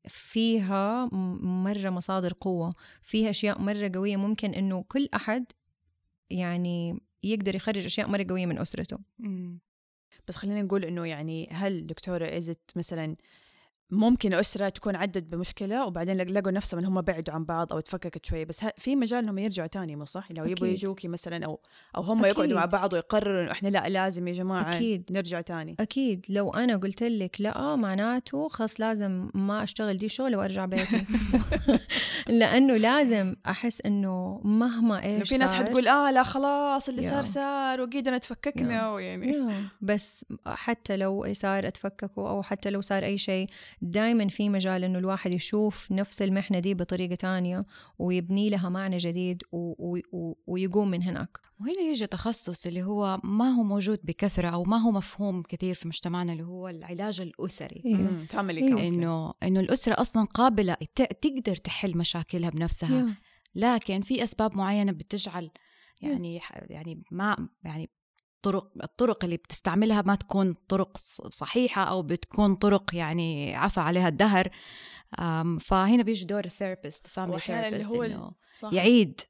فيها 0.08 1.08
مرة 1.42 1.90
مصادر 1.90 2.32
قوة 2.40 2.72
فيها 3.02 3.30
أشياء 3.30 3.60
مرة 3.60 3.90
قوية 3.94 4.16
ممكن 4.16 4.54
إنه 4.54 4.84
كل 4.88 5.08
أحد 5.14 5.44
يعني 6.30 7.00
يقدر 7.22 7.56
يخرج 7.56 7.84
أشياء 7.84 8.08
مرة 8.08 8.26
قوية 8.28 8.46
من 8.46 8.58
أسرته 8.58 8.98
مم. 9.18 9.58
بس 10.28 10.36
خلينا 10.36 10.62
نقول 10.62 10.84
إنه 10.84 11.06
يعني 11.06 11.48
هل 11.52 11.86
دكتورة 11.86 12.24
ازت 12.36 12.58
مثلا 12.76 13.16
ممكن 13.90 14.34
أسرة 14.34 14.68
تكون 14.68 14.96
عدت 14.96 15.22
بمشكلة 15.24 15.86
وبعدين 15.86 16.16
لق- 16.16 16.30
لقوا 16.30 16.50
نفسهم 16.52 16.78
إن 16.80 16.86
هم 16.86 17.00
بعدوا 17.00 17.34
عن 17.34 17.44
بعض 17.44 17.72
أو 17.72 17.80
تفككت 17.80 18.26
شوية 18.26 18.44
بس 18.44 18.64
في 18.76 18.96
مجال 18.96 19.18
إنهم 19.18 19.38
يرجعوا 19.38 19.68
تاني 19.68 19.96
مو 19.96 20.04
صح؟ 20.04 20.32
لو 20.32 20.44
يبغوا. 20.44 20.68
يجوكي 20.68 21.08
مثلا 21.08 21.46
أو 21.46 21.60
أو 21.96 22.02
هم 22.02 22.18
أكيد. 22.24 22.36
يقعدوا 22.36 22.56
مع 22.56 22.64
بعض 22.64 22.92
ويقرروا 22.92 23.42
إنه 23.42 23.52
إحنا 23.52 23.68
لا 23.68 23.88
لازم 23.88 24.28
يا 24.28 24.32
جماعة 24.32 24.76
أكيد. 24.76 25.04
نرجع 25.12 25.40
تاني 25.40 25.76
أكيد 25.80 26.26
لو 26.28 26.50
أنا 26.50 26.76
قلت 26.76 27.02
لك 27.02 27.36
لا 27.40 27.76
معناته 27.76 28.48
خلاص 28.48 28.80
لازم 28.80 29.30
ما 29.34 29.62
أشتغل 29.62 29.96
دي 29.96 30.08
شغل 30.08 30.36
وأرجع 30.36 30.64
بيتي 30.66 31.04
لأنه 32.28 32.76
لازم 32.76 33.36
أحس 33.46 33.80
إنه 33.86 34.40
مهما 34.44 35.02
إيش 35.04 35.28
في 35.28 35.36
ناس 35.38 35.54
حتقول 35.54 35.88
آه 35.88 36.10
لا 36.10 36.22
خلاص 36.22 36.88
اللي. 36.88 37.02
صار 37.02 37.22
صار 37.22 37.80
وقيدنا 37.80 38.18
تفككنا 38.18 38.90
ويعني 38.92 39.36
بس 39.80 40.24
حتى 40.46 40.96
لو 40.96 41.32
صار 41.32 41.66
أتفككوا 41.68 42.28
أو 42.28 42.42
حتى 42.42 42.70
لو 42.70 42.80
صار 42.80 43.04
أي 43.04 43.18
شيء 43.18 43.46
دائما 43.80 44.28
في 44.28 44.48
مجال 44.48 44.84
إنه 44.84 44.98
الواحد 44.98 45.34
يشوف 45.34 45.92
نفس 45.92 46.22
المحنة 46.22 46.58
دي 46.58 46.74
بطريقة 46.74 47.14
تانية 47.14 47.64
ويبني 47.98 48.50
لها 48.50 48.68
معنى 48.68 48.96
جديد 48.96 49.42
و- 49.52 49.74
و- 49.96 50.00
و- 50.12 50.34
ويقوم 50.46 50.90
من 50.90 51.02
هناك. 51.02 51.38
وهنا 51.60 51.80
يجي 51.80 52.06
تخصص 52.06 52.66
اللي 52.66 52.82
هو 52.82 53.20
ما 53.24 53.48
هو 53.48 53.62
موجود 53.62 53.98
بكثرة 54.04 54.48
أو 54.48 54.64
ما 54.64 54.76
هو 54.76 54.90
مفهوم 54.90 55.42
كثير 55.42 55.74
في 55.74 55.88
مجتمعنا 55.88 56.32
اللي 56.32 56.44
هو 56.44 56.68
العلاج 56.68 57.20
الأسري. 57.20 57.82
family 58.28 58.60
أيوة. 58.60 58.70
counseling 58.70 58.94
إنه 59.02 59.32
إنه 59.42 59.60
الأسرة 59.60 60.00
أصلا 60.00 60.24
قابلة 60.24 60.74
ت- 60.74 61.02
تقدر 61.26 61.56
تحل 61.56 61.98
مشاكلها 61.98 62.50
بنفسها. 62.50 62.98
yeah. 62.98 63.14
لكن 63.54 64.00
في 64.00 64.22
أسباب 64.22 64.56
معينة 64.56 64.92
بتجعل 64.92 65.50
يعني 66.02 66.40
يعني 66.68 67.02
ما 67.10 67.48
يعني 67.64 67.90
طرق 68.46 68.70
الطرق 68.82 69.24
اللي 69.24 69.36
بتستعملها 69.36 70.02
ما 70.02 70.14
تكون 70.14 70.54
طرق 70.68 70.96
صحيحة 71.30 71.84
أو 71.84 72.02
بتكون 72.02 72.54
طرق 72.54 72.94
يعني 72.94 73.56
عفى 73.56 73.80
عليها 73.80 74.08
الدهر 74.08 74.50
فهنا 75.60 76.02
بيجي 76.02 76.24
دور 76.24 76.44
ال 76.44 76.51
therapist 76.51 77.06
family 77.06 77.34
وأحياناً 77.34 77.68
اللي 77.68 77.86
هو. 77.86 78.32
يعيد 78.72 79.20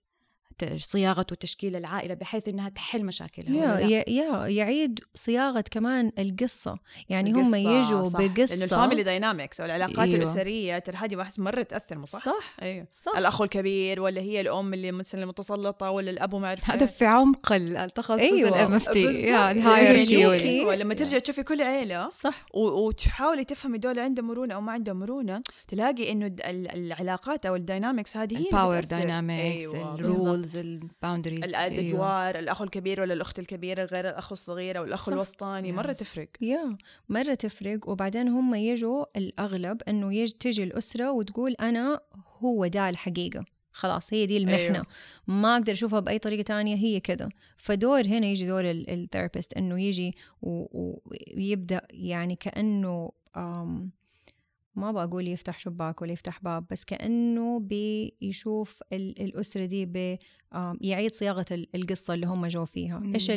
صياغة 0.79 1.27
وتشكيل 1.33 1.77
العائلة 1.77 2.15
بحيث 2.15 2.49
إنها 2.49 2.69
تحل 2.69 3.05
مشاكلها 3.05 3.81
yeah؟ 3.81 4.05
yeah 4.11 4.47
يعيد 4.47 5.01
صياغة 5.15 5.65
كمان 5.71 6.13
القصة 6.19 6.79
يعني 7.09 7.33
هم 7.33 7.39
القصة، 7.55 7.57
يجوا 7.57 8.05
صح. 8.05 8.19
بقصة 8.19 8.55
لأنه 8.55 8.65
الفاميلي 8.65 9.03
داينامكس 9.03 9.61
أو 9.61 9.67
العلاقات 9.67 9.99
أيوة. 9.99 10.15
الأسرية 10.17 10.79
ترى 10.79 10.97
هذه 10.97 11.17
بحس 11.17 11.39
مرة 11.39 11.63
تأثر 11.63 12.05
صح؟ 12.05 12.25
صح 12.25 12.57
أيوه 12.63 12.87
صح 12.93 13.17
الأخ 13.17 13.43
الكبير 13.43 14.01
ولا 14.01 14.21
هي 14.21 14.41
الأم 14.41 14.75
اللي 14.75 14.93
مثلا 14.93 15.23
المتسلطة 15.23 15.91
ولا 15.91 16.11
الأب 16.11 16.35
ما 16.35 16.47
أعرف 16.49 16.71
هذا 16.71 16.87
في 16.87 17.05
عمق 17.05 17.53
ال- 17.53 17.77
التخصص 17.77 18.21
أيوة، 18.21 18.49
ال 18.49 18.75
MFT. 18.75 18.89
ال 18.89 19.09
hierarchy 19.51 20.13
يعني 20.15 20.27
وال- 20.27 20.41
أيوة 20.41 20.75
لما 20.77 20.95
ترجع 20.95 21.19
تشوفي 21.19 21.43
كل 21.43 21.63
عيلة 21.63 22.09
صح 22.09 22.47
وتحاولي 22.55 23.45
تفهمي 23.45 23.79
دول 23.79 23.99
عندهم 23.99 24.27
مرونة 24.27 24.55
أو 24.55 24.61
ما 24.61 24.73
عندهم 24.73 24.99
مرونة 24.99 25.43
تلاقي 25.69 26.13
ال- 26.13 26.75
العلاقات 26.75 27.47
أو 27.47 27.57
ال 27.57 27.64
dynamics 27.64 28.17
هذه 28.17 28.39
هي 28.39 28.47
ال 28.47 28.52
power. 28.52 28.85
dynamics 28.85 29.75
ال 29.75 29.87
roles 29.87 30.46
بالضبط. 30.55 30.91
ال 30.93 30.98
boundaries 30.98 31.45
الأدوار 31.45 32.39
الأخ 32.39 32.63
الكبير 32.63 33.01
ولا 33.01 33.15
الأخت 33.15 33.39
الكبيرة 33.39 33.85
غير 33.85 34.09
الأخ 34.09 34.33
الصغير 34.33 34.79
أو 34.79 34.85
الاخ. 34.85 35.09
الوسطاني 35.09 35.73
مرة 35.73 35.93
Yes. 35.93 35.97
تفرق 35.97 36.29
yeah 36.41 36.77
مرة 37.09 37.35
تفرق 37.35 37.89
وبعدين 37.89 38.29
هم 38.29 38.55
يجوا 38.55 39.05
الأغلب 39.19 39.83
إنه 39.89 40.15
يج 40.15 40.31
تجي 40.33 40.63
الأسرة 40.65 41.11
وتقول 41.13 41.53
أنا 41.61 42.01
هو 42.39 42.67
ده 42.67 42.89
الحقيقة 42.89 43.45
خلاص 43.73 44.13
هي 44.15 44.27
دي 44.27 44.37
المحنة 44.37 44.57
أيوة. 44.59 44.75
أيوه. 44.75 44.87
ما 45.27 45.55
أقدر 45.57 45.73
أشوفها 45.73 46.01
بأي 46.01 46.19
طريقة 46.19 46.43
تانية 46.43 46.77
هي 46.77 47.01
كده 47.01 47.29
فدور 47.57 48.07
هنا 48.07 48.27
يجي 48.27 48.47
دور 48.47 48.63
ال 48.71 48.79
therapist 48.79 49.53
إنه 49.57 49.81
يجي 49.81 50.15
و- 50.43 50.99
ويبدأ 51.37 51.81
يعني 51.91 52.37
كأنه 52.37 53.13
أم 53.37 53.91
ما 54.77 54.93
بقول 54.93 55.29
يفتح 55.29 55.59
شباك 55.59 56.03
ولا 56.03 56.13
يفتح 56.13 56.41
باب 56.43 56.67
بس 56.71 56.85
كأنه 56.85 57.61
بيشوف 57.61 58.83
ال- 58.93 59.21
الأسرة 59.23 59.65
دي 59.65 59.87
ب 59.87 60.19
آم، 60.55 60.79
يعيد 60.81 61.13
صياغة 61.15 61.45
ال- 61.51 61.69
القصة 61.77 62.15
اللي 62.15 62.27
هم 62.27 62.47
جو 62.47 62.65
فيها 62.65 62.99
مم. 62.99 63.15
إيش 63.15 63.31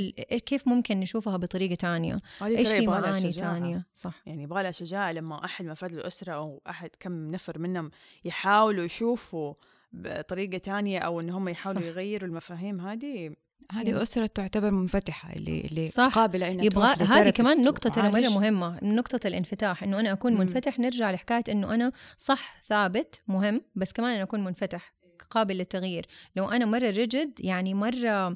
كيف 0.45 0.67
ممكن 0.67 0.99
نشوفها 0.99 1.37
بطريقة 1.37 1.75
تانية 1.75 2.19
ترى 2.39 2.65
في 2.65 2.87
معاني 2.87 3.31
شجاعة. 3.31 3.53
تانية 3.59 3.87
صح 3.93 4.21
يعني 4.25 4.43
يبغى 4.43 4.63
لها 4.63 4.71
شجاعة 4.71 5.11
لما 5.11 5.45
أحد 5.45 5.65
من 5.65 5.71
أفراد 5.71 5.91
الأسرة 5.93 6.33
أو 6.33 6.61
أحد 6.69 6.89
كم 6.99 7.31
نفر 7.31 7.59
منهم 7.59 7.91
يحاولوا 8.25 8.83
يشوفوا 8.83 9.53
بطريقة 9.93 10.57
تانية 10.57 10.99
أو 10.99 11.19
إن 11.19 11.29
هم 11.29 11.49
يحاولوا 11.49 11.81
صح. 11.81 11.87
يغيروا 11.87 12.29
المفاهيم 12.29 12.79
هذه 12.81 13.35
هذه 13.71 14.01
أسرة 14.01 14.25
تعتبر 14.25 14.71
منفتحة 14.71 15.33
اللي 15.33 15.61
اللي 15.61 15.85
صح. 15.85 16.15
قابلة 16.15 16.51
إنها 16.51 16.65
يبغى 16.65 16.93
هذه 17.05 17.29
كمان 17.29 17.61
نقطة 17.61 17.89
ترى 17.89 18.09
مرة. 18.09 18.29
مهمة 18.29 18.79
نقطة 18.83 19.27
الانفتاح 19.27 19.83
إنه 19.83 19.99
أنا 19.99 20.11
أكون 20.11 20.33
مم. 20.33 20.39
منفتح 20.39 20.79
نرجع 20.79 21.11
لحكاية 21.11 21.43
إنه 21.49 21.73
أنا 21.73 21.91
صح 22.17 22.55
ثابت 22.69 23.21
مهم 23.27 23.61
بس 23.75 23.91
كمان 23.93 24.13
أنا 24.13 24.23
أكون 24.23 24.43
منفتح 24.43 24.93
قابل 25.29 25.57
للتغيير 25.57 26.05
لو 26.35 26.49
أنا 26.49 26.65
مرة 26.65 26.89
ريجد 26.89 27.31
يعني 27.39 27.73
مرة 27.73 28.33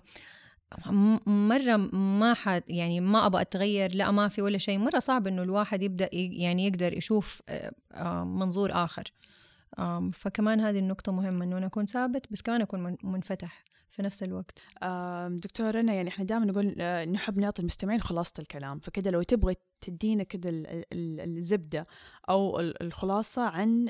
مرة 1.26 1.76
ما 1.96 2.34
حد 2.34 2.64
يعني 2.68 3.00
ما 3.00 3.26
أبغى 3.26 3.42
أتغير 3.42 3.96
لا 3.96 4.12
ما 4.12 4.28
في 4.28 4.42
ولا 4.42 4.58
شيء 4.58 4.78
مرة 4.78 5.00
صعب 5.00 5.28
إنه 5.28 5.44
الواحد 5.44 5.82
يبدأ 5.84 6.10
يعني 6.14 6.68
يقدر 6.68 6.98
يشوف 6.98 7.42
آه، 7.50 7.72
آه، 7.94 8.24
منظور 8.24 8.70
آخر 8.74 9.04
فكمان 10.14 10.60
هذه 10.60 10.80
النقطة 10.80 11.12
مهمة 11.12 11.46
إنه 11.46 11.58
أنا 11.58 11.66
أكون 11.66 11.86
ثابت 11.86 12.26
بس 12.32 12.42
كمان 12.42 12.62
أكون 12.62 12.84
من- 12.84 12.98
منفتح 13.04 13.64
في 13.94 14.02
نفس 14.02 14.24
الوقت. 14.24 14.60
دكتور 15.28 15.76
رنا 15.76 15.94
يعني 15.94 16.10
إحنا 16.10 16.26
دائما 16.26 16.46
نقول 16.46 16.76
آه، 16.80 17.06
نحب 17.06 17.38
نعطي 17.38 17.62
المستمعين 17.62 18.02
خلاصة 18.02 18.34
الكلام 18.40 18.80
فكده 18.80 19.12
لو 19.12 19.22
تبغي 19.22 19.56
تدينا 19.82 20.24
كده 20.24 20.50
ال- 20.50 20.68
ال- 20.94 21.38
الزبدة 21.38 21.86
أو 22.30 22.60
ال- 22.60 22.84
الخلاصة 22.84 23.42
عن 23.42 23.90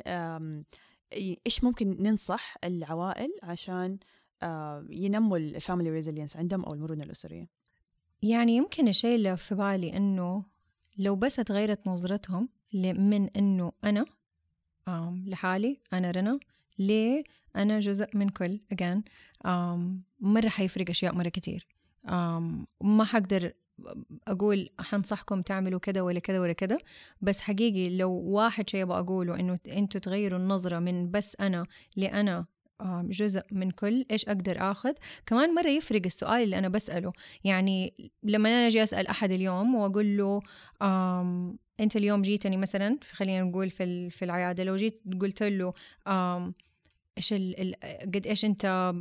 إيش 1.46 1.64
ممكن 1.64 1.98
ننصح 2.00 2.56
العوائل 2.64 3.30
عشان 3.44 3.98
آه، 4.44 4.86
ينموا 4.90 5.38
ال 5.38 5.45
family 5.45 5.90
resilience 5.90 6.38
عندهم 6.38 6.64
أو 6.64 6.74
المرونة 6.74 7.04
الأسرية؟ 7.04 7.48
يعني 8.24 8.56
يمكن 8.56 8.88
الشيء 8.88 9.16
اللي 9.16 9.38
في 9.38 9.56
بالي 9.56 9.98
إنه 9.98 10.44
لو 10.98 11.16
بس 11.16 11.40
اتغيرت 11.40 11.88
نظرتهم 11.88 12.50
من 12.74 13.30
إنه 13.30 13.72
أنا 13.84 14.06
لحالي 15.26 15.78
أنا 15.94 16.12
رنا 16.12 16.40
ليه 16.80 17.24
أنا 17.56 17.80
جزء 17.80 18.08
من 18.14 18.30
كل 18.30 18.60
again 18.74 19.02
مره 20.20 20.50
حيفرق 20.50 20.90
أشياء 20.90 21.16
مرة 21.16 21.30
كتير. 21.30 21.68
ما 22.82 23.04
حقدر 23.04 23.54
أقول 24.28 24.70
حنصحكم 24.80 25.42
تعملوا 25.42 25.80
كذا 25.80 26.02
ولا 26.02 26.20
كذا 26.20 26.40
ولا 26.40 26.54
كذا 26.54 26.78
بس 27.22 27.42
حقيقي 27.42 27.98
لو 27.98 28.12
واحد 28.12 28.70
شيء 28.70 28.84
أبغى 28.84 29.00
أقوله 29.00 29.40
إنه 29.40 29.60
أنتوا 29.68 30.02
تغيروا 30.02 30.40
النظرة 30.40 30.80
من 30.80 31.12
بس 31.12 31.36
أنا 31.40 31.66
لأنا 31.96 32.46
آم، 32.82 33.10
جزء 33.10 33.42
من 33.52 33.72
كل 33.72 34.06
إيش 34.12 34.26
أقدر 34.26 34.72
آخذ؟ 34.72 34.94
كمان 35.26 35.56
مرة 35.56 35.70
يفرق 35.70 36.02
السؤال 36.06 36.44
اللي 36.44 36.58
أنا 36.60 36.68
بسأله. 36.70 37.14
يعني 37.44 37.94
لما 38.24 38.50
أنا 38.50 38.68
أجي 38.68 38.84
أسأل 38.84 39.08
أحد 39.08 39.32
اليوم 39.32 39.76
وأقول 39.76 40.18
له 40.18 40.42
أنت 41.80 41.96
اليوم 41.96 42.22
جيتني 42.22 42.58
مثلا 42.58 42.98
خلينا 43.12 43.44
نقول 43.44 43.70
في 43.70 44.10
في 44.10 44.26
العيادة 44.26 44.64
لو 44.64 44.76
جيت 44.76 45.02
قلت 45.22 45.44
له 45.44 45.74
إيش 47.18 47.34
قد 48.14 48.28
إيش 48.28 48.46
أنت 48.46 48.94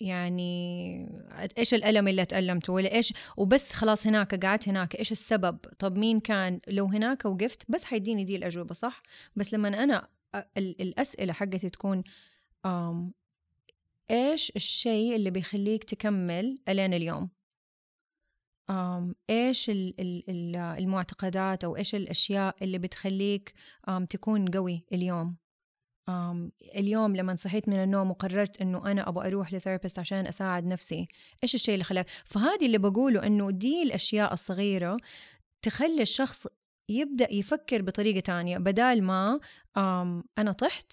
يعني 0.00 1.08
إيش 1.58 1.74
الألم 1.74 2.08
اللي 2.08 2.24
تألمته؟ 2.24 2.72
ولا 2.72 2.94
إيش 2.94 3.12
وبس 3.36 3.72
خلاص 3.72 4.06
هناك 4.06 4.44
قعدت 4.44 4.68
هناك 4.68 4.98
إيش 4.98 5.12
السبب؟ 5.12 5.58
طب 5.78 5.98
مين 5.98 6.20
كان 6.20 6.60
لو 6.68 6.86
هناك 6.86 7.24
وقفت؟ 7.24 7.70
بس 7.70 7.84
حيديني 7.84 8.24
دي 8.24 8.36
الأجوبة 8.36 8.74
صح؟ 8.74 9.02
بس 9.36 9.54
لما 9.54 9.82
أنا 9.82 10.08
الأسئلة 10.56 11.32
حقتي 11.32 11.70
تكون 11.70 12.04
إيش 14.10 14.52
الشيء 14.56 15.16
اللي 15.16 15.30
بيخليك 15.30 15.84
تكمل 15.84 16.58
ألين 16.68 16.94
اليوم؟ 16.94 17.30
إيش 19.30 19.70
المعتقدات 19.70 21.64
أو 21.64 21.76
إيش 21.76 21.94
الأشياء 21.94 22.56
اللي 22.64 22.78
بتخليك 22.78 23.54
تكون 24.10 24.48
قوي 24.50 24.84
اليوم؟ 24.92 25.36
اليوم 26.76 27.16
لما 27.16 27.34
صحيت 27.34 27.68
من 27.68 27.74
النوم 27.74 28.10
وقررت 28.10 28.60
إنه 28.60 28.90
أنا 28.90 29.08
أبغى 29.08 29.28
أروح 29.28 29.52
لثيرابيست 29.52 29.98
عشان 29.98 30.26
أساعد 30.26 30.66
نفسي 30.66 31.08
إيش 31.42 31.54
الشيء 31.54 31.74
اللي 31.74 31.84
خلاك؟ 31.84 32.06
فهذه 32.24 32.66
اللي 32.66 32.78
بقوله 32.78 33.26
إنه 33.26 33.50
دي 33.50 33.82
الأشياء 33.82 34.32
الصغيرة 34.32 34.96
تخلي 35.62 36.02
الشخص 36.02 36.46
يبدأ 36.88 37.32
يفكر 37.34 37.82
بطريقة 37.82 38.20
تانية 38.20 38.58
بدال 38.58 39.02
ما 39.02 39.40
أنا 40.38 40.52
طحت؟ 40.52 40.92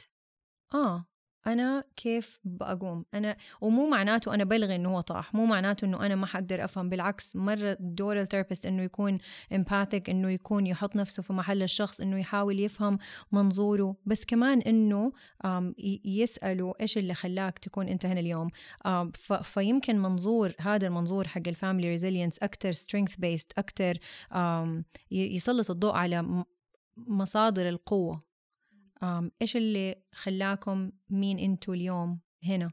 آه. 0.73 1.05
أنا 1.47 1.83
كيف 1.95 2.39
بقوم 2.43 3.05
أنا 3.13 3.37
ومو 3.61 3.89
معناته 3.89 4.33
أنا 4.33 4.43
بلغي 4.43 4.75
إنه 4.75 4.95
هو 4.95 5.01
طاح 5.01 5.33
مو 5.33 5.45
معناته 5.45 5.85
إنه 5.85 6.05
أنا 6.05 6.15
ما 6.15 6.25
حقدر 6.25 6.63
أفهم 6.63 6.89
بالعكس 6.89 7.35
مرة 7.35 7.77
دور 7.79 8.21
ال 8.21 8.26
therapist 8.26 8.65
إنه 8.65 8.83
يكون 8.83 9.17
empathic 9.53 10.09
إنه 10.09 10.29
يكون 10.29 10.67
يحط 10.67 10.95
نفسه 10.95 11.23
في 11.23 11.33
محل 11.33 11.63
الشخص 11.63 12.01
إنه 12.01 12.19
يحاول 12.19 12.59
يفهم 12.59 12.97
منظوره 13.31 13.95
بس 14.05 14.25
كمان 14.25 14.61
إنه 14.61 15.11
يسأله 16.05 16.73
إيش 16.81 16.97
اللي 16.97 17.13
خلاك 17.13 17.59
تكون 17.59 17.87
أنت 17.87 18.05
هنا 18.05 18.19
اليوم. 18.19 18.49
فيمكن 19.43 19.99
منظور 19.99 20.53
هذا 20.59 20.87
المنظور 20.87 21.27
حق 21.27 21.47
ال 21.47 21.53
family 21.53 21.89
resilience 21.89 22.39
أكثر 22.39 22.71
strength 22.71 23.15
based 23.15 23.51
أكثر 23.57 23.97
يسلط 25.11 25.71
الضوء 25.71 25.93
على 25.93 26.43
مصادر 26.97 27.69
القوة. 27.69 28.30
إيش 29.41 29.57
اللي 29.57 29.95
خلاكم 30.13 30.91
مين 31.09 31.39
أنتوا 31.39 31.73
اليوم 31.73 32.19
هنا؟ 32.43 32.71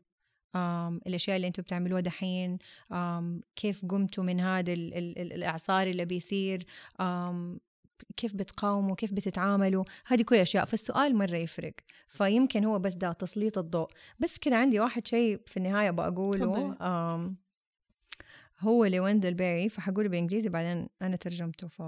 الأشياء 1.06 1.36
اللي 1.36 1.46
أنتوا 1.46 1.64
بتعملوها 1.64 2.00
دحين 2.00 2.58
كيف 3.56 3.86
قمتوا 3.86 4.24
من 4.24 4.40
هذا 4.40 4.72
الإعصار 4.72 5.86
اللي 5.86 6.04
بيصير 6.04 6.66
كيف 8.16 8.34
بتقاوموا 8.34 8.94
كيف 8.94 9.12
بتتعاملوا؟ 9.12 9.84
هذه 10.06 10.22
كل 10.22 10.36
الأشياء. 10.36 10.64
فالسؤال 10.64 11.16
مرة 11.16 11.36
يفرق. 11.36 11.74
فيمكن 12.08 12.64
هو 12.64 12.78
بس 12.78 12.94
ده 12.94 13.12
تسليط 13.12 13.58
الضوء. 13.58 13.88
بس 14.18 14.38
كده 14.38 14.56
عندي 14.56 14.80
واحد 14.80 15.06
شيء 15.06 15.40
في 15.46 15.56
النهاية 15.56 15.90
بقوله 15.90 16.76
هو 18.60 18.84
لويندل 18.84 19.34
بيري 19.34 19.68
فحقوله 19.68 20.08
بالانجليزي 20.08 20.48
بعدين 20.48 20.88
أنا 21.02 21.16
ترجمته 21.16 21.68
ف 21.68 21.82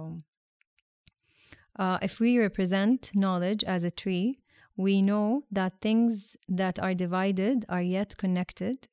Uh, 1.79 1.97
if 2.01 2.19
we 2.19 2.39
represent 2.39 3.11
knowledge 3.13 3.63
as 3.63 3.83
a 3.83 3.91
tree, 3.91 4.39
we 4.77 5.01
know 5.01 5.43
that 5.51 5.81
things 5.81 6.35
that 6.47 6.79
are 6.79 6.93
divided 6.93 7.65
are 7.69 7.81
yet 7.81 8.17
connected. 8.17 8.87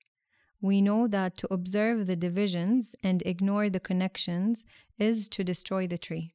We 0.61 0.81
know 0.81 1.09
that 1.09 1.37
to 1.39 1.53
observe 1.53 2.07
the 2.07 2.17
divisions 2.17 2.95
and 3.03 3.23
ignore 3.27 3.69
the 3.69 3.81
connections 3.81 4.65
is 4.99 5.29
to 5.31 5.45
destroy 5.45 5.87
the 5.87 5.99
tree. 5.99 6.35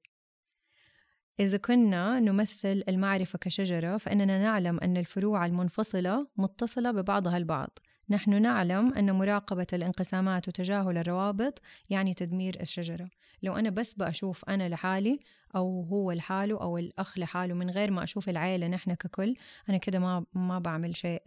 إذا 1.40 1.58
كنا 1.58 2.20
نمثل 2.20 2.84
المعرفة 2.88 3.40
كشجرة 3.40 3.98
فإننا 3.98 4.42
نعلم 4.42 4.80
أن 4.80 4.98
الفروع 4.98 5.46
المنفصلة 5.46 6.28
متصلة 6.38 6.92
ببعضها 6.92 7.38
البعض. 7.38 7.80
نحن 8.13 8.43
نعلم 8.43 8.95
أن 8.95 9.13
مراقبة 9.13 9.67
الانقسامات 9.73 10.49
وتجاهل 10.49 10.99
الروابط 10.99 11.63
يعني 11.91 12.15
تدمير 12.15 12.61
الشجرة. 12.61 13.11
لو 13.43 13.57
أنا 13.57 13.71
بس 13.71 13.95
بأشوف 13.95 14.45
أنا 14.45 14.69
لحالي 14.69 15.21
أو 15.57 15.83
هو 15.83 16.13
لحاله 16.13 16.61
أو 16.63 16.79
الأخ 16.79 17.19
لحاله 17.19 17.55
من 17.55 17.71
غير 17.71 17.91
ما 17.91 18.03
أشوف 18.05 18.29
العائلة 18.29 18.69
نحن 18.69 18.95
ككل 18.95 19.35
أنا 19.69 19.77
كده 19.77 19.99
ما 19.99 20.25
ما 20.35 20.59
بعمل 20.59 20.97
شيء 20.97 21.23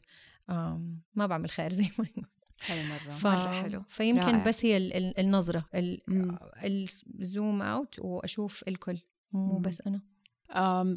ما 1.15 1.27
بعمل 1.27 1.49
خير 1.49 1.73
زي 1.79 1.87
ما 1.99 2.05
حلو 2.61 2.83
مرة. 2.83 2.97
ف... 2.97 3.25
مرة 3.25 3.61
حلو. 3.61 3.83
فيمكن 3.87 4.31
رائع. 4.31 4.43
بس 4.43 4.65
هي 4.65 4.77
النظرة 5.19 5.65
الزوم 7.19 7.61
أوت 7.61 7.99
وأشوف 7.99 8.63
الكل 8.67 8.97
مو 9.33 9.59
بس 9.59 9.81
أنا. 9.87 10.01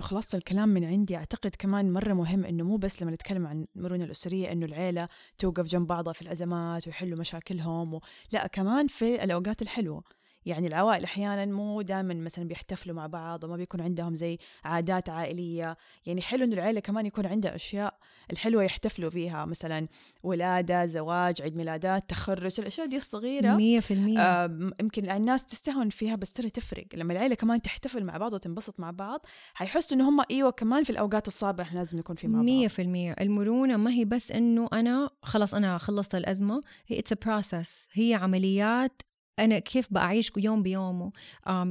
خلاص 0.01 0.35
الكلام 0.35 0.69
من 0.69 0.85
عندي. 0.85 1.17
أعتقد 1.17 1.51
كمان 1.59 1.93
مرة 1.93 2.13
مهم 2.13 2.45
إنه 2.45 2.65
مو 2.65 2.77
بس 2.77 3.03
لما 3.03 3.11
نتكلم 3.11 3.47
عن 3.47 3.65
المرونة 3.77 4.05
الأسرية 4.05 4.53
إنه 4.53 4.67
العيلة 4.67 5.07
توقف 5.39 5.67
جنب 5.67 5.87
بعضها 5.87 6.13
في 6.13 6.23
الأزمات 6.23 6.87
ويحلوا 6.87 7.19
مشاكلهم 7.19 7.95
و... 7.95 8.01
لا 8.33 8.47
كمان 8.47 8.87
في 8.87 9.25
الأوقات 9.25 9.63
الحلوة. 9.63 10.18
يعني 10.47 10.66
العوائل 10.66 11.05
أحيانا 11.05 11.47
مو 11.47 11.82
دائما 11.82 12.14
مثلا 12.14 12.45
بيحتفلوا 12.49 12.97
مع 12.97 13.07
بعض 13.07 13.45
وما 13.45 13.57
بيكون 13.57 13.80
عندهم 13.80 14.14
زي 14.14 14.39
عادات 14.64 15.09
عائلية. 15.09 15.76
يعني 16.07 16.22
حلو 16.22 16.45
إنه 16.45 16.55
العيلة 16.55 16.80
كمان 16.80 17.07
يكون 17.07 17.26
عندها 17.26 17.55
أشياء 17.55 17.95
الحلوة 18.32 18.62
يحتفلوا 18.64 19.11
فيها 19.11 19.45
مثلا 19.45 19.86
ولادة 20.22 20.86
زواج 20.86 21.43
عيد 21.43 21.57
ميلادات 21.57 22.11
تخرج 22.11 22.61
الأشياء 22.61 22.86
دي 22.86 22.97
الصغيرة 22.97 23.80
100% 23.80 24.18
آه 24.18 24.70
يمكن 24.80 25.11
الناس 25.11 25.47
تستهون 25.47 25.89
فيها 25.89 26.16
بس 26.16 26.32
ترى 26.32 26.51
تفرق. 26.51 26.86
لما 26.95 27.12
العيلة 27.12 27.34
كمان 27.34 27.62
تحتفل 27.62 28.05
مع 28.05 28.16
بعض 28.16 28.32
وتنبسط 28.32 28.80
مع 28.80 28.91
بعض 28.91 29.26
حيحسوا 29.55 29.97
إنه 29.97 30.09
هم 30.09 30.22
إيوه 30.30 30.51
كمان 30.51 30.82
في 30.84 30.91
الأوقات 30.91 31.28
الصعبة 31.28 31.62
إحنا 31.62 31.78
لازم 31.78 31.99
نكون 31.99 32.16
في 32.16 32.28
مع 32.28 32.39
بعض. 32.39 32.70
100% 33.14 33.20
المرونة 33.20 33.76
ما 33.76 33.91
هي 33.91 34.05
بس 34.05 34.32
إنه 34.32 34.68
أنا 34.72 35.11
خلاص 35.22 35.55
أنا 35.55 35.78
خلصت 35.78 36.14
الأزمة 36.14 36.61
هي 36.86 36.99
it's 36.99 37.12
process 37.12 37.87
هي 37.93 38.14
عمليات 38.14 39.03
أنا 39.39 39.59
كيف 39.59 39.89
بعيش 39.91 40.32
يوم 40.36 40.62
بيومه؟ 40.62 41.12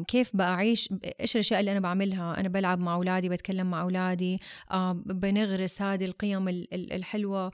كيف 0.07 0.35
بعيش 0.35 0.89
إيش 1.21 1.35
الأشياء 1.35 1.59
اللي 1.59 1.71
أنا 1.71 1.79
بعملها؟ 1.79 2.39
أنا 2.39 2.49
بلعب 2.49 2.79
مع 2.79 2.95
أولادي 2.95 3.29
بتكلم 3.29 3.69
مع 3.69 3.81
أولادي 3.81 4.39
بنغرس 5.05 5.81
هذه 5.81 6.05
القيم 6.05 6.47
الحلوة 6.73 7.51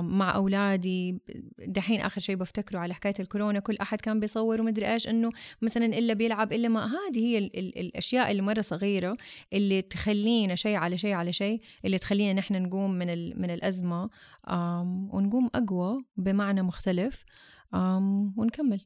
مع 0.00 0.34
أولادي. 0.34 1.18
دحين 1.66 2.00
آخر 2.00 2.20
شيء 2.20 2.36
بفتكره 2.36 2.78
على 2.78 2.94
حكاية 2.94 3.14
الكورونا 3.20 3.60
كل 3.60 3.76
أحد 3.76 4.00
كان 4.00 4.20
بيصور 4.20 4.60
ومدري 4.60 4.92
إيش 4.92 5.08
إنه 5.08 5.30
مثلا 5.62 5.86
إلا 5.86 6.14
بيلعب 6.14 6.52
إلا 6.52 6.68
ما 6.68 6.86
هذه 6.86 7.18
هي 7.18 7.38
ال 7.38 7.58
ال 7.58 7.78
الأشياء 7.78 8.30
اللي 8.30 8.42
مرة 8.42 8.60
صغيرة 8.60 9.16
اللي 9.52 9.82
تخلينا 9.82 10.54
شيء 10.54 10.76
على 10.76 10.98
شيء 10.98 11.12
على 11.12 11.32
شيء 11.32 11.60
اللي 11.84 11.98
تخلينا 11.98 12.32
نحن 12.32 12.62
نقوم 12.62 12.90
من 12.90 13.40
من 13.40 13.50
الأزمة 13.50 14.10
ونقوم 15.12 15.50
أقوى 15.54 16.04
بمعنى 16.16 16.62
مختلف 16.62 17.24
ونكمل. 18.36 18.80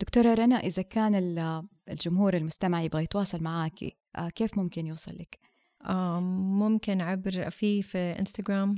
دكتورة 0.00 0.34
رنا 0.34 0.56
إذا 0.56 0.82
كان 0.82 1.14
الجمهور 1.88 2.34
المستمع 2.34 2.82
يبغى 2.82 3.02
يتواصل 3.02 3.42
معك 3.42 3.84
آه، 4.16 4.28
كيف 4.28 4.58
ممكن 4.58 4.86
يوصل 4.86 5.12
لك؟ 5.14 5.38
ممكن 6.60 7.00
عبر 7.00 7.50
في 7.50 7.82
في 7.82 7.98
إنستغرام 7.98 8.74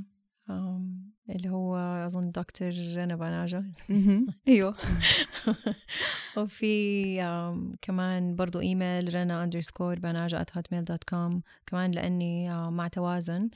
اللي 1.29 1.49
هو 1.49 1.75
أظن 2.05 2.31
دكتور 2.31 2.71
رنا 2.97 3.15
بناجة 3.15 3.63
أيوه. 4.47 4.75
وفي 6.37 7.15
كمان 7.81 8.35
برضو 8.35 8.59
إيميل 8.59 9.15
رنا 9.15 9.43
underscore 9.43 9.99
بناجة 9.99 10.41
com 11.09 11.41
كمان 11.65 11.91
لأني 11.91 12.49
مع 12.69 12.87
توازن 12.87 13.49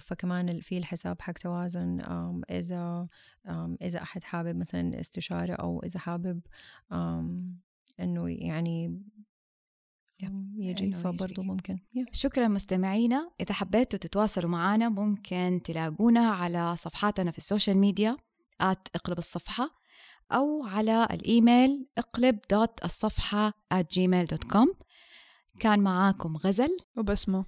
فكمان 0.00 0.60
في 0.60 0.78
الحساب 0.78 1.22
حق 1.22 1.32
توازن 1.32 2.00
إذا 2.50 3.08
إذا 3.82 4.02
أحد 4.02 4.24
حابب 4.24 4.56
مثلا 4.56 5.00
استشارة 5.00 5.52
أو 5.52 5.82
إذا 5.82 6.00
حابب 6.00 6.40
إنه 8.00 8.28
يعني 8.28 9.02
يجي 10.56 10.94
فبرضه 10.94 11.42
ممكن. 11.42 11.78
شكرا 12.12 12.48
مستمعينا. 12.48 13.30
إذا 13.40 13.54
حبيتوا 13.54 13.98
تتواصلوا 13.98 14.50
معنا 14.50 14.88
ممكن 14.88 15.60
تلاقونا 15.64 16.28
على 16.28 16.76
صفحاتنا 16.76 17.30
في 17.30 17.38
ال 17.38 17.43
social 17.43 17.76
media 17.76 18.16
at 18.60 18.88
اقلب 18.94 19.18
الصفحة 19.18 19.70
أو 20.32 20.64
على 20.66 21.08
الإيميل 21.10 21.86
اقلب 21.98 22.38
دوت 22.50 22.84
الصفحة 22.84 23.50
at 23.50 23.84
gmail.com 23.98 24.84
كان 25.60 25.80
معاكم 25.80 26.36
غزل. 26.36 26.76
وبسمة. 26.96 27.44